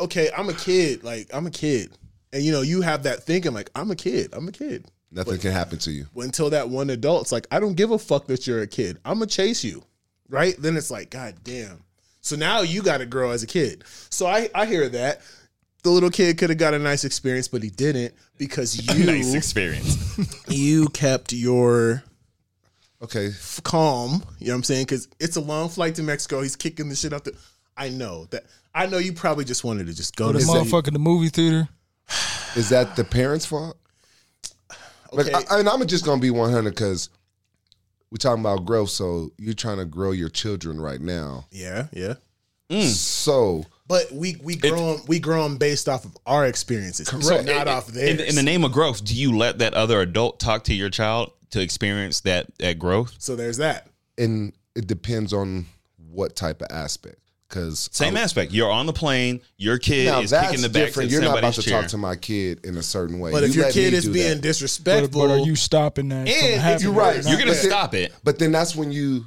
okay, 0.00 0.30
I'm 0.36 0.48
a 0.48 0.54
kid. 0.54 1.02
Like, 1.04 1.28
I'm 1.34 1.46
a 1.46 1.50
kid. 1.50 1.90
And 2.32 2.42
you 2.42 2.52
know, 2.52 2.62
you 2.62 2.80
have 2.80 3.02
that 3.02 3.24
thinking, 3.24 3.52
like, 3.52 3.70
I'm 3.74 3.90
a 3.90 3.96
kid. 3.96 4.30
I'm 4.32 4.48
a 4.48 4.52
kid. 4.52 4.86
Nothing 5.10 5.38
can 5.38 5.52
happen 5.52 5.78
to 5.80 5.90
you. 5.90 6.06
Until 6.16 6.48
that 6.50 6.70
one 6.70 6.88
adult's 6.88 7.32
like, 7.32 7.46
I 7.50 7.60
don't 7.60 7.74
give 7.74 7.90
a 7.90 7.98
fuck 7.98 8.26
that 8.28 8.46
you're 8.46 8.62
a 8.62 8.66
kid. 8.66 8.98
I'm 9.04 9.14
gonna 9.18 9.26
chase 9.26 9.62
you. 9.62 9.82
Right? 10.30 10.54
Then 10.58 10.76
it's 10.78 10.90
like, 10.90 11.10
God 11.10 11.34
damn. 11.44 11.82
So 12.22 12.36
now 12.36 12.62
you 12.62 12.82
gotta 12.82 13.04
grow 13.04 13.30
as 13.32 13.42
a 13.42 13.46
kid. 13.46 13.84
So 14.10 14.26
I, 14.26 14.48
I 14.54 14.64
hear 14.66 14.88
that. 14.88 15.20
The 15.82 15.90
little 15.90 16.10
kid 16.10 16.38
could 16.38 16.48
have 16.50 16.58
got 16.60 16.74
a 16.74 16.78
nice 16.78 17.02
experience, 17.04 17.48
but 17.48 17.62
he 17.62 17.68
didn't 17.70 18.14
because 18.38 18.76
you 18.98 19.04
nice 19.04 19.34
experience. 19.34 20.18
you 20.48 20.88
kept 20.90 21.32
your 21.32 22.04
Okay. 23.02 23.26
f- 23.28 23.60
calm. 23.64 24.22
You 24.38 24.46
know 24.46 24.52
what 24.52 24.56
I'm 24.58 24.62
saying? 24.62 24.84
Because 24.84 25.08
it's 25.18 25.34
a 25.36 25.40
long 25.40 25.68
flight 25.68 25.96
to 25.96 26.04
Mexico. 26.04 26.40
He's 26.40 26.54
kicking 26.54 26.88
the 26.88 26.94
shit 26.94 27.12
out 27.12 27.24
the. 27.24 27.34
I 27.76 27.88
know 27.88 28.26
that. 28.30 28.44
I 28.74 28.86
know 28.86 28.98
you 28.98 29.12
probably 29.12 29.44
just 29.44 29.64
wanted 29.64 29.86
to 29.88 29.92
just 29.94 30.14
go 30.16 30.26
Go 30.26 30.32
to 30.32 30.38
the 30.38 30.44
sleep. 30.44 30.62
motherfucker 30.68 30.88
in 30.88 30.92
the 30.94 31.00
movie 31.00 31.28
theater. 31.28 31.68
Is 32.54 32.68
that 32.68 32.94
the 32.96 33.02
parents' 33.04 33.44
fault? 33.44 33.76
Like, 35.12 35.26
Okay. 35.26 35.44
I, 35.50 35.58
and 35.58 35.68
I'm 35.68 35.84
just 35.86 36.04
gonna 36.04 36.20
be 36.20 36.30
100 36.30 36.70
because 36.70 37.08
we're 38.12 38.16
talking 38.18 38.42
about 38.44 38.66
growth. 38.66 38.90
So 38.90 39.32
you're 39.38 39.54
trying 39.54 39.78
to 39.78 39.86
grow 39.86 40.10
your 40.10 40.28
children 40.28 40.78
right 40.78 41.00
now. 41.00 41.46
Yeah, 41.50 41.86
yeah. 41.92 42.14
Mm. 42.70 42.84
So 42.84 43.64
But 43.88 44.12
we 44.12 44.36
we 44.42 44.56
grow 44.56 44.94
'em- 44.96 45.00
we 45.08 45.18
grow 45.18 45.42
them 45.44 45.56
based 45.56 45.88
off 45.88 46.04
of 46.04 46.14
our 46.26 46.46
experiences, 46.46 47.08
so 47.08 47.18
Correct. 47.18 47.46
not 47.46 47.68
off 47.68 47.86
theirs. 47.86 48.20
In, 48.20 48.28
in 48.28 48.34
the 48.34 48.42
name 48.42 48.64
of 48.64 48.72
growth, 48.72 49.02
do 49.02 49.14
you 49.14 49.34
let 49.36 49.58
that 49.60 49.72
other 49.72 50.00
adult 50.02 50.38
talk 50.40 50.64
to 50.64 50.74
your 50.74 50.90
child 50.90 51.32
to 51.50 51.60
experience 51.62 52.20
that 52.20 52.46
that 52.58 52.78
growth? 52.78 53.14
so 53.18 53.34
there's 53.34 53.56
that. 53.56 53.88
and 54.18 54.52
it 54.74 54.86
depends 54.86 55.32
on 55.32 55.64
what 56.10 56.36
type 56.36 56.60
of 56.60 56.68
aspect. 56.70 57.16
Because 57.52 57.90
Same 57.92 58.16
aspect. 58.16 58.52
You're 58.52 58.70
on 58.70 58.86
the 58.86 58.94
plane. 58.94 59.42
Your 59.58 59.76
kid 59.76 60.06
now 60.06 60.20
is 60.20 60.30
that's 60.30 60.48
kicking 60.52 60.62
the 60.62 60.70
back 60.70 60.86
different. 60.86 61.10
to 61.10 61.12
You're 61.12 61.22
not 61.22 61.38
about 61.38 61.52
somebody's 61.54 61.64
to 61.64 61.70
chair. 61.70 61.80
talk 61.82 61.90
to 61.90 61.98
my 61.98 62.16
kid 62.16 62.64
in 62.64 62.78
a 62.78 62.82
certain 62.82 63.18
way. 63.18 63.30
But 63.30 63.44
if 63.44 63.54
your 63.54 63.70
kid 63.70 63.92
is 63.92 64.08
being 64.08 64.36
that. 64.36 64.40
Disrespectful, 64.40 65.20
but 65.28 65.30
are 65.30 65.44
you 65.44 65.54
stopping 65.54 66.08
that 66.08 66.26
And? 66.26 66.80
You're 66.80 66.92
right. 66.92 67.16
You're 67.16 67.38
gonna 67.38 67.50
But 67.50 67.56
then- 67.56 67.70
stop 67.70 67.94
it. 67.94 68.12
But 68.24 68.38
then 68.38 68.52
that's 68.52 68.74
when 68.74 68.90
you. 68.90 69.26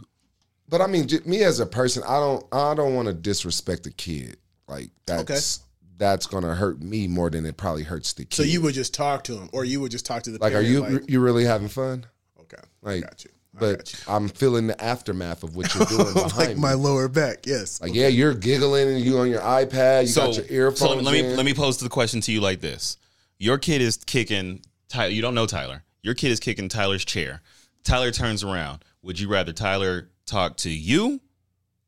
But 0.67 0.81
I 0.81 0.87
mean, 0.87 1.07
j- 1.07 1.19
me 1.25 1.43
as 1.43 1.59
a 1.59 1.67
person, 1.67 2.01
I 2.07 2.15
don't. 2.19 2.43
I 2.51 2.73
don't 2.73 2.95
want 2.95 3.07
to 3.07 3.13
disrespect 3.13 3.85
a 3.85 3.91
kid. 3.91 4.37
Like 4.67 4.89
that's 5.05 5.59
that's 5.97 6.25
gonna 6.25 6.55
hurt 6.55 6.81
me 6.81 7.07
more 7.07 7.29
than 7.29 7.45
it 7.45 7.57
probably 7.57 7.83
hurts 7.83 8.13
the 8.13 8.25
kid. 8.25 8.33
so 8.33 8.41
you 8.43 8.59
would 8.61 8.73
just 8.73 8.93
talk 8.95 9.23
to 9.25 9.33
him, 9.37 9.49
or 9.53 9.63
you 9.63 9.79
would 9.81 9.91
just 9.91 10.05
talk 10.07 10.23
to 10.23 10.31
the 10.31 10.39
like, 10.39 10.53
are 10.55 10.61
you 10.61 10.81
like, 10.81 11.09
you 11.09 11.19
really 11.19 11.45
having 11.45 11.67
fun? 11.67 12.07
okay? 12.41 12.57
Like, 12.81 12.97
I 13.03 13.07
got 13.07 13.23
you. 13.23 13.29
I 13.55 13.59
but. 13.59 14.03
I'm 14.07 14.29
feeling 14.29 14.67
the 14.67 14.81
aftermath 14.83 15.43
of 15.43 15.55
what 15.55 15.73
you're 15.73 15.85
doing 15.85 16.13
behind 16.13 16.37
like 16.37 16.49
me. 16.49 16.55
my 16.55 16.73
lower 16.73 17.07
back. 17.07 17.45
Yes. 17.45 17.81
Like, 17.81 17.93
yeah, 17.93 18.07
you're 18.07 18.33
giggling 18.33 18.89
and 18.89 18.99
you 18.99 19.17
on 19.19 19.29
your 19.29 19.41
iPad. 19.41 20.03
You 20.03 20.07
so, 20.07 20.27
got 20.27 20.35
your 20.37 20.45
earphones. 20.49 20.91
so 20.91 20.95
let 20.95 21.11
me 21.11 21.19
in. 21.19 21.35
let 21.35 21.45
me 21.45 21.53
pose 21.53 21.77
the 21.77 21.89
question 21.89 22.21
to 22.21 22.31
you 22.31 22.41
like 22.41 22.61
this: 22.61 22.97
Your 23.37 23.57
kid 23.57 23.81
is 23.81 23.97
kicking 23.97 24.61
Tyler. 24.89 25.09
You 25.09 25.21
don't 25.21 25.35
know 25.35 25.45
Tyler. 25.45 25.83
Your 26.01 26.13
kid 26.13 26.31
is 26.31 26.39
kicking 26.39 26.69
Tyler's 26.69 27.05
chair. 27.05 27.41
Tyler 27.83 28.11
turns 28.11 28.43
around. 28.43 28.83
Would 29.01 29.19
you 29.19 29.27
rather 29.27 29.53
Tyler 29.53 30.09
talk 30.25 30.57
to 30.57 30.69
you 30.69 31.21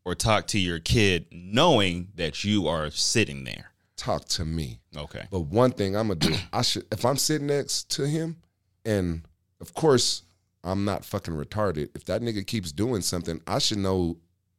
or 0.06 0.16
talk 0.16 0.48
to 0.48 0.60
your 0.60 0.80
kid, 0.80 1.26
knowing 1.32 2.10
that 2.16 2.44
you 2.44 2.68
are 2.68 2.90
sitting 2.92 3.44
there? 3.44 3.72
talk 3.98 4.26
to 4.26 4.46
me. 4.46 4.80
Okay. 4.96 5.26
But 5.30 5.42
one 5.42 5.72
thing 5.72 5.98
I'm 5.98 6.08
gonna 6.08 6.20
do, 6.20 6.36
I 6.54 6.62
should 6.62 6.86
if 6.92 7.04
I'm 7.04 7.18
sitting 7.18 7.48
next 7.48 7.92
to 7.96 8.08
him, 8.08 8.38
and 8.86 9.24
of 9.60 9.74
course 9.74 10.24
I'm 10.68 10.86
not 10.86 11.06
fucking 11.06 11.34
retarded. 11.34 11.90
If 11.96 12.06
that 12.06 12.22
nigga 12.22 12.46
keeps 12.46 12.72
doing 12.72 13.02
something, 13.02 13.42
I 13.48 13.60
should 13.60 13.78
know 13.80 14.18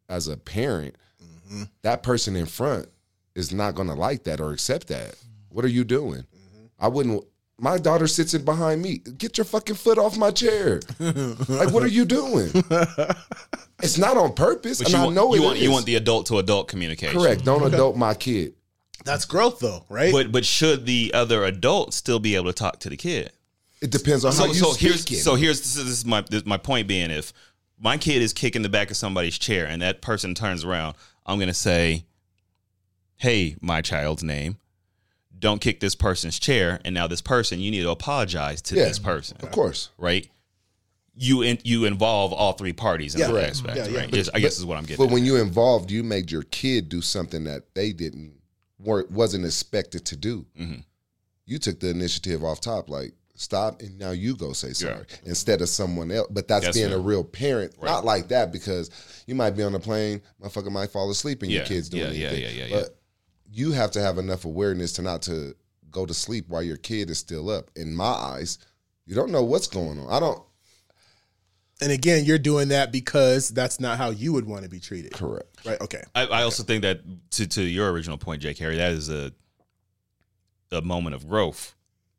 as 0.09 0.27
a 0.29 0.37
parent 0.37 0.97
Mm-hmm. 1.23 1.63
that 1.81 2.03
person 2.03 2.37
in 2.37 2.45
front 2.45 2.89
is 3.35 3.55
not 3.55 3.75
gonna 3.75 3.95
like 3.95 4.25
that 4.25 4.39
or 4.39 4.53
accept 4.53 4.89
that. 4.89 5.15
What 5.49 5.65
are 5.65 5.69
you 5.69 5.83
doing? 5.83 6.21
Mm-hmm. 6.21 6.67
I 6.79 6.89
wouldn't. 6.89 7.25
My 7.59 7.79
daughter 7.79 8.07
sits 8.07 8.35
in 8.35 8.45
behind 8.45 8.83
me. 8.83 8.99
Get 8.99 9.39
your 9.39 9.47
fucking 9.47 9.77
foot 9.77 9.97
off 9.97 10.19
my 10.19 10.31
chair. 10.31 10.81
like, 11.01 11.73
what 11.73 11.83
are 11.83 11.87
you 11.89 12.05
doing? 12.05 12.51
It's 13.81 13.97
not 13.97 14.17
on 14.17 14.33
purpose, 14.35 14.79
But 14.79 14.89
and 14.89 14.95
you 14.95 15.01
I 15.01 15.05
want, 15.05 15.15
know 15.15 15.35
you 15.35 15.43
it 15.43 15.45
want 15.47 15.59
you 15.59 15.71
want 15.71 15.87
the 15.87 15.95
adult 15.95 16.27
to 16.27 16.39
adult 16.39 16.67
communication. 16.69 17.19
correct. 17.19 17.45
Don't 17.45 17.63
adult 17.73 17.97
my 17.97 18.13
kid. 18.13 18.55
That's 19.05 19.25
growth, 19.25 19.61
though, 19.61 19.85
right? 19.89 20.13
But 20.13 20.33
but 20.33 20.45
should 20.45 20.85
the 20.85 21.13
other 21.15 21.45
adult 21.45 21.95
still 21.95 22.19
be 22.19 22.35
able 22.35 22.47
to 22.47 22.53
talk 22.53 22.81
to 22.81 22.89
the 22.91 22.97
kid? 22.97 23.33
It 23.81 23.91
depends 23.91 24.25
on 24.25 24.33
how 24.33 24.39
So 24.39 24.47
you 24.47 24.55
so 24.55 24.75
here's 24.75 25.23
so 25.23 25.35
here's 25.37 25.61
this 25.61 25.77
is, 25.77 25.85
this 25.85 25.95
is 25.99 26.05
my 26.05 26.23
this, 26.23 26.45
my 26.45 26.57
point 26.57 26.89
being 26.89 27.11
if 27.11 27.33
my 27.79 27.97
kid 27.97 28.23
is 28.23 28.33
kicking 28.33 28.63
the 28.63 28.69
back 28.69 28.91
of 28.91 28.97
somebody's 28.97 29.39
chair 29.39 29.67
and 29.67 29.83
that 29.83 30.03
person 30.03 30.35
turns 30.35 30.65
around, 30.65 30.97
I'm 31.25 31.39
gonna 31.39 31.55
say, 31.55 32.05
"Hey, 33.17 33.57
my 33.61 33.81
child's 33.83 34.23
name, 34.25 34.57
don't 35.39 35.61
kick 35.61 35.79
this 35.81 35.95
person's 35.95 36.39
chair." 36.39 36.81
And 36.85 36.93
now 36.95 37.07
this 37.07 37.21
person, 37.21 37.61
you 37.61 37.71
need 37.71 37.83
to 37.83 37.91
apologize 37.91 38.61
to 38.63 38.75
Yeah, 38.77 38.85
this 38.87 38.99
person, 38.99 39.37
of 39.43 39.51
course. 39.53 39.91
right? 39.97 40.29
You 41.21 41.43
in, 41.43 41.59
you 41.65 41.85
involve 41.85 42.33
all 42.33 42.53
three 42.53 42.73
parties 42.73 43.15
in 43.15 43.21
Yeah. 43.21 43.27
that 43.29 43.33
Correct. 43.33 43.51
aspect, 43.51 43.77
Yeah, 43.77 43.87
yeah. 43.89 43.99
right? 43.99 44.13
Just- 44.13 44.31
I 44.35 44.41
guess 44.41 44.59
is 44.59 44.65
what 44.65 44.77
I'm 44.77 44.85
getting. 44.85 44.99
But 45.05 45.11
at. 45.11 45.15
when 45.15 45.25
you 45.25 45.37
involved, 45.37 45.91
you 45.91 46.03
made 46.05 46.31
your 46.31 46.43
kid 46.45 46.89
do 46.89 47.01
something 47.03 47.45
that 47.45 47.75
they 47.75 47.93
didn't 47.93 48.35
weren't 48.79 49.11
wasn't 49.11 49.45
expected 49.45 50.05
to 50.07 50.17
do. 50.17 50.47
Mhm. 50.59 50.85
You 51.47 51.59
took 51.59 51.81
the 51.81 51.89
initiative 51.91 52.45
off 52.45 52.61
top, 52.61 52.89
like 52.89 53.15
stop, 53.41 53.81
and 53.83 53.99
now 53.99 54.11
you 54.11 54.37
go 54.37 54.53
say 54.53 54.73
sorry 54.73 55.05
instead 55.25 55.61
of 55.63 55.69
someone 55.69 56.11
else. 56.11 56.29
But 56.31 56.49
that's 56.49 56.67
Yes, 56.67 56.75
being 56.75 56.93
a 56.93 56.99
real 56.99 57.25
parent, 57.25 57.75
Right. 57.79 57.91
not 57.91 58.05
like 58.05 58.29
that 58.29 58.53
because 58.53 58.91
you 59.27 59.35
might 59.35 59.51
be 59.53 59.63
on 59.63 59.75
a 59.75 59.81
plane, 59.81 60.21
motherfucker 60.43 60.71
might 60.73 60.91
fall 60.91 61.11
asleep, 61.11 61.43
and 61.43 61.51
your 61.53 61.65
kid's 61.65 61.89
doing 61.89 62.05
yeah, 62.05 62.11
yeah, 62.11 62.27
anything. 62.29 62.43
yeah, 62.57 62.65
yeah, 62.65 62.67
yeah. 62.67 62.81
But 62.81 62.99
you 63.51 63.73
have 63.73 63.91
to 63.93 64.01
have 64.01 64.19
enough 64.19 64.45
awareness 64.45 64.93
to 64.95 65.03
not 65.03 65.23
to 65.23 65.55
go 65.91 66.05
to 66.05 66.13
sleep 66.15 66.49
while 66.49 66.63
your 66.63 66.77
kid 66.77 67.09
is 67.11 67.19
still 67.19 67.49
up. 67.49 67.71
In 67.77 67.95
my 67.97 68.05
eyes, 68.05 68.59
you 69.07 69.15
don't 69.15 69.31
know 69.33 69.43
what's 69.43 69.67
going 69.67 69.99
on. 69.99 70.13
I 70.13 70.21
don't. 70.21 70.43
and 71.81 71.91
again, 71.93 72.25
you're 72.25 72.39
doing 72.39 72.69
that 72.69 72.91
because 72.93 73.49
that's 73.51 73.79
not 73.81 73.97
how 73.99 74.11
you 74.11 74.33
would 74.33 74.45
want 74.47 74.65
to 74.65 74.69
be 74.69 74.81
treated, 74.81 75.13
Correct. 75.13 75.65
right? 75.65 75.81
Okay. 75.81 76.03
I, 76.15 76.27
I 76.27 76.43
also 76.43 76.63
think 76.65 76.83
that 76.83 77.01
to 77.33 77.47
to 77.47 77.63
your 77.63 77.91
original 77.93 78.19
point, 78.19 78.43
Jake 78.43 78.59
Harry, 78.59 78.77
that 78.77 78.93
is 78.93 79.09
a 79.09 79.33
a 80.71 80.83
moment 80.83 81.15
of 81.17 81.27
growth 81.27 81.75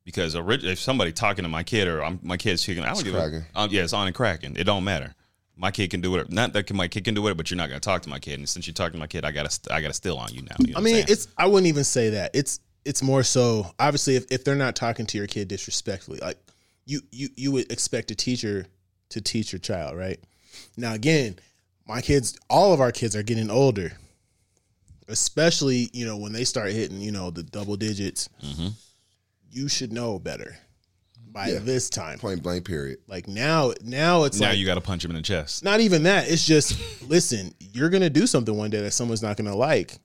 because 0.09 0.33
if 0.33 0.79
somebody 0.79 1.11
talking 1.11 1.43
to 1.43 1.49
my 1.49 1.61
kid 1.61 1.87
or 1.87 2.03
I'm, 2.03 2.19
my 2.23 2.35
kid's 2.35 2.65
kicking, 2.65 2.81
I 2.81 2.87
don't 2.87 2.93
It's 2.95 3.03
give 3.03 3.13
cracking. 3.13 3.43
a 3.55 3.59
um, 3.59 3.69
yeah, 3.71 3.83
it's 3.83 3.93
on 3.93 4.07
and 4.07 4.15
cracking. 4.15 4.55
It 4.55 4.63
don't 4.63 4.83
matter. 4.83 5.13
My 5.55 5.69
kid 5.69 5.91
can 5.91 6.01
do 6.01 6.15
it. 6.15 6.31
Not 6.31 6.53
that 6.53 6.73
my 6.73 6.87
kid 6.87 7.03
can 7.03 7.13
do 7.13 7.27
it, 7.27 7.37
but 7.37 7.51
you're 7.51 7.57
not 7.57 7.69
going 7.69 7.79
to 7.79 7.85
talk 7.85 8.01
to 8.01 8.09
my 8.09 8.17
kid. 8.17 8.39
And 8.39 8.49
since 8.49 8.65
you're 8.65 8.73
talking 8.73 8.93
to 8.93 8.97
my 8.97 9.05
kid, 9.05 9.23
I 9.23 9.31
got 9.31 9.47
to 9.51 9.71
I 9.73 9.81
got 9.81 9.89
to 9.89 9.93
steal 9.93 10.17
on 10.17 10.33
you 10.33 10.41
now. 10.41 10.55
You 10.57 10.73
know 10.73 10.79
I 10.79 10.81
mean, 10.81 11.05
it's 11.07 11.27
I 11.37 11.45
wouldn't 11.45 11.67
even 11.67 11.83
say 11.83 12.09
that. 12.11 12.31
It's 12.33 12.59
it's 12.85 13.03
more 13.03 13.21
so 13.21 13.71
obviously 13.77 14.15
if, 14.15 14.25
if 14.31 14.43
they're 14.43 14.55
not 14.55 14.75
talking 14.75 15.05
to 15.05 15.17
your 15.19 15.27
kid 15.27 15.47
disrespectfully, 15.47 16.17
like 16.21 16.37
you 16.85 17.01
you 17.11 17.29
you 17.35 17.51
would 17.51 17.71
expect 17.71 18.09
a 18.09 18.15
teacher 18.15 18.65
to 19.09 19.21
teach 19.21 19.51
your 19.53 19.59
child, 19.59 19.95
right? 19.95 20.19
Now 20.75 20.93
again, 20.95 21.37
my 21.87 22.01
kids, 22.01 22.35
all 22.49 22.73
of 22.73 22.81
our 22.81 22.91
kids 22.91 23.15
are 23.15 23.21
getting 23.23 23.51
older. 23.51 23.91
Especially, 25.07 25.89
you 25.91 26.05
know, 26.05 26.17
when 26.17 26.33
they 26.33 26.43
start 26.43 26.71
hitting, 26.71 27.01
you 27.01 27.11
know, 27.11 27.31
the 27.31 27.41
double 27.43 27.75
digits, 27.75 28.29
you 29.51 29.67
should 29.67 29.91
know 29.91 30.19
better 30.19 30.57
by 31.31 31.49
Yeah. 31.49 31.59
this 31.59 31.89
time. 31.89 32.19
Point 32.19 32.41
blank. 32.43 32.65
Period. 32.65 32.99
Like 33.07 33.27
now, 33.27 33.73
now 33.83 34.23
it's 34.23 34.39
now 34.39 34.49
like 34.49 34.57
you 34.57 34.65
got 34.65 34.75
to 34.75 34.81
punch 34.81 35.03
him 35.05 35.11
in 35.11 35.15
the 35.17 35.21
chest. 35.23 35.63
not 35.63 35.79
even 35.79 36.03
that. 36.03 36.29
It's 36.29 36.45
just 36.45 36.77
listen, 37.09 37.53
you're 37.59 37.89
gonna 37.89 38.09
do 38.09 38.25
something 38.27 38.55
one 38.55 38.69
day 38.69 38.81
that 38.81 38.91
someone's 38.91 39.21
not 39.21 39.37
gonna 39.37 39.55
like, 39.55 39.97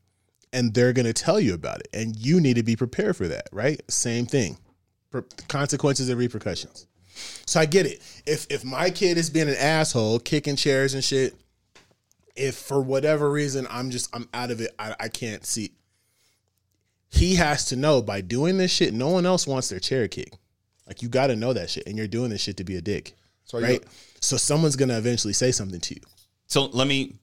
and 0.52 0.72
they're 0.74 0.92
gonna 0.92 1.12
tell 1.12 1.40
you 1.40 1.54
about 1.54 1.80
it, 1.80 1.88
and 1.94 2.14
you 2.16 2.40
need 2.40 2.54
to 2.56 2.62
be 2.62 2.76
prepared 2.76 3.16
for 3.16 3.26
that. 3.28 3.48
Right? 3.52 3.80
Same 3.90 4.26
thing. 4.26 4.58
Per- 5.10 5.24
consequences 5.48 6.08
and 6.08 6.18
repercussions. 6.18 6.86
So 7.46 7.60
I 7.60 7.66
get 7.66 7.86
it. 7.86 8.02
If 8.26 8.46
if 8.50 8.64
my 8.64 8.90
kid 8.90 9.16
is 9.16 9.30
being 9.30 9.48
an 9.48 9.56
asshole, 9.56 10.18
kicking 10.18 10.56
chairs 10.56 10.94
and 10.94 11.02
shit, 11.04 11.34
if 12.36 12.56
for 12.56 12.80
whatever 12.82 13.30
reason 13.30 13.66
I'm 13.70 13.90
just 13.90 14.14
I'm 14.14 14.28
out 14.34 14.50
of 14.50 14.60
it, 14.60 14.72
I, 14.78 14.94
I 14.98 15.08
can't 15.08 15.46
see. 15.46 15.72
He 17.14 17.34
has 17.36 17.66
to 17.66 17.76
know 17.76 18.02
by 18.02 18.20
doing 18.20 18.58
this 18.58 18.70
shit, 18.72 18.92
no 18.94 19.08
one 19.08 19.24
else 19.26 19.46
wants 19.46 19.68
their 19.68 19.78
chair 19.80 20.08
kicked. 20.08 20.36
Like 20.86 21.00
you 21.02 21.08
got 21.08 21.28
to 21.28 21.36
know 21.36 21.52
that 21.52 21.70
shit, 21.70 21.86
and 21.86 21.96
you're 21.96 22.06
doing 22.06 22.30
this 22.30 22.40
shit 22.42 22.56
to 22.58 22.64
be 22.64 22.76
a 22.76 22.80
dick, 22.80 23.14
So 23.44 23.58
you- 23.58 23.64
right? 23.64 23.84
So 24.20 24.36
someone's 24.36 24.76
gonna 24.76 24.96
eventually 24.98 25.32
say 25.34 25.52
something 25.52 25.80
to 25.80 25.94
you. 25.94 26.00
So 26.46 26.66
let 26.66 26.86
me 26.88 27.14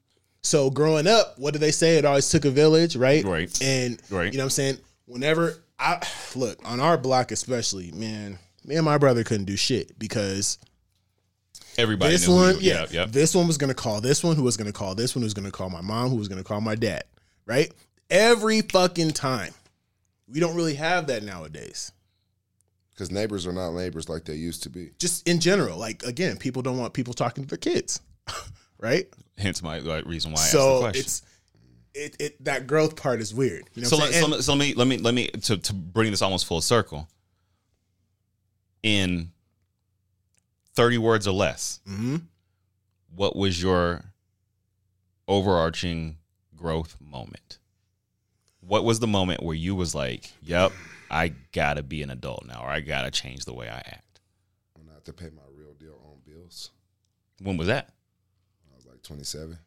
So 0.43 0.71
growing 0.71 1.05
up, 1.05 1.37
what 1.37 1.53
do 1.53 1.59
they 1.59 1.69
say? 1.71 1.97
It 1.97 2.05
always 2.05 2.27
took 2.29 2.45
a 2.45 2.49
village, 2.49 2.95
right? 2.95 3.23
Right. 3.23 3.61
And 3.61 4.01
Right. 4.09 4.31
you 4.33 4.37
know 4.39 4.43
what 4.43 4.45
I'm 4.45 4.49
saying? 4.49 4.77
Whenever 5.05 5.61
I 5.77 6.01
look 6.35 6.57
on 6.65 6.79
our 6.79 6.97
block, 6.97 7.31
especially, 7.31 7.91
man, 7.91 8.39
me 8.65 8.75
and 8.75 8.83
my 8.85 8.97
brother 8.97 9.23
couldn't 9.23 9.45
do 9.45 9.55
shit 9.55 9.97
because 9.99 10.57
Everybody 11.77 12.13
this 12.13 12.27
knew 12.27 12.33
who 12.33 12.39
one, 12.39 12.55
you- 12.55 12.71
yeah, 12.71 12.85
yeah, 12.91 13.05
this 13.05 13.33
one 13.35 13.45
was 13.47 13.57
gonna 13.57 13.73
call 13.75 14.01
this 14.01 14.23
one, 14.23 14.35
who 14.35 14.43
was 14.43 14.57
gonna 14.57 14.71
call 14.71 14.95
this 14.95 15.15
one, 15.15 15.21
who 15.21 15.25
was 15.25 15.33
gonna 15.35 15.51
call 15.51 15.69
my 15.69 15.81
mom, 15.81 16.09
who 16.09 16.15
was 16.15 16.27
gonna 16.27 16.43
call 16.43 16.59
my 16.61 16.75
dad, 16.75 17.03
right? 17.45 17.71
Every 18.09 18.61
fucking 18.61 19.11
time. 19.11 19.53
We 20.31 20.39
don't 20.39 20.55
really 20.55 20.75
have 20.75 21.07
that 21.07 21.23
nowadays. 21.23 21.91
Because 22.91 23.11
neighbors 23.11 23.47
are 23.47 23.53
not 23.53 23.71
neighbors 23.73 24.09
like 24.09 24.25
they 24.25 24.35
used 24.35 24.63
to 24.63 24.69
be. 24.69 24.91
Just 24.99 25.27
in 25.27 25.39
general, 25.39 25.77
like 25.77 26.03
again, 26.03 26.37
people 26.37 26.61
don't 26.61 26.77
want 26.77 26.93
people 26.93 27.13
talking 27.13 27.43
to 27.43 27.49
their 27.49 27.57
kids, 27.57 27.99
right? 28.79 29.07
Hence 29.37 29.63
my 29.63 29.79
like, 29.79 30.05
reason 30.05 30.31
why 30.31 30.41
I 30.41 30.43
asked 30.43 30.51
the 30.53 30.59
so 30.59 30.79
question. 30.79 30.99
it's 31.01 31.21
it, 31.93 32.15
it 32.19 32.43
that 32.45 32.67
growth 32.67 32.95
part 32.95 33.19
is 33.21 33.33
weird. 33.33 33.63
You 33.73 33.83
know 33.83 33.87
so, 33.87 33.97
let, 33.97 34.13
so, 34.13 34.27
let 34.27 34.29
me- 34.37 34.41
so 34.41 34.53
let 34.53 34.59
me 34.59 34.73
let 34.75 34.87
me 34.87 34.97
let 34.97 35.13
me 35.13 35.27
to, 35.27 35.57
to 35.57 35.73
bring 35.73 36.11
this 36.11 36.21
almost 36.21 36.45
full 36.45 36.61
circle. 36.61 37.07
In 38.83 39.31
thirty 40.73 40.97
words 40.97 41.27
or 41.27 41.33
less, 41.33 41.79
hmm 41.87 42.17
what 43.13 43.35
was 43.35 43.61
your 43.61 44.05
overarching 45.27 46.17
growth 46.55 46.97
moment? 47.01 47.57
What 48.61 48.83
was 48.85 48.99
the 48.99 49.07
moment 49.07 49.43
where 49.43 49.55
you 49.55 49.75
was 49.75 49.93
like, 49.95 50.31
"Yep, 50.43 50.71
I 51.09 51.29
gotta 51.51 51.83
be 51.83 52.01
an 52.03 52.09
adult 52.11 52.45
now, 52.45 52.61
or 52.63 52.69
I 52.69 52.79
gotta 52.79 53.11
change 53.11 53.45
the 53.45 53.53
way 53.53 53.67
I 53.67 53.77
act"? 53.77 54.19
When 54.73 54.87
I 54.89 54.93
had 54.93 55.05
to 55.05 55.13
pay 55.13 55.29
my 55.29 55.41
real 55.53 55.73
deal 55.73 55.99
on 56.05 56.19
bills, 56.25 56.71
When 57.41 57.57
was 57.57 57.67
that? 57.67 57.89
I 58.71 58.75
was 58.75 58.85
like 58.85 59.01
27. 59.01 59.57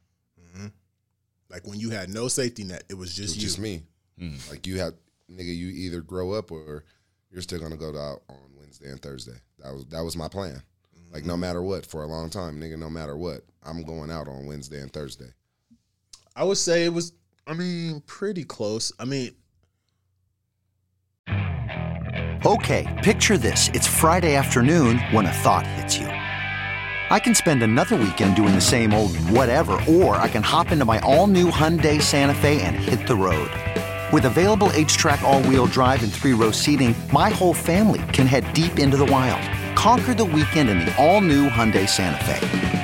Like 1.51 1.67
when 1.67 1.79
you 1.79 1.91
had 1.91 2.09
no 2.09 2.27
safety 2.29 2.65
net, 2.65 2.85
it 2.89 2.95
was 2.95 3.11
It 3.13 3.23
just 3.23 3.35
was 3.35 3.37
you. 3.37 3.43
just 3.43 3.59
me. 3.59 3.83
Mm. 4.19 4.51
Like 4.51 4.67
you 4.67 4.79
had, 4.81 4.95
nigga, 5.31 5.55
you 5.57 5.69
either 5.69 6.01
grow 6.01 6.33
up 6.33 6.51
or 6.51 6.85
you're 7.31 7.43
still 7.43 7.61
gonna 7.61 7.77
go 7.77 7.89
out 7.97 8.23
on 8.29 8.39
Wednesday 8.57 8.91
and 8.91 9.01
Thursday. 9.01 9.37
That 9.59 9.73
was 9.73 9.85
that 9.87 10.01
was 10.03 10.17
my 10.17 10.29
plan. 10.29 10.63
Like 11.13 11.25
no 11.25 11.37
matter 11.37 11.63
what, 11.63 11.87
for 11.87 12.03
a 12.03 12.07
long 12.07 12.29
time, 12.31 12.61
nigga, 12.61 12.77
no 12.79 12.91
matter 12.91 13.17
what, 13.17 13.45
I'm 13.63 13.85
going 13.85 14.11
out 14.11 14.27
on 14.27 14.47
Wednesday 14.47 14.81
and 14.81 14.93
Thursday. 14.93 15.33
I 16.35 16.43
would 16.45 16.59
say 16.59 16.85
it 16.85 16.93
was. 16.93 17.13
I 17.47 17.55
mean, 17.55 18.03
pretty 18.07 18.45
close. 18.45 18.93
I 18.99 19.05
mean, 19.05 19.33
Okay, 22.47 22.87
picture 23.03 23.39
this. 23.39 23.71
It's 23.73 23.87
Friday 23.87 24.35
afternoon 24.35 24.99
when 25.13 25.25
a 25.25 25.33
thought 25.33 25.67
hits 25.67 25.97
you. 25.97 26.09
I 26.09 27.19
can 27.19 27.35
spend 27.35 27.63
another 27.63 27.97
weekend 27.97 28.37
doing 28.37 28.55
the 28.55 28.61
same 28.61 28.93
old 28.93 29.17
whatever, 29.31 29.81
or 29.89 30.17
I 30.17 30.29
can 30.29 30.43
hop 30.43 30.71
into 30.71 30.85
my 30.85 30.99
all 30.99 31.27
new 31.27 31.51
Hyundai 31.51 32.03
Santa 32.03 32.35
Fe 32.35 32.61
and 32.61 32.77
hit 32.77 33.07
the 33.07 33.17
road. 33.17 33.51
With 34.13 34.27
available 34.27 34.69
HTRAC, 34.75 35.23
all 35.23 35.43
wheel 35.45 35.65
drive, 35.65 36.03
and 36.03 36.13
three 36.13 36.35
row 36.35 36.51
seating, 36.51 36.95
my 37.15 37.31
whole 37.31 37.55
family 37.55 38.03
can 38.13 38.27
head 38.27 38.45
deep 38.53 38.79
into 38.79 38.99
the 38.99 39.07
wild. 39.07 39.43
Conquer 39.75 40.13
the 40.13 40.27
weekend 40.27 40.69
in 40.69 40.81
the 40.81 40.95
all 41.03 41.23
new 41.23 41.49
Hyundai 41.49 41.89
Santa 41.89 42.23
Fe. 42.27 42.84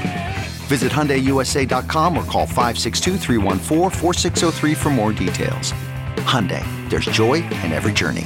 Visit 0.71 0.91
HyundaiUSA.com 0.93 2.17
or 2.17 2.23
call 2.23 2.47
562-314-4603 2.47 4.77
for 4.77 4.89
more 4.89 5.11
details. 5.11 5.73
Hyundai, 6.15 6.63
there's 6.89 7.07
joy 7.07 7.43
in 7.43 7.73
every 7.73 7.91
journey. 7.91 8.25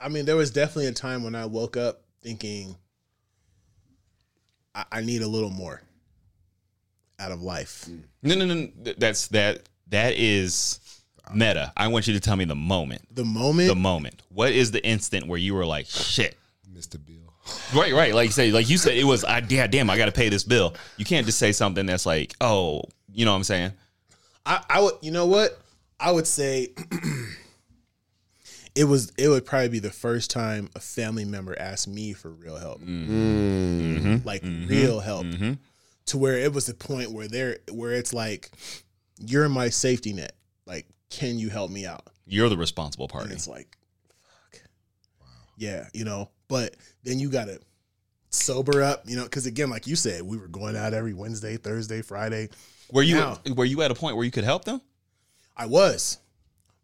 I 0.00 0.10
mean, 0.10 0.26
there 0.26 0.36
was 0.36 0.52
definitely 0.52 0.86
a 0.86 0.92
time 0.92 1.24
when 1.24 1.34
I 1.34 1.46
woke 1.46 1.76
up 1.76 2.02
thinking, 2.22 2.76
I, 4.76 4.84
I 4.92 5.00
need 5.00 5.22
a 5.22 5.26
little 5.26 5.50
more 5.50 5.82
out 7.18 7.32
of 7.32 7.42
life. 7.42 7.88
No, 8.22 8.36
no, 8.36 8.44
no. 8.44 8.68
That's 8.96 9.26
that. 9.28 9.68
That 9.88 10.14
is 10.14 10.78
meta. 11.34 11.72
I 11.76 11.88
want 11.88 12.06
you 12.06 12.14
to 12.14 12.20
tell 12.20 12.36
me 12.36 12.44
the 12.44 12.54
moment. 12.54 13.12
The 13.12 13.24
moment. 13.24 13.70
The 13.70 13.74
moment. 13.74 14.22
What 14.28 14.52
is 14.52 14.70
the 14.70 14.86
instant 14.86 15.26
where 15.26 15.36
you 15.36 15.54
were 15.54 15.66
like, 15.66 15.86
"Shit"? 15.86 16.36
Mr. 16.72 17.04
Bill. 17.04 17.17
Right, 17.74 17.92
right. 17.92 18.14
Like 18.14 18.26
you 18.26 18.32
say, 18.32 18.50
like 18.50 18.68
you 18.68 18.78
said, 18.78 18.96
it 18.96 19.04
was. 19.04 19.24
I 19.24 19.42
yeah, 19.48 19.66
damn. 19.66 19.90
I 19.90 19.96
got 19.96 20.06
to 20.06 20.12
pay 20.12 20.28
this 20.28 20.44
bill. 20.44 20.74
You 20.96 21.04
can't 21.04 21.26
just 21.26 21.38
say 21.38 21.52
something 21.52 21.86
that's 21.86 22.06
like, 22.06 22.34
"Oh," 22.40 22.82
you 23.12 23.24
know 23.24 23.32
what 23.32 23.38
I'm 23.38 23.44
saying? 23.44 23.72
I, 24.46 24.64
I 24.68 24.80
would, 24.80 24.94
you 25.02 25.10
know 25.10 25.26
what? 25.26 25.58
I 26.00 26.10
would 26.10 26.26
say 26.26 26.68
it 28.74 28.84
was. 28.84 29.12
It 29.18 29.28
would 29.28 29.44
probably 29.44 29.68
be 29.68 29.78
the 29.78 29.90
first 29.90 30.30
time 30.30 30.70
a 30.74 30.80
family 30.80 31.24
member 31.24 31.58
asked 31.58 31.88
me 31.88 32.12
for 32.12 32.30
real 32.30 32.56
help, 32.56 32.80
Mm-hmm. 32.80 33.96
mm-hmm. 33.96 34.26
like 34.26 34.42
mm-hmm. 34.42 34.68
real 34.68 35.00
help, 35.00 35.26
mm-hmm. 35.26 35.54
to 36.06 36.18
where 36.18 36.38
it 36.38 36.52
was 36.52 36.66
the 36.66 36.74
point 36.74 37.10
where 37.12 37.28
they're 37.28 37.58
where 37.72 37.92
it's 37.92 38.14
like, 38.14 38.50
you're 39.18 39.48
my 39.48 39.68
safety 39.68 40.12
net. 40.12 40.32
Like, 40.66 40.86
can 41.10 41.38
you 41.38 41.50
help 41.50 41.70
me 41.70 41.86
out? 41.86 42.04
You're 42.26 42.48
the 42.48 42.56
responsible 42.56 43.04
And 43.06 43.12
party. 43.12 43.32
it's 43.32 43.48
like, 43.48 43.76
fuck. 44.50 44.62
Yeah, 45.56 45.88
you 45.92 46.04
know, 46.04 46.30
but 46.48 46.74
then 47.04 47.18
you 47.18 47.30
got 47.30 47.46
to 47.46 47.60
sober 48.30 48.82
up, 48.82 49.04
you 49.06 49.16
know, 49.16 49.24
because 49.24 49.46
again, 49.46 49.70
like 49.70 49.86
you 49.86 49.96
said, 49.96 50.22
we 50.22 50.36
were 50.36 50.48
going 50.48 50.76
out 50.76 50.92
every 50.94 51.14
Wednesday, 51.14 51.56
Thursday, 51.56 52.02
Friday. 52.02 52.48
Were 52.92 53.02
you 53.02 53.16
Now- 53.16 53.40
were 53.54 53.64
you 53.64 53.82
at 53.82 53.90
a 53.90 53.94
point 53.94 54.16
where 54.16 54.24
you 54.24 54.30
could 54.30 54.44
help 54.44 54.64
them? 54.64 54.80
I 55.56 55.66
was, 55.66 56.18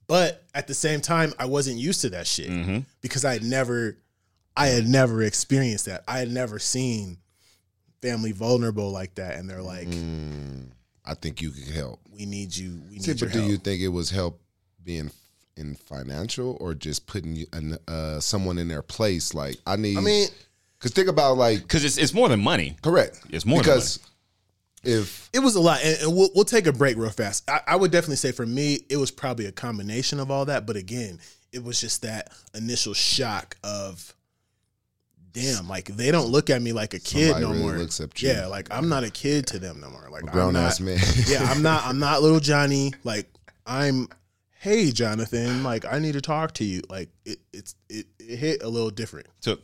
but 0.06 0.42
at 0.54 0.66
the 0.66 0.74
same 0.74 1.00
time, 1.00 1.32
I 1.38 1.46
wasn't 1.46 1.78
used 1.78 2.00
to 2.02 2.10
that 2.10 2.26
shit 2.26 2.48
Mm-hmm. 2.50 2.78
because 3.00 3.24
I 3.24 3.32
had 3.34 3.42
never, 3.44 3.96
I 4.56 4.66
had 4.68 4.86
never 4.88 5.22
experienced 5.22 5.86
that. 5.86 6.02
I 6.08 6.18
had 6.18 6.30
never 6.30 6.58
seen 6.58 7.18
family 8.02 8.32
vulnerable 8.32 8.90
like 8.90 9.14
that, 9.16 9.36
and 9.38 9.48
they're 9.48 9.62
like, 9.62 9.88
Mm, 9.88 10.66
I 11.04 11.14
think 11.14 11.40
you 11.40 11.50
could 11.50 11.72
help. 11.72 12.00
"We 12.10 12.26
need 12.26 12.54
you. 12.56 12.80
We 12.88 12.96
need 12.96 13.02
See, 13.04 13.12
your 13.12 13.28
but 13.28 13.32
do 13.32 13.42
you 13.44 13.56
think 13.58 13.80
it 13.80 13.88
was 13.88 14.10
help 14.10 14.40
being 14.82 15.10
in 15.57 15.74
financial 15.74 16.57
or 16.61 16.74
just 16.74 17.07
putting 17.07 17.34
you- 17.36 17.46
an, 17.52 17.78
uh, 17.88 18.20
someone 18.20 18.59
in 18.59 18.68
their 18.68 18.82
place? 18.82 19.34
Like 19.34 19.57
I 19.66 19.76
need. 19.76 19.96
I 19.96 20.00
mean, 20.00 20.28
because 20.78 20.92
think 20.92 21.09
about 21.09 21.36
like 21.36 21.61
Because 21.61 21.84
it's 21.84 21.96
it's 21.98 22.12
more 22.14 22.28
than 22.28 22.40
money. 22.40 22.76
correct. 22.82 23.20
It's 23.30 23.46
more 23.46 23.59
than 23.62 23.64
because 23.74 24.00
if 24.82 25.30
it 25.32 25.38
was 25.38 25.55
a 25.55 25.61
lot, 25.61 25.80
and, 25.82 25.98
and 26.02 26.14
we'll, 26.16 26.28
we'll 26.34 26.44
take 26.44 26.66
a 26.66 26.72
break 26.72 26.96
real 26.98 27.09
fast. 27.11 27.48
I, 27.50 27.61
I 27.68 27.76
would 27.76 27.90
definitely 27.90 28.16
say 28.16 28.32
for 28.32 28.44
me, 28.44 28.80
it 28.90 28.96
was 28.98 29.11
probably 29.11 29.46
a 29.46 29.52
combination 29.52 30.20
of 30.20 30.30
all 30.30 30.44
that, 30.44 30.66
but 30.66 30.76
again, 30.76 31.20
it 31.52 31.62
was 31.64 31.80
just 31.80 32.02
that 32.02 32.30
initial 32.55 32.92
shock 32.94 33.57
of. 33.64 34.14
Damn, 35.32 35.68
like 35.68 35.86
they 35.86 36.12
don't 36.12 36.28
look 36.28 36.48
at 36.48 36.62
me 36.62 36.72
like 36.72 36.94
a 36.94 37.00
kid 37.00 37.32
Somebody 37.32 37.44
no 37.44 37.50
really 37.50 37.62
more. 37.62 37.72
looks 37.78 38.00
up 38.00 38.14
to 38.14 38.26
yeah, 38.26 38.46
like 38.46 38.68
I'm 38.72 38.88
not 38.88 39.02
a 39.02 39.11
kid 39.11 39.48
to 39.48 39.59
them 39.59 39.80
no 39.80 39.90
more. 39.90 40.07
Like 40.09 40.22
a 40.22 40.26
grown 40.26 40.48
I'm 40.55 40.62
not, 40.62 40.64
ass 40.66 40.78
man. 40.80 40.98
yeah, 41.26 41.42
I'm 41.50 41.61
not. 41.61 41.84
I'm 41.84 41.98
not 41.98 42.22
little 42.22 42.38
Johnny. 42.38 42.92
Like 43.02 43.28
I'm. 43.66 44.07
Hey, 44.64 44.92
Jonathan. 44.92 45.62
Like 45.62 45.84
I 45.84 45.98
need 45.98 46.12
to 46.12 46.22
talk 46.22 46.54
to 46.54 46.64
you. 46.64 46.80
Like 46.88 47.10
it, 47.26 47.38
it's 47.52 47.74
it, 47.90 48.06
it 48.18 48.36
hit 48.38 48.62
a 48.62 48.68
little 48.70 48.88
different. 48.88 49.26
So 49.40 49.58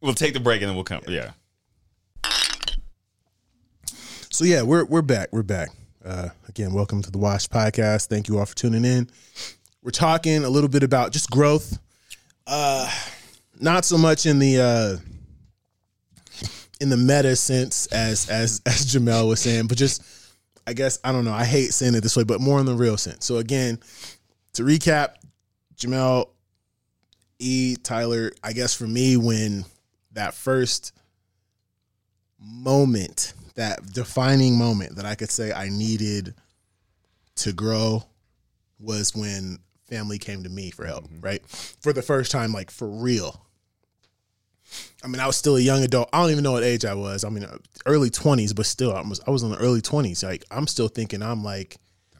we'll 0.00 0.14
take 0.14 0.32
the 0.32 0.40
break 0.40 0.62
and 0.62 0.70
then 0.70 0.74
we'll 0.74 0.84
come. 0.84 1.02
Yeah. 1.06 1.32
So 4.30 4.46
yeah, 4.46 4.62
we're 4.62 4.86
we're 4.86 5.02
back. 5.02 5.28
We're 5.32 5.42
back. 5.42 5.68
Uh, 6.02 6.30
again, 6.48 6.72
welcome 6.72 7.02
to 7.02 7.10
the 7.10 7.18
Wash 7.18 7.46
Podcast. 7.46 8.06
Thank 8.06 8.26
you 8.28 8.38
all 8.38 8.46
for 8.46 8.56
tuning 8.56 8.86
in. 8.86 9.10
We're 9.82 9.90
talking 9.90 10.44
a 10.44 10.48
little 10.48 10.70
bit 10.70 10.82
about 10.82 11.12
just 11.12 11.30
growth. 11.30 11.78
Uh, 12.46 12.90
not 13.60 13.84
so 13.84 13.98
much 13.98 14.24
in 14.24 14.38
the 14.38 14.58
uh, 14.58 14.96
in 16.80 16.88
the 16.88 16.96
meta 16.96 17.36
sense, 17.36 17.84
as 17.88 18.30
as 18.30 18.62
as 18.66 18.86
Jamel 18.86 19.28
was 19.28 19.40
saying, 19.40 19.66
but 19.66 19.76
just 19.76 20.02
I 20.66 20.72
guess 20.72 20.98
I 21.04 21.12
don't 21.12 21.24
know. 21.24 21.32
I 21.32 21.44
hate 21.44 21.72
saying 21.72 21.94
it 21.94 22.02
this 22.02 22.16
way, 22.16 22.24
but 22.24 22.40
more 22.40 22.58
in 22.58 22.66
the 22.66 22.74
real 22.74 22.96
sense. 22.96 23.24
So 23.24 23.36
again, 23.36 23.78
to 24.54 24.62
recap, 24.62 25.14
Jamel, 25.76 26.30
E, 27.38 27.76
Tyler. 27.82 28.32
I 28.42 28.52
guess 28.52 28.74
for 28.74 28.86
me, 28.86 29.16
when 29.16 29.64
that 30.12 30.34
first 30.34 30.92
moment, 32.40 33.34
that 33.54 33.92
defining 33.92 34.58
moment 34.58 34.96
that 34.96 35.06
I 35.06 35.14
could 35.14 35.30
say 35.30 35.52
I 35.52 35.68
needed 35.68 36.34
to 37.36 37.52
grow 37.52 38.04
was 38.78 39.14
when 39.14 39.58
family 39.88 40.18
came 40.18 40.42
to 40.42 40.48
me 40.48 40.70
for 40.70 40.84
help, 40.84 41.04
mm-hmm. 41.04 41.20
right? 41.20 41.46
For 41.46 41.92
the 41.92 42.02
first 42.02 42.32
time, 42.32 42.52
like 42.52 42.70
for 42.70 42.88
real. 42.88 43.45
I 45.04 45.08
mean, 45.08 45.20
I 45.20 45.26
was 45.26 45.36
still 45.36 45.56
a 45.56 45.60
young 45.60 45.82
adult. 45.82 46.08
I 46.12 46.20
don't 46.20 46.30
even 46.30 46.42
know 46.44 46.52
what 46.52 46.64
age 46.64 46.84
I 46.84 46.94
was. 46.94 47.24
I 47.24 47.28
mean, 47.28 47.44
uh, 47.44 47.58
early 47.86 48.10
twenties, 48.10 48.52
but 48.52 48.66
still, 48.66 48.92
I 48.94 49.00
was 49.02 49.20
I 49.26 49.30
was 49.30 49.42
in 49.42 49.50
the 49.50 49.58
early 49.58 49.80
twenties. 49.80 50.22
Like, 50.22 50.44
I'm 50.50 50.66
still 50.66 50.88
thinking 50.88 51.22
I'm 51.22 51.44
like, 51.44 51.76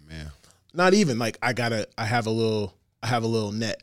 man, 0.09 0.31
not 0.73 0.95
even 0.95 1.19
like 1.19 1.39
I 1.43 1.53
gotta. 1.53 1.89
I 1.99 2.05
have 2.05 2.27
a 2.27 2.31
little. 2.31 2.75
I 3.03 3.09
have 3.09 3.25
a 3.25 3.27
little 3.27 3.53
net. 3.53 3.83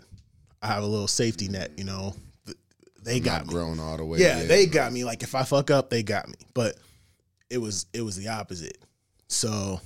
I 0.62 0.68
have 0.68 0.84
a 0.84 0.88
little 0.88 1.08
safety 1.08 1.48
net. 1.50 1.72
You 1.78 1.84
know, 1.84 2.16
they 3.04 3.18
I'm 3.18 3.24
got 3.24 3.38
not 3.40 3.48
me. 3.48 3.54
grown 3.54 3.80
all 3.80 3.98
the 3.98 4.06
way. 4.06 4.20
Yeah, 4.20 4.40
yet. 4.40 4.48
they 4.48 4.66
got 4.66 4.94
me. 4.94 5.04
Like 5.04 5.24
if 5.24 5.36
I 5.36 5.44
fuck 5.44 5.70
up, 5.70 5.90
they 5.90 6.04
got 6.04 6.28
me. 6.28 6.36
But 6.54 6.78
it 7.50 7.58
was 7.58 7.86
it 7.94 8.02
was 8.02 8.16
the 8.16 8.30
opposite. 8.30 8.78
So 9.28 9.82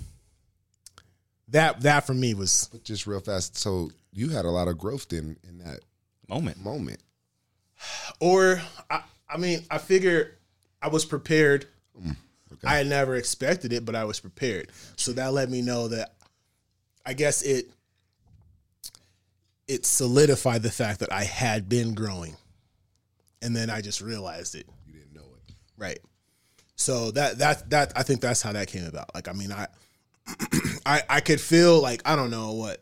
that 1.50 1.82
that 1.82 2.06
for 2.06 2.14
me 2.14 2.34
was 2.34 2.70
But 2.72 2.84
just 2.84 3.08
real 3.08 3.20
fast. 3.20 3.58
So 3.58 3.90
you 4.12 4.30
had 4.30 4.46
a 4.46 4.50
lot 4.52 4.68
of 4.68 4.78
growth 4.78 5.12
in 5.14 5.38
in 5.48 5.58
that 5.60 5.80
moment. 6.30 6.64
Moment. 6.64 7.00
Or 8.20 8.62
I, 8.90 9.02
I 9.30 9.38
mean 9.38 9.66
I 9.70 9.78
figured 9.78 10.36
I 10.82 10.90
was 10.90 11.06
prepared. 11.06 11.66
Mm, 12.00 12.16
I 12.64 12.76
had 12.76 12.88
never 12.88 13.16
expected 13.16 13.74
it, 13.74 13.86
but 13.86 13.96
I 13.96 14.06
was 14.06 14.20
prepared. 14.20 14.72
So 14.96 15.14
that 15.14 15.34
let 15.34 15.50
me 15.50 15.62
know 15.62 15.88
that 15.90 16.14
I 17.06 17.14
guess 17.14 17.42
it 17.42 17.70
it 19.68 19.86
solidified 19.86 20.64
the 20.64 20.72
fact 20.72 21.02
that 21.02 21.12
I 21.12 21.24
had 21.24 21.68
been 21.68 21.94
growing. 21.94 22.36
And 23.42 23.56
then 23.56 23.70
I 23.70 23.82
just 23.82 24.02
realized 24.02 24.56
it. 24.56 24.66
You 24.88 24.94
didn't 24.94 25.14
know 25.14 25.22
it. 25.22 25.54
Right. 25.78 26.00
So 26.76 27.12
that 27.12 27.38
that 27.40 27.70
that 27.70 27.94
I 27.96 28.04
think 28.04 28.22
that's 28.22 28.42
how 28.42 28.54
that 28.54 28.68
came 28.68 28.86
about. 28.86 29.14
Like 29.14 29.28
I 29.28 29.34
mean 29.34 29.52
I 29.52 29.68
I 30.86 31.02
I 31.10 31.20
could 31.22 31.42
feel 31.42 31.82
like 31.82 32.02
I 32.06 32.16
don't 32.16 32.32
know 32.32 32.54
what 32.54 32.82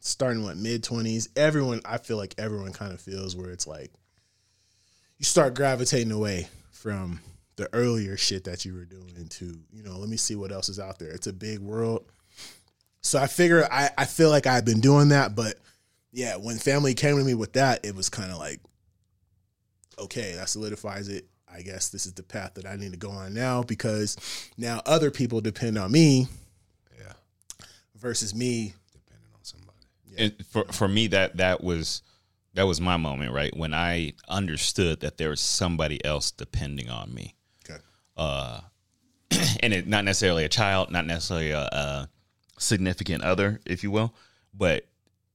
starting 0.00 0.44
what 0.44 0.56
mid 0.56 0.82
20s 0.82 1.28
everyone 1.34 1.80
I 1.84 1.96
feel 1.96 2.18
like 2.18 2.34
everyone 2.36 2.72
kind 2.72 2.92
of 2.92 3.00
feels 3.00 3.34
where 3.34 3.50
it's 3.50 3.66
like 3.66 3.90
you 5.18 5.24
start 5.24 5.54
gravitating 5.54 6.12
away 6.12 6.48
from 6.70 7.20
the 7.56 7.72
earlier 7.72 8.16
shit 8.16 8.44
that 8.44 8.64
you 8.64 8.74
were 8.74 8.84
doing 8.84 9.26
to, 9.28 9.56
you 9.72 9.82
know, 9.82 9.96
let 9.96 10.08
me 10.08 10.16
see 10.16 10.34
what 10.34 10.52
else 10.52 10.68
is 10.68 10.80
out 10.80 10.98
there. 10.98 11.10
It's 11.10 11.26
a 11.26 11.32
big 11.32 11.60
world. 11.60 12.04
So 13.00 13.18
I 13.18 13.26
figure 13.26 13.66
I, 13.70 13.90
I 13.96 14.06
feel 14.06 14.30
like 14.30 14.46
I've 14.46 14.64
been 14.64 14.80
doing 14.80 15.10
that, 15.10 15.36
but 15.36 15.54
yeah, 16.10 16.36
when 16.36 16.56
family 16.56 16.94
came 16.94 17.16
to 17.18 17.24
me 17.24 17.34
with 17.34 17.52
that, 17.54 17.84
it 17.84 17.94
was 17.94 18.08
kind 18.08 18.30
of 18.30 18.38
like, 18.38 18.60
okay, 19.98 20.34
that 20.36 20.48
solidifies 20.48 21.08
it. 21.08 21.26
I 21.52 21.62
guess 21.62 21.90
this 21.90 22.06
is 22.06 22.14
the 22.14 22.22
path 22.22 22.54
that 22.54 22.66
I 22.66 22.76
need 22.76 22.92
to 22.92 22.98
go 22.98 23.10
on 23.10 23.34
now 23.34 23.62
because 23.62 24.16
now 24.56 24.80
other 24.86 25.10
people 25.10 25.40
depend 25.40 25.78
on 25.78 25.92
me. 25.92 26.26
Yeah. 26.98 27.12
Versus 27.96 28.34
me. 28.34 28.74
Depending 28.92 29.28
on 29.34 29.44
somebody. 29.44 29.78
Yeah. 30.06 30.22
And 30.24 30.46
for 30.46 30.64
for 30.72 30.88
me 30.88 31.08
that 31.08 31.36
that 31.36 31.62
was 31.62 32.02
that 32.54 32.66
was 32.66 32.80
my 32.80 32.96
moment, 32.96 33.32
right? 33.32 33.54
When 33.56 33.74
I 33.74 34.12
understood 34.28 35.00
that 35.00 35.18
there 35.18 35.30
was 35.30 35.40
somebody 35.40 36.04
else 36.04 36.30
depending 36.30 36.88
on 36.88 37.12
me. 37.12 37.34
Okay. 37.68 37.80
Uh 38.16 38.60
and 39.60 39.72
it 39.72 39.86
not 39.86 40.04
necessarily 40.04 40.44
a 40.44 40.48
child, 40.48 40.90
not 40.90 41.06
necessarily 41.06 41.50
a, 41.50 41.60
a 41.60 42.08
significant 42.58 43.22
other, 43.22 43.60
if 43.66 43.82
you 43.82 43.90
will, 43.90 44.14
but 44.52 44.86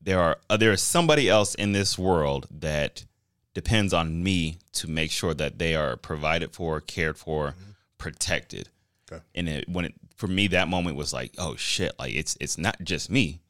there 0.01 0.19
are 0.19 0.37
uh, 0.49 0.57
there 0.57 0.71
is 0.71 0.81
somebody 0.81 1.29
else 1.29 1.55
in 1.55 1.71
this 1.71 1.97
world 1.97 2.47
that 2.51 3.05
depends 3.53 3.93
on 3.93 4.23
me 4.23 4.59
to 4.73 4.89
make 4.89 5.11
sure 5.11 5.33
that 5.33 5.59
they 5.59 5.75
are 5.75 5.97
provided 5.97 6.53
for, 6.53 6.79
cared 6.79 7.17
for, 7.17 7.55
protected. 7.97 8.69
Okay. 9.11 9.21
And 9.35 9.49
it, 9.49 9.69
when 9.69 9.85
it 9.85 9.93
for 10.15 10.27
me 10.27 10.47
that 10.47 10.67
moment 10.67 10.95
was 10.95 11.13
like, 11.13 11.33
oh 11.37 11.55
shit, 11.55 11.93
like 11.99 12.13
it's 12.13 12.37
it's 12.39 12.57
not 12.57 12.77
just 12.83 13.09
me. 13.09 13.41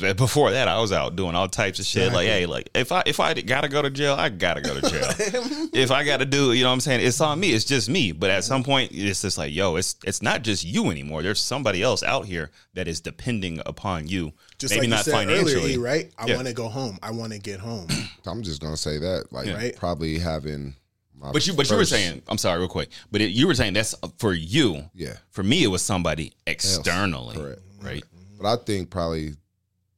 Because 0.00 0.14
before 0.16 0.50
that, 0.52 0.68
I 0.68 0.80
was 0.80 0.92
out 0.92 1.16
doing 1.16 1.34
all 1.34 1.48
types 1.48 1.78
of 1.78 1.86
shit. 1.86 2.12
Like, 2.12 2.26
hey, 2.26 2.46
like 2.46 2.70
if 2.74 2.92
I 2.92 3.02
if 3.06 3.20
I 3.20 3.34
gotta 3.34 3.68
go 3.68 3.82
to 3.82 3.90
jail, 3.90 4.14
I 4.14 4.28
gotta 4.28 4.60
go 4.60 4.78
to 4.78 4.80
jail. 4.90 5.08
if 5.72 5.90
I 5.90 6.04
gotta 6.04 6.24
do, 6.24 6.52
you 6.52 6.62
know 6.62 6.68
what 6.70 6.74
I'm 6.74 6.80
saying? 6.80 7.06
It's 7.06 7.20
on 7.20 7.38
me. 7.40 7.52
It's 7.52 7.64
just 7.64 7.88
me. 7.88 8.12
But 8.12 8.30
at 8.30 8.44
some 8.44 8.62
point, 8.64 8.92
it's 8.92 9.22
just 9.22 9.38
like, 9.38 9.54
yo, 9.54 9.76
it's 9.76 9.96
it's 10.04 10.22
not 10.22 10.42
just 10.42 10.64
you 10.64 10.90
anymore. 10.90 11.22
There's 11.22 11.40
somebody 11.40 11.82
else 11.82 12.02
out 12.02 12.26
here 12.26 12.50
that 12.74 12.88
is 12.88 13.00
depending 13.00 13.60
upon 13.66 14.08
you. 14.08 14.32
Just 14.58 14.74
Maybe 14.74 14.86
like 14.86 14.90
not 14.90 14.98
you 14.98 15.04
said 15.04 15.12
financially, 15.12 15.54
earlier, 15.54 15.80
right? 15.80 16.12
I 16.18 16.26
Yeah. 16.26 16.36
want 16.36 16.48
to 16.48 16.54
go 16.54 16.68
home. 16.68 16.98
I 17.02 17.10
want 17.10 17.32
to 17.32 17.38
get 17.38 17.60
home. 17.60 17.88
I'm 18.26 18.42
just 18.42 18.60
gonna 18.60 18.76
say 18.76 18.98
that, 18.98 19.32
like, 19.32 19.48
Right. 19.48 19.76
probably 19.76 20.18
having. 20.18 20.74
My 21.16 21.30
But 21.32 21.46
you, 21.46 21.54
but 21.54 21.70
you 21.70 21.76
were 21.76 21.84
saying, 21.84 22.22
I'm 22.28 22.38
sorry, 22.38 22.58
real 22.58 22.68
quick. 22.68 22.88
But 23.12 23.20
it, 23.20 23.30
you 23.30 23.46
were 23.46 23.54
saying 23.54 23.74
that's 23.74 23.94
for 24.18 24.32
you. 24.32 24.90
Yeah. 24.94 25.14
For 25.30 25.44
me, 25.44 25.62
it 25.62 25.68
was 25.68 25.80
somebody 25.82 26.32
externally, 26.46 27.36
correct. 27.36 27.60
right? 27.82 28.04
But 28.40 28.52
I 28.52 28.56
think 28.64 28.90
probably 28.90 29.34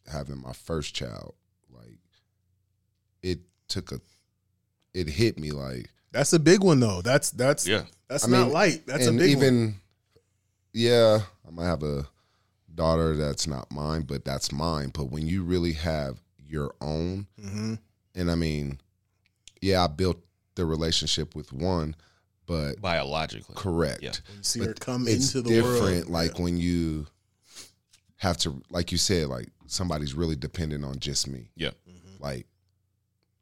having 0.09 0.41
my 0.41 0.53
first 0.53 0.95
child, 0.95 1.35
like, 1.73 1.99
it 3.23 3.41
took 3.69 3.93
a, 3.93 4.01
it 4.95 5.09
hit 5.09 5.39
me 5.39 5.53
like. 5.53 5.91
That's 6.13 6.33
a 6.33 6.39
big 6.39 6.63
one 6.63 6.81
though. 6.81 7.03
That's 7.03 7.31
that's 7.31 7.67
yeah. 7.67 7.83
That's 8.09 8.27
I 8.27 8.31
not 8.31 8.45
mean, 8.45 8.53
light. 8.53 8.87
That's 8.87 9.07
a 9.07 9.09
and 9.11 9.19
big 9.19 9.31
even, 9.31 9.65
one. 9.65 9.75
yeah, 10.73 11.21
I 11.47 11.51
might 11.51 11.67
have 11.67 11.83
a 11.83 12.07
daughter 12.75 13.17
that's 13.17 13.47
not 13.47 13.71
mine, 13.73 14.03
but 14.03 14.25
that's 14.25 14.53
mine. 14.53 14.91
But 14.95 15.07
when 15.11 15.27
you 15.27 15.43
really 15.43 15.73
have 15.73 16.19
your 16.39 16.75
own, 16.81 17.27
Mhm. 17.43 17.79
and 18.15 18.31
I 18.31 18.35
mean, 18.35 18.81
yeah, 19.61 19.85
I 19.85 19.89
built 19.89 20.19
the 20.55 20.65
relationship 20.65 21.35
with 21.35 21.53
one, 21.53 21.97
but 22.47 22.81
biologically, 22.81 23.57
correct. 23.57 24.03
Yeah. 24.03 24.13
When 24.29 24.37
you 24.39 24.43
see 24.45 24.59
But 24.61 24.69
her 24.69 24.75
come 24.75 25.09
into 25.09 25.43
the 25.43 25.61
world, 25.63 25.75
different. 25.83 26.11
Like 26.11 26.39
when 26.39 26.57
you 26.57 27.07
have 28.17 28.37
to, 28.39 28.63
like 28.71 28.93
you 28.93 28.99
said, 28.99 29.27
like 29.29 29.49
somebody's 29.67 30.15
really 30.15 30.37
dependent 30.37 30.85
on 30.85 30.99
just 30.99 31.29
me. 31.29 31.51
Yeah. 31.57 31.71
Like 32.21 32.47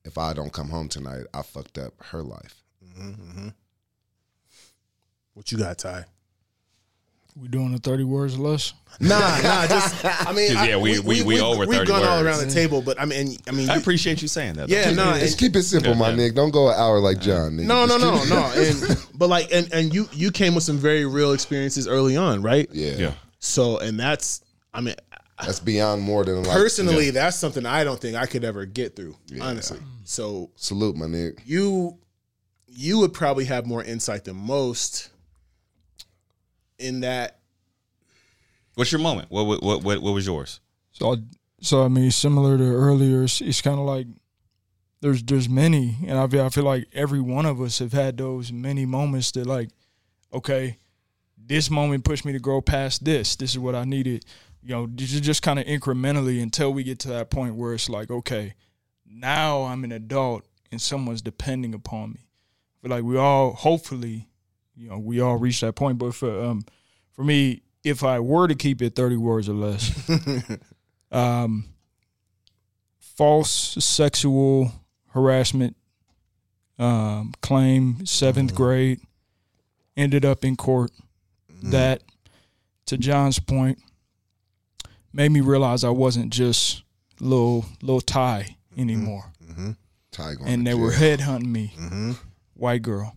if 0.04 0.18
I 0.18 0.32
don't 0.34 0.52
come 0.52 0.68
home 0.68 0.88
tonight, 0.88 1.24
I 1.32 1.42
fucked 1.42 1.78
up 1.78 1.94
her 2.10 2.22
life. 2.22 2.62
Mm-hmm. 2.98 3.48
What 5.34 5.50
you 5.50 5.58
got, 5.58 5.78
Ty? 5.78 6.04
We 7.36 7.48
doing 7.48 7.72
the 7.72 7.78
thirty 7.78 8.04
words 8.04 8.38
less? 8.38 8.74
Nah, 9.00 9.18
nah. 9.42 9.66
Just 9.66 10.04
I 10.04 10.32
mean, 10.32 10.52
Yeah, 10.52 10.60
I- 10.62 10.76
we- 10.76 11.00
we- 11.00 11.00
we 11.00 11.22
we've- 11.24 11.40
over 11.40 11.66
We've 11.66 11.78
30 11.80 11.88
gone 11.90 12.04
all 12.04 12.20
around 12.24 12.46
the 12.46 12.52
table, 12.54 12.80
but 12.80 13.00
I 13.00 13.06
mean, 13.06 13.36
I 13.48 13.50
mean, 13.50 13.68
I 13.68 13.74
appreciate 13.74 14.22
you 14.22 14.28
saying 14.28 14.54
that. 14.54 14.68
though. 14.68 14.74
Yeah, 14.74 14.92
no, 14.92 15.18
Just 15.18 15.38
keep 15.38 15.56
it 15.56 15.64
simple, 15.64 15.96
my 15.96 16.10
nigga. 16.12 16.36
Don't 16.36 16.52
go 16.52 16.68
an 16.68 16.76
hour 16.78 17.00
like 17.00 17.18
John. 17.20 17.52
Nigga. 17.56 17.64
No, 17.64 17.86
no, 17.86 17.98
no, 17.98 18.20
keep- 18.20 18.28
no. 18.30 18.52
And 18.54 18.98
but 19.14 19.28
like, 19.28 19.48
and 19.52 19.72
and 19.72 19.92
you 19.92 20.08
you 20.12 20.30
came 20.30 20.54
with 20.54 20.62
some 20.62 20.78
very 20.78 21.06
real 21.06 21.32
experiences 21.32 21.88
early 21.88 22.16
on, 22.16 22.40
right? 22.40 22.68
Yeah. 22.72 22.92
Yeah. 22.96 23.12
So, 23.40 23.78
and 23.78 23.98
that's, 23.98 24.40
I 24.74 24.80
mean, 24.80 24.96
That's 25.40 25.60
beyond 25.60 26.02
more 26.02 26.24
than 26.24 26.42
like 26.42 26.52
personally, 26.56 27.10
that's 27.10 27.36
something 27.38 27.64
I 27.64 27.84
don't 27.84 28.00
think 28.00 28.16
I 28.16 28.26
could 28.26 28.44
ever 28.44 28.66
get 28.66 28.96
through, 28.96 29.16
honestly. 29.40 29.78
So, 30.04 30.50
Salute, 30.56 30.96
my 30.96 31.06
nigga. 31.06 31.38
you 31.46 31.98
you 32.66 32.98
would 32.98 33.12
probably 33.14 33.44
have 33.44 33.66
more 33.66 33.82
insight 33.82 34.24
than 34.24 34.36
most 34.36 35.10
in 36.78 37.00
that. 37.00 37.38
What's 38.74 38.90
your 38.90 39.00
moment? 39.00 39.30
What 39.30 39.44
what 39.46 39.62
what 39.62 39.84
what, 39.84 40.02
what 40.02 40.12
was 40.12 40.26
yours? 40.26 40.60
So, 40.92 41.12
I, 41.12 41.16
so 41.60 41.84
I 41.84 41.88
mean, 41.88 42.10
similar 42.10 42.58
to 42.58 42.64
earlier, 42.64 43.22
it's, 43.24 43.40
it's 43.40 43.62
kind 43.62 43.78
of 43.78 43.86
like 43.86 44.06
there's 45.00 45.22
there's 45.22 45.48
many, 45.48 45.98
and 46.06 46.18
I 46.18 46.26
feel 46.26 46.44
I 46.44 46.48
feel 46.48 46.64
like 46.64 46.88
every 46.92 47.20
one 47.20 47.46
of 47.46 47.60
us 47.60 47.78
have 47.78 47.92
had 47.92 48.16
those 48.16 48.52
many 48.52 48.86
moments 48.86 49.30
that 49.32 49.46
like, 49.46 49.70
okay, 50.32 50.78
this 51.36 51.70
moment 51.70 52.04
pushed 52.04 52.24
me 52.24 52.32
to 52.32 52.38
grow 52.38 52.60
past 52.60 53.04
this. 53.04 53.36
This 53.36 53.50
is 53.50 53.58
what 53.58 53.74
I 53.74 53.84
needed. 53.84 54.24
You 54.64 54.74
know, 54.74 54.86
just 54.86 55.22
just 55.22 55.42
kind 55.42 55.58
of 55.58 55.66
incrementally 55.66 56.42
until 56.42 56.72
we 56.72 56.84
get 56.84 56.98
to 57.00 57.08
that 57.08 57.30
point 57.30 57.54
where 57.54 57.74
it's 57.74 57.88
like, 57.88 58.10
okay, 58.10 58.54
now 59.06 59.64
I'm 59.64 59.84
an 59.84 59.92
adult 59.92 60.44
and 60.72 60.80
someone's 60.80 61.22
depending 61.22 61.74
upon 61.74 62.12
me. 62.12 62.28
But 62.82 62.90
like 62.90 63.04
we 63.04 63.16
all, 63.16 63.52
hopefully, 63.52 64.28
you 64.74 64.88
know, 64.88 64.98
we 64.98 65.20
all 65.20 65.36
reach 65.36 65.60
that 65.60 65.74
point. 65.74 65.98
But 65.98 66.14
for 66.14 66.42
um, 66.42 66.64
for 67.12 67.24
me, 67.24 67.62
if 67.82 68.02
I 68.02 68.20
were 68.20 68.48
to 68.48 68.54
keep 68.54 68.80
it 68.80 68.94
30 68.94 69.16
words 69.16 69.48
or 69.48 69.54
less, 69.54 70.10
um, 71.12 71.66
false 72.98 73.50
sexual 73.84 74.72
harassment 75.10 75.76
um, 76.78 77.32
claim, 77.40 77.96
7th 78.02 78.54
grade, 78.54 79.00
ended 79.96 80.24
up 80.24 80.44
in 80.44 80.56
court. 80.56 80.90
That, 81.62 82.02
to 82.86 82.98
John's 82.98 83.38
point, 83.38 83.78
made 85.14 85.30
me 85.30 85.40
realize 85.40 85.84
I 85.84 85.90
wasn't 85.90 86.30
just 86.30 86.82
little 87.20 87.64
little 87.80 88.00
Ty 88.00 88.56
mm-hmm. 88.72 88.80
anymore. 88.80 89.32
Mm-hmm. 89.42 89.70
Ty 90.10 90.34
going 90.34 90.48
And 90.48 90.64
to 90.64 90.70
they 90.70 90.74
were 90.74 90.92
jail. 90.92 91.18
headhunting 91.18 91.46
me, 91.46 91.72
mm-hmm. 91.78 92.12
white 92.54 92.82
girl. 92.82 93.14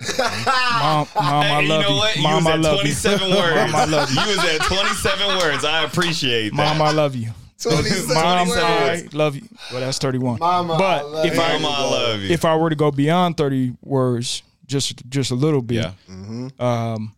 Mom, 0.18 0.26
mom, 0.26 1.08
I 1.16 1.60
love 1.60 1.82
you 1.82 1.88
know 1.88 1.96
what? 1.96 2.16
you. 2.16 2.22
Mom, 2.22 2.44
you 2.44 2.50
I 2.50 2.56
was 2.56 2.66
at 2.66 2.70
love 2.70 2.80
27 2.80 3.28
you. 3.28 3.36
words. 3.36 3.72
Mom, 3.72 3.74
I 3.74 3.84
love 3.84 4.10
you. 4.10 4.20
You 4.20 4.28
was 4.28 4.38
at 4.38 4.60
27 4.62 5.38
words. 5.38 5.64
I 5.64 5.84
appreciate 5.84 6.50
that. 6.50 6.56
Mom, 6.56 6.82
I 6.82 6.92
love 6.92 7.16
you. 7.16 7.30
27 7.60 8.14
Mom, 8.14 8.48
words. 8.48 8.60
I 8.62 9.08
love 9.12 9.34
you. 9.34 9.42
Well, 9.72 9.80
that's 9.80 9.98
31. 9.98 10.38
Mama, 10.38 10.78
but 10.78 11.10
love 11.10 11.26
if 11.26 11.34
you. 11.34 11.40
I 11.40 11.58
Mama, 11.58 11.68
I 11.68 11.82
love 11.90 12.20
you. 12.20 12.30
if 12.30 12.44
I 12.44 12.54
were 12.54 12.70
to 12.70 12.76
go 12.76 12.92
beyond 12.92 13.36
30 13.36 13.74
words, 13.82 14.44
just 14.66 15.02
just 15.08 15.32
a 15.32 15.34
little 15.34 15.62
bit, 15.62 15.92
yeah. 16.08 16.48
um, 16.60 17.16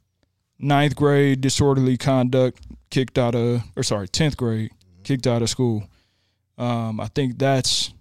ninth 0.61 0.95
grade 0.95 1.41
disorderly 1.41 1.97
conduct, 1.97 2.63
kicked 2.91 3.19
out 3.19 3.35
of, 3.35 3.63
or 3.77 3.83
sorry, 3.83 4.09
tenth 4.09 4.37
grade, 4.37 4.71
kicked 5.05 5.27
out 5.27 5.43
of 5.43 5.49
school. 5.51 5.85
Um, 6.59 7.01
I 7.01 7.07
think 7.09 7.39
that's 7.39 7.93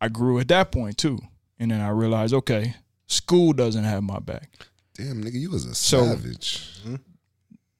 I 0.00 0.08
grew 0.08 0.38
at 0.38 0.48
that 0.48 0.70
point 0.72 0.96
too, 0.98 1.18
and 1.58 1.70
then 1.70 1.80
I 1.80 1.88
realized, 1.88 2.32
okay, 2.34 2.74
school 3.06 3.52
doesn't 3.52 3.84
have 3.84 4.02
my 4.02 4.18
back. 4.20 4.50
Damn, 4.94 5.22
nigga, 5.22 5.34
you 5.40 5.50
was 5.50 5.64
a 5.66 5.74
So- 5.74 6.04
savage. 6.06 6.70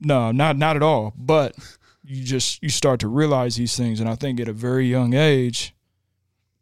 No, 0.00 0.30
not 0.32 0.56
not 0.58 0.76
at 0.76 0.82
all. 0.82 1.14
But 1.16 1.54
you 2.04 2.22
just 2.24 2.62
you 2.62 2.68
start 2.68 3.00
to 3.00 3.08
realize 3.08 3.56
these 3.56 3.76
things, 3.76 3.98
and 4.00 4.08
I 4.08 4.14
think 4.14 4.38
at 4.40 4.48
a 4.48 4.52
very 4.52 4.86
young 4.86 5.14
age, 5.14 5.74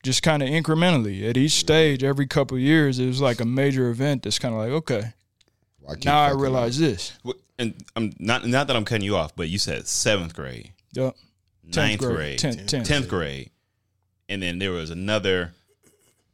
just 0.04 0.22
kind 0.22 0.42
of 0.42 0.48
incrementally 0.48 1.28
at 1.28 1.36
each 1.36 1.52
stage, 1.52 2.04
every 2.04 2.26
couple 2.26 2.56
of 2.56 2.62
years, 2.62 2.98
it 3.00 3.06
was 3.06 3.20
like 3.20 3.40
a 3.40 3.44
major 3.44 3.90
event 3.90 4.22
that's 4.22 4.38
kind 4.38 4.54
of 4.54 4.60
like, 4.60 4.70
okay, 4.70 5.14
Why 5.80 5.94
keep 5.94 6.04
now 6.04 6.22
I 6.22 6.26
fucking 6.28 6.40
realize 6.42 6.78
this. 6.78 7.12
Wh- 7.26 7.32
And 7.58 7.74
I'm 7.94 8.12
not 8.18 8.46
not 8.46 8.66
that 8.66 8.76
I'm 8.76 8.84
cutting 8.84 9.04
you 9.04 9.16
off, 9.16 9.34
but 9.36 9.48
you 9.48 9.58
said 9.58 9.86
seventh 9.86 10.34
grade, 10.34 10.72
Yep. 10.94 11.14
ninth 11.76 12.00
grade, 12.00 12.16
grade, 12.16 12.38
tenth- 12.38 12.66
tenth. 12.66 12.86
tenth 12.88 13.08
grade, 13.08 13.50
and 14.28 14.42
then 14.42 14.58
there 14.58 14.72
was 14.72 14.90
another, 14.90 15.54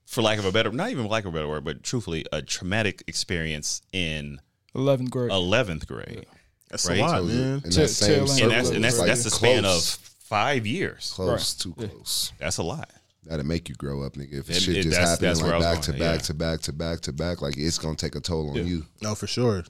for 0.06 0.22
lack 0.22 0.38
of 0.38 0.44
a 0.46 0.52
better, 0.52 0.70
not 0.72 0.90
even 0.90 1.06
lack 1.08 1.24
of 1.24 1.34
a 1.34 1.36
better 1.36 1.48
word, 1.48 1.64
but 1.64 1.82
truthfully, 1.82 2.24
a 2.32 2.40
traumatic 2.40 3.02
experience 3.06 3.82
in 3.92 4.40
Eleventh 4.74 5.10
grade. 5.10 5.30
eleventh 5.30 5.86
grade. 5.86 6.24
That's 6.70 6.86
Right. 6.88 7.00
a 7.00 7.02
lot, 7.02 7.18
So 7.18 7.24
man. 7.24 7.36
in 7.64 7.70
that 7.70 7.88
same 7.88 8.08
tail 8.14 8.20
end. 8.20 8.28
circle, 8.30 8.42
And 8.44 8.52
that's 8.52 8.68
and 8.70 8.84
that's 8.84 8.98
like 8.98 9.06
that's 9.08 9.24
the 9.24 9.30
span 9.30 9.64
of 9.66 9.82
five 9.84 10.66
years. 10.66 11.12
close, 11.14 11.28
Right. 11.28 11.62
too 11.62 11.74
close. 11.88 12.32
That's 12.38 12.56
a 12.58 12.62
lot. 12.62 12.88
That'll 13.26 13.44
make 13.44 13.68
you 13.68 13.74
grow 13.74 14.02
up, 14.04 14.14
nigga. 14.14 14.38
If 14.40 14.48
It- 14.50 14.62
shit 14.62 14.76
it- 14.78 14.82
just 14.84 14.92
that's- 14.94 15.10
happening 15.10 15.28
that's 15.30 15.42
where 15.42 15.54
I 15.54 15.58
like 15.58 15.66
was 15.68 15.76
back 15.76 15.84
to 15.84 15.90
going, 15.90 16.00
back 16.00 16.20
yeah. 16.20 16.26
to 16.26 16.34
back 16.34 16.60
to 16.62 16.72
back 16.72 17.00
to 17.02 17.12
back, 17.12 17.42
like 17.42 17.58
it's 17.58 17.76
gonna 17.76 17.94
take 17.96 18.14
a 18.14 18.20
toll 18.20 18.50
on 18.50 18.56
Yeah. 18.56 18.62
you. 18.62 18.86
No, 19.02 19.14
for 19.14 19.26
sure. 19.26 19.64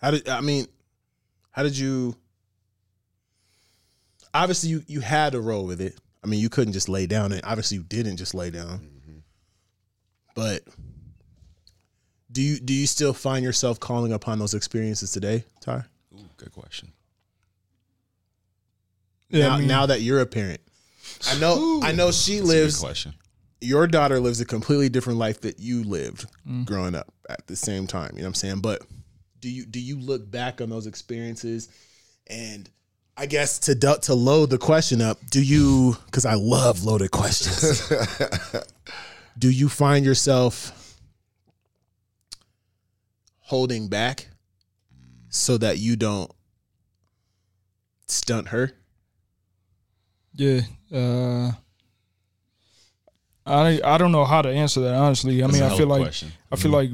How 0.00 0.10
did 0.12 0.28
I 0.28 0.40
mean? 0.40 0.66
How 1.50 1.62
did 1.62 1.76
you? 1.76 2.16
Obviously, 4.34 4.70
you 4.70 4.82
you 4.86 5.00
had 5.00 5.32
to 5.32 5.40
roll 5.40 5.66
with 5.66 5.80
it. 5.80 5.98
I 6.22 6.26
mean, 6.26 6.40
you 6.40 6.48
couldn't 6.48 6.72
just 6.72 6.88
lay 6.88 7.06
down, 7.06 7.32
and 7.32 7.40
obviously, 7.44 7.78
you 7.78 7.84
didn't 7.84 8.16
just 8.16 8.34
lay 8.34 8.50
down. 8.50 8.88
But 10.34 10.62
do 12.30 12.40
you 12.42 12.60
do 12.60 12.72
you 12.72 12.86
still 12.86 13.12
find 13.12 13.44
yourself 13.44 13.80
calling 13.80 14.12
upon 14.12 14.38
those 14.38 14.54
experiences 14.54 15.10
today, 15.10 15.44
Ty? 15.60 15.84
Ooh, 16.14 16.28
good 16.36 16.52
question. 16.52 16.92
Yeah, 19.30 19.48
now, 19.48 19.54
I 19.54 19.58
mean- 19.58 19.68
now 19.68 19.86
that 19.86 20.00
you're 20.02 20.20
a 20.20 20.26
parent, 20.26 20.60
I 21.26 21.38
know 21.38 21.80
I 21.82 21.92
know 21.92 22.12
she 22.12 22.36
That's 22.38 22.50
a 22.50 22.52
good 22.52 22.62
lives. 22.62 22.78
question. 22.80 23.14
Your 23.60 23.88
daughter 23.88 24.20
lives 24.20 24.40
a 24.40 24.44
completely 24.44 24.88
different 24.88 25.18
life 25.18 25.40
that 25.40 25.58
you 25.58 25.82
lived 25.82 26.26
Mm. 26.48 26.64
growing 26.64 26.94
up 26.94 27.12
at 27.28 27.44
the 27.48 27.56
same 27.56 27.88
time. 27.88 28.12
You 28.12 28.18
know 28.18 28.24
what 28.24 28.28
I'm 28.28 28.34
saying? 28.34 28.60
But 28.60 28.82
do 29.40 29.48
you 29.48 29.64
do 29.66 29.80
you 29.80 29.98
look 29.98 30.30
back 30.30 30.60
on 30.60 30.70
those 30.70 30.86
experiences 30.86 31.68
and 32.28 32.68
I 33.16 33.26
guess 33.26 33.58
to 33.60 33.74
du- 33.74 33.98
to 34.02 34.14
load 34.14 34.50
the 34.50 34.58
question 34.58 35.00
up, 35.02 35.18
do 35.28 35.42
you 35.42 35.96
cuz 36.12 36.24
I 36.24 36.34
love 36.34 36.84
loaded 36.84 37.10
questions. 37.10 37.82
do 39.38 39.50
you 39.50 39.68
find 39.68 40.04
yourself 40.04 41.00
holding 43.40 43.88
back 43.88 44.28
so 45.30 45.58
that 45.58 45.78
you 45.78 45.96
don't 45.96 46.30
stunt 48.06 48.48
her? 48.48 48.72
Yeah. 50.34 50.60
Uh, 50.92 51.52
I 53.44 53.80
I 53.84 53.98
don't 53.98 54.12
know 54.12 54.24
how 54.24 54.42
to 54.42 54.48
answer 54.48 54.80
that 54.82 54.94
honestly. 54.94 55.42
I 55.42 55.46
That's 55.46 55.60
mean, 55.60 55.70
I 55.70 55.76
feel 55.76 55.86
like 55.88 56.02
question. 56.02 56.32
I 56.52 56.56
feel 56.56 56.70
like 56.70 56.90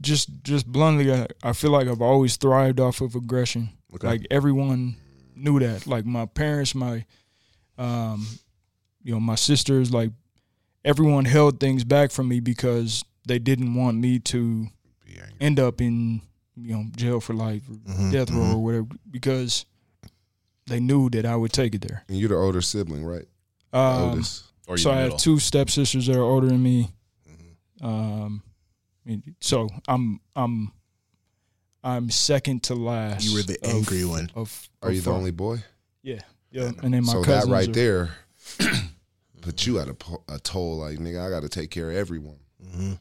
just 0.00 0.28
just 0.42 0.66
bluntly, 0.66 1.12
I, 1.12 1.26
I 1.42 1.52
feel 1.52 1.70
like 1.70 1.88
I've 1.88 2.02
always 2.02 2.36
thrived 2.36 2.80
off 2.80 3.00
of 3.00 3.14
aggression. 3.14 3.70
Okay. 3.94 4.06
Like 4.06 4.26
everyone 4.30 4.96
knew 5.34 5.58
that. 5.60 5.86
Like 5.86 6.04
my 6.04 6.26
parents, 6.26 6.74
my 6.74 7.04
um, 7.78 8.26
you 9.02 9.12
know, 9.12 9.20
my 9.20 9.34
sisters, 9.36 9.92
like 9.92 10.10
everyone 10.84 11.24
held 11.24 11.60
things 11.60 11.84
back 11.84 12.10
from 12.10 12.28
me 12.28 12.40
because 12.40 13.04
they 13.26 13.38
didn't 13.38 13.74
want 13.74 13.98
me 13.98 14.18
to 14.20 14.68
end 15.40 15.60
up 15.60 15.80
in 15.80 16.20
you 16.56 16.74
know 16.74 16.84
jail 16.96 17.20
for 17.20 17.34
life, 17.34 17.62
or 17.68 17.74
Mhm, 17.92 18.12
death 18.12 18.30
row, 18.30 18.38
mhm. 18.44 18.54
or 18.54 18.64
whatever, 18.64 18.86
because 19.10 19.66
they 20.66 20.80
knew 20.80 21.10
that 21.10 21.26
I 21.26 21.36
would 21.36 21.52
take 21.52 21.74
it 21.74 21.82
there. 21.82 22.04
And 22.08 22.18
you're 22.18 22.28
the 22.30 22.36
older 22.36 22.62
sibling, 22.62 23.04
right? 23.04 23.26
Um, 23.72 24.02
oldest. 24.10 24.44
Or 24.66 24.76
so 24.78 24.90
I 24.90 24.96
have 24.96 25.16
two 25.16 25.38
stepsisters 25.38 26.06
that 26.06 26.16
are 26.16 26.22
older 26.22 26.48
than 26.48 26.62
me. 26.62 26.90
Mm-hmm. 27.28 27.86
Um, 27.86 28.42
so 29.40 29.68
I'm 29.88 30.20
I'm 30.34 30.72
I'm 31.84 32.10
second 32.10 32.62
to 32.64 32.74
last. 32.74 33.24
You 33.24 33.34
were 33.36 33.42
the 33.42 33.58
of- 33.62 33.70
angry 33.74 34.04
one. 34.04 34.30
Of 34.34 34.68
Are 34.82 34.90
you 34.90 34.98
of 34.98 35.04
the 35.04 35.12
only 35.12 35.30
boy? 35.30 35.62
Yeah, 36.02 36.20
yeah. 36.50 36.70
And 36.82 36.92
then 36.94 37.04
my 37.04 37.12
so 37.12 37.22
that 37.22 37.46
right 37.46 37.68
are- 37.68 37.72
there 37.72 38.10
put 39.42 39.66
you 39.66 39.78
at 39.78 39.88
a, 39.88 39.96
a 40.28 40.38
toll. 40.38 40.78
Like 40.78 40.98
nigga, 40.98 41.24
I 41.24 41.30
got 41.30 41.42
to 41.42 41.48
take 41.48 41.70
care 41.70 41.90
of 41.90 41.96
everyone. 41.96 42.38
Mm-hmm. 42.64 42.92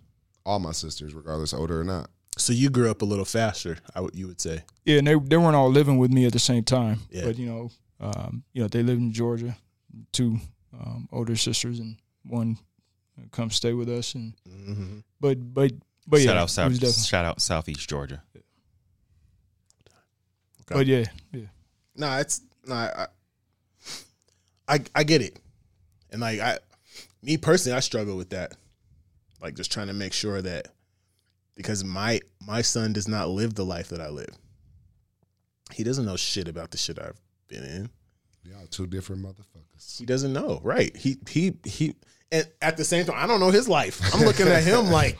All 0.45 0.60
my 0.60 0.72
sisters, 0.72 1.14
regardless 1.14 1.53
older 1.53 1.80
or 1.82 1.84
not. 1.84 2.10
So 2.38 2.51
you 2.53 2.70
grew 2.70 2.91
up 2.91 3.01
a 3.01 3.06
little 3.06 3.26
faster, 3.26 3.78
I 3.95 4.01
would 4.01 4.14
you 4.16 4.28
would 4.28 4.41
say. 4.41 4.64
Yeah, 4.84 4.97
and 4.99 5.08
they 5.08 5.16
they 5.16 5.38
weren't 5.38 5.56
all 5.56 5.70
living 5.72 5.97
with 5.97 6.12
me 6.12 6.26
at 6.26 6.34
the 6.34 6.39
same 6.39 6.64
time. 6.64 6.99
Yeah. 7.10 7.24
But 7.26 7.38
you 7.38 7.47
know, 7.47 7.72
um, 7.99 8.43
you 8.53 8.62
know, 8.62 8.68
they 8.68 8.84
live 8.84 8.97
in 8.97 9.12
Georgia. 9.12 9.56
Two 10.12 10.38
um, 10.78 11.08
older 11.12 11.36
sisters 11.38 11.80
and 11.80 11.95
one 12.24 12.58
come 13.32 13.49
stay 13.49 13.74
with 13.74 13.89
us. 13.89 14.14
And 14.16 14.34
Mm-hmm. 14.49 14.99
but 15.22 15.53
but 15.53 15.72
but 16.08 16.22
shout 16.22 16.36
yeah, 16.36 16.41
out 16.41 16.49
South, 16.49 16.74
definitely- 16.74 17.03
shout 17.03 17.26
out 17.26 17.41
Southeast 17.41 17.89
Georgia. 17.89 18.22
But 20.68 20.88
yeah, 20.88 21.06
yeah. 21.32 21.45
No, 21.95 22.18
it's 22.18 22.41
no, 22.66 22.74
I, 22.76 23.08
I 24.68 24.80
I 24.95 25.03
get 25.03 25.22
it, 25.22 25.38
and 26.12 26.22
like 26.22 26.39
I, 26.39 26.58
me 27.22 27.38
personally, 27.38 27.78
I 27.78 27.82
struggle 27.82 28.18
with 28.18 28.32
that, 28.32 28.56
like 29.41 29.56
just 29.56 29.72
trying 29.72 29.88
to 29.88 29.93
make 29.93 30.12
sure 30.12 30.41
that 30.41 30.70
because 31.56 31.84
my 31.84 32.20
my 32.45 32.62
son 32.64 32.93
does 32.93 33.08
not 33.08 33.30
live 33.30 33.53
the 33.53 33.66
life 33.66 33.89
that 33.89 34.01
I 34.01 34.10
live. 34.10 34.36
He 35.72 35.84
doesn't 35.84 36.06
know 36.06 36.16
shit 36.16 36.47
about 36.47 36.72
the 36.72 36.78
shit 36.78 36.99
I've 36.99 37.20
been 37.47 37.64
in. 37.64 37.89
Y'all 38.43 38.68
two 38.68 38.88
different 38.88 39.24
motherfuckers. 39.24 39.99
He 39.99 40.06
doesn't 40.06 40.34
know, 40.34 40.60
right? 40.64 40.95
He 40.95 41.18
he 41.30 41.58
he, 41.64 41.95
and 42.32 42.47
at 42.62 42.78
the 42.78 42.84
same 42.86 43.06
time, 43.06 43.18
I 43.18 43.28
don't 43.28 43.39
know 43.39 43.51
his 43.51 43.68
life. 43.70 44.01
I'm 44.14 44.22
looking 44.22 44.47
at 44.47 44.64
him 44.64 44.89
like, 44.91 45.18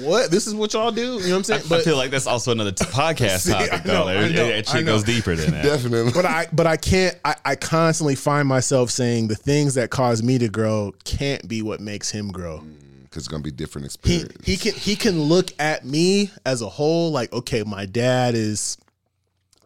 what? 0.00 0.30
This 0.30 0.46
is 0.46 0.54
what 0.54 0.72
y'all 0.72 0.90
do? 0.90 1.00
You 1.02 1.18
know 1.20 1.30
what 1.30 1.36
I'm 1.36 1.44
saying? 1.44 1.62
But 1.68 1.80
I 1.80 1.82
feel 1.84 1.96
like 1.96 2.10
that's 2.10 2.26
also 2.26 2.52
another 2.52 2.72
t- 2.72 2.84
podcast 2.84 3.38
See, 3.46 3.52
I 3.54 3.66
topic, 3.66 3.84
know, 3.86 4.04
though. 4.06 4.08
I 4.10 4.14
That- 4.22 4.32
know, 4.32 4.46
that 4.48 4.68
I 4.68 4.76
shit 4.78 4.86
goes 4.86 5.02
deeper 5.04 5.34
than 5.34 5.50
that. 5.52 5.64
Definitely. 5.64 6.12
but 6.12 6.24
I 6.24 6.46
but 6.52 6.66
I 6.66 6.76
can't 6.76 7.18
I, 7.24 7.34
I 7.44 7.56
constantly 7.56 8.14
find 8.14 8.46
myself 8.46 8.90
saying 8.90 9.28
the 9.28 9.34
things 9.34 9.74
that 9.74 9.90
cause 9.90 10.22
me 10.22 10.38
to 10.38 10.48
grow 10.48 10.92
can't 11.04 11.46
be 11.48 11.62
what 11.62 11.80
makes 11.80 12.10
him 12.10 12.28
grow. 12.30 12.58
Mm, 12.58 13.02
because 13.04 13.22
it's 13.24 13.28
gonna 13.28 13.42
be 13.42 13.50
different 13.50 13.84
He 14.04 14.16
experience. 14.16 14.46
he 14.46 14.56
can 14.56 14.72
he 14.74 14.96
can 14.96 15.20
look 15.22 15.50
at 15.58 15.84
me 15.84 16.30
as 16.44 16.62
a 16.62 16.68
whole 16.68 17.10
like 17.10 17.32
okay 17.32 17.62
my 17.64 17.86
dad 17.86 18.34
is 18.34 18.76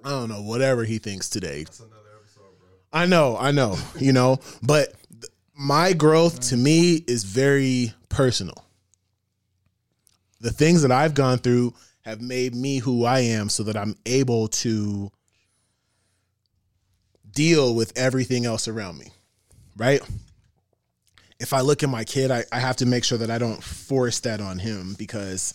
I 0.04 0.08
don't 0.10 0.28
know 0.30 0.42
whatever 0.42 0.84
he 0.84 0.98
thinks 0.98 1.28
today. 1.28 1.62
Episode, 1.62 1.88
I 2.92 3.06
know 3.06 3.36
I 3.38 3.50
know 3.50 3.76
you 3.98 4.12
know 4.12 4.38
but 4.62 4.94
th- 5.10 5.24
my 5.56 5.92
growth 5.92 6.40
to 6.48 6.56
me 6.56 7.04
is 7.06 7.24
very 7.24 7.92
personal. 8.08 8.64
The 10.40 10.50
things 10.50 10.82
that 10.82 10.92
I've 10.92 11.14
gone 11.14 11.38
through 11.38 11.74
have 12.02 12.20
made 12.20 12.54
me 12.54 12.78
who 12.78 13.04
I 13.04 13.20
am 13.20 13.48
so 13.48 13.62
that 13.64 13.76
I'm 13.76 13.96
able 14.06 14.48
to 14.48 15.10
deal 17.30 17.74
with 17.74 17.96
everything 17.96 18.46
else 18.46 18.68
around 18.68 18.98
me. 18.98 19.12
Right? 19.76 20.00
If 21.38 21.52
I 21.52 21.60
look 21.60 21.82
at 21.82 21.88
my 21.88 22.04
kid, 22.04 22.30
I, 22.30 22.44
I 22.52 22.58
have 22.58 22.76
to 22.76 22.86
make 22.86 23.04
sure 23.04 23.18
that 23.18 23.30
I 23.30 23.38
don't 23.38 23.62
force 23.62 24.20
that 24.20 24.40
on 24.40 24.58
him 24.58 24.94
because 24.98 25.54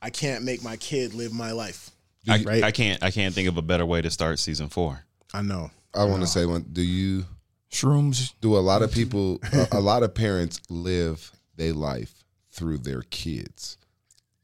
I 0.00 0.10
can't 0.10 0.44
make 0.44 0.62
my 0.62 0.76
kid 0.76 1.14
live 1.14 1.32
my 1.32 1.52
life. 1.52 1.90
I, 2.28 2.42
right? 2.42 2.62
I 2.62 2.70
can't. 2.70 3.02
I 3.02 3.10
can't 3.10 3.34
think 3.34 3.48
of 3.48 3.56
a 3.58 3.62
better 3.62 3.84
way 3.84 4.00
to 4.00 4.10
start 4.10 4.38
season 4.38 4.68
four. 4.68 5.04
I 5.32 5.42
know. 5.42 5.70
I 5.94 6.04
want 6.04 6.22
to 6.22 6.26
say 6.26 6.46
one. 6.46 6.66
Do 6.72 6.82
you 6.82 7.24
Shrooms. 7.70 8.32
do 8.40 8.56
a 8.56 8.60
lot 8.60 8.82
of 8.82 8.92
people? 8.92 9.40
a, 9.52 9.68
a 9.72 9.80
lot 9.80 10.02
of 10.02 10.14
parents 10.14 10.60
live 10.70 11.32
their 11.56 11.72
life 11.72 12.24
through 12.50 12.78
their 12.78 13.02
kids 13.02 13.76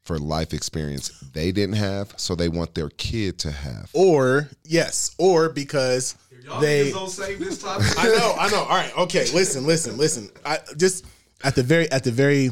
for 0.03 0.17
life 0.17 0.53
experience 0.53 1.09
they 1.33 1.51
didn't 1.51 1.75
have, 1.75 2.13
so 2.17 2.35
they 2.35 2.49
want 2.49 2.75
their 2.75 2.89
kid 2.89 3.37
to 3.39 3.51
have. 3.51 3.89
Or 3.93 4.49
yes, 4.63 5.15
or 5.17 5.49
because 5.49 6.15
they. 6.59 6.91
don't 6.91 7.09
save 7.09 7.39
this 7.39 7.61
topic. 7.61 7.87
I 7.97 8.07
know, 8.07 8.35
I 8.39 8.49
know. 8.49 8.63
All 8.63 8.69
right, 8.69 8.97
okay. 8.97 9.25
Listen, 9.33 9.65
listen, 9.65 9.97
listen. 9.97 10.29
I 10.45 10.59
just 10.77 11.05
at 11.43 11.55
the 11.55 11.63
very 11.63 11.91
at 11.91 12.03
the 12.03 12.11
very 12.11 12.49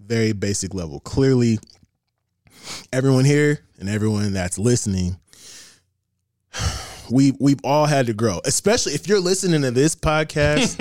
very 0.00 0.32
basic 0.32 0.74
level. 0.74 1.00
Clearly, 1.00 1.58
everyone 2.92 3.24
here 3.24 3.60
and 3.78 3.88
everyone 3.88 4.32
that's 4.32 4.58
listening, 4.58 5.16
we 7.10 7.32
we've 7.40 7.60
all 7.64 7.86
had 7.86 8.06
to 8.06 8.12
grow. 8.12 8.40
Especially 8.44 8.92
if 8.92 9.08
you're 9.08 9.20
listening 9.20 9.62
to 9.62 9.70
this 9.70 9.96
podcast. 9.96 10.76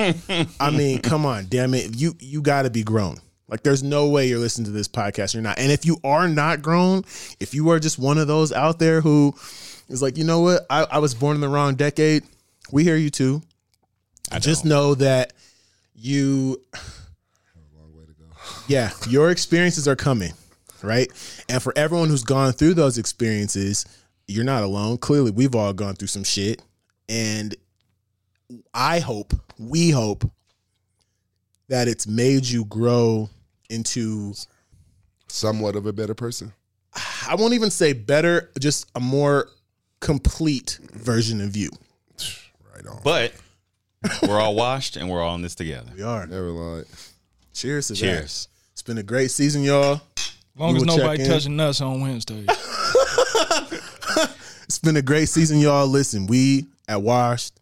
I 0.59 0.69
mean, 0.69 0.99
come 1.01 1.25
on, 1.25 1.47
damn 1.47 1.73
it. 1.73 1.95
You 1.95 2.15
you 2.19 2.41
gotta 2.41 2.69
be 2.69 2.83
grown. 2.83 3.17
Like 3.49 3.63
there's 3.63 3.83
no 3.83 4.07
way 4.09 4.27
you're 4.27 4.39
listening 4.39 4.65
to 4.65 4.71
this 4.71 4.87
podcast. 4.87 5.33
You're 5.33 5.43
not. 5.43 5.59
And 5.59 5.71
if 5.71 5.85
you 5.85 5.97
are 6.03 6.27
not 6.27 6.61
grown, 6.61 7.03
if 7.39 7.53
you 7.53 7.69
are 7.69 7.79
just 7.79 7.97
one 7.97 8.17
of 8.17 8.27
those 8.27 8.51
out 8.51 8.79
there 8.79 9.01
who 9.01 9.33
is 9.89 10.01
like, 10.01 10.17
you 10.17 10.23
know 10.23 10.41
what, 10.41 10.65
I, 10.69 10.85
I 10.91 10.97
was 10.99 11.13
born 11.13 11.35
in 11.35 11.41
the 11.41 11.49
wrong 11.49 11.75
decade, 11.75 12.23
we 12.71 12.83
hear 12.83 12.95
you 12.95 13.09
too. 13.09 13.41
I 14.31 14.39
just 14.39 14.65
know 14.65 14.93
that 14.95 15.33
you 15.95 16.63
long 17.75 17.93
way 17.95 18.05
to 18.05 18.13
go. 18.13 18.25
yeah, 18.67 18.91
your 19.09 19.31
experiences 19.31 19.87
are 19.87 19.95
coming, 19.95 20.33
right? 20.83 21.09
And 21.49 21.61
for 21.61 21.73
everyone 21.75 22.09
who's 22.09 22.23
gone 22.23 22.53
through 22.53 22.75
those 22.75 22.97
experiences, 22.99 23.85
you're 24.27 24.45
not 24.45 24.63
alone. 24.63 24.97
Clearly, 24.99 25.31
we've 25.31 25.55
all 25.55 25.73
gone 25.73 25.95
through 25.95 26.09
some 26.09 26.23
shit. 26.23 26.61
And 27.07 27.55
I 28.73 28.99
hope, 28.99 29.33
we 29.57 29.89
hope 29.89 30.29
that 31.69 31.87
it's 31.87 32.07
made 32.07 32.45
you 32.45 32.65
grow 32.65 33.29
into 33.69 34.33
somewhat 35.27 35.75
of 35.75 35.85
a 35.85 35.93
better 35.93 36.13
person. 36.13 36.53
I 37.27 37.35
won't 37.35 37.53
even 37.53 37.69
say 37.69 37.93
better, 37.93 38.49
just 38.59 38.89
a 38.95 38.99
more 38.99 39.47
complete 39.99 40.79
version 40.93 41.41
of 41.41 41.55
you. 41.55 41.69
Right 42.73 42.87
on. 42.87 43.01
But 43.03 43.33
we're 44.27 44.39
all 44.39 44.55
washed 44.55 44.95
and 44.95 45.09
we're 45.09 45.21
all 45.21 45.35
in 45.35 45.41
this 45.41 45.55
together. 45.55 45.91
We 45.95 46.03
are. 46.03 46.25
Never 46.25 46.49
lied. 46.49 46.85
Cheers 47.53 47.87
to 47.87 47.93
that. 47.93 47.99
Cheers. 47.99 48.47
It's 48.73 48.81
been 48.81 48.97
a 48.97 49.03
great 49.03 49.31
season, 49.31 49.63
y'all. 49.63 50.01
As 50.17 50.31
long 50.55 50.73
We 50.73 50.79
as 50.79 50.85
nobody 50.85 51.25
touching 51.25 51.59
us 51.59 51.81
on 51.81 52.01
Wednesday. 52.01 52.45
It's 54.69 54.77
been 54.77 54.97
a 54.97 55.01
great 55.01 55.27
season, 55.27 55.57
y'all. 55.59 55.87
Listen, 55.87 56.27
we 56.27 56.67
at 56.87 57.01
Washed 57.01 57.59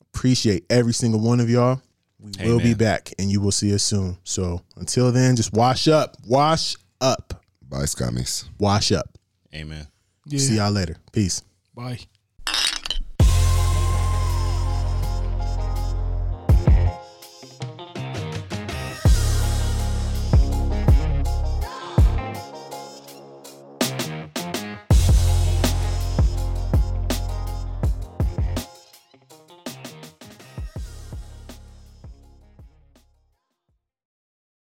appreciate 0.00 0.64
every 0.70 0.94
single 0.94 1.18
one 1.18 1.40
of 1.40 1.50
y'all. 1.50 1.82
We 2.24 2.50
will 2.50 2.60
be 2.60 2.74
back 2.74 3.12
and 3.18 3.30
you 3.30 3.40
will 3.40 3.52
see 3.52 3.74
us 3.74 3.82
soon. 3.82 4.16
So 4.24 4.62
until 4.76 5.12
then, 5.12 5.36
just 5.36 5.52
wash 5.52 5.88
up. 5.88 6.16
Wash 6.26 6.76
up. 7.00 7.44
Bye, 7.68 7.84
scummies. 7.84 8.44
Wash 8.58 8.92
up. 8.92 9.18
Amen. 9.54 9.86
Yeah. 10.26 10.38
See 10.38 10.56
y'all 10.56 10.72
later. 10.72 10.96
Peace. 11.12 11.42
Bye. 11.74 11.98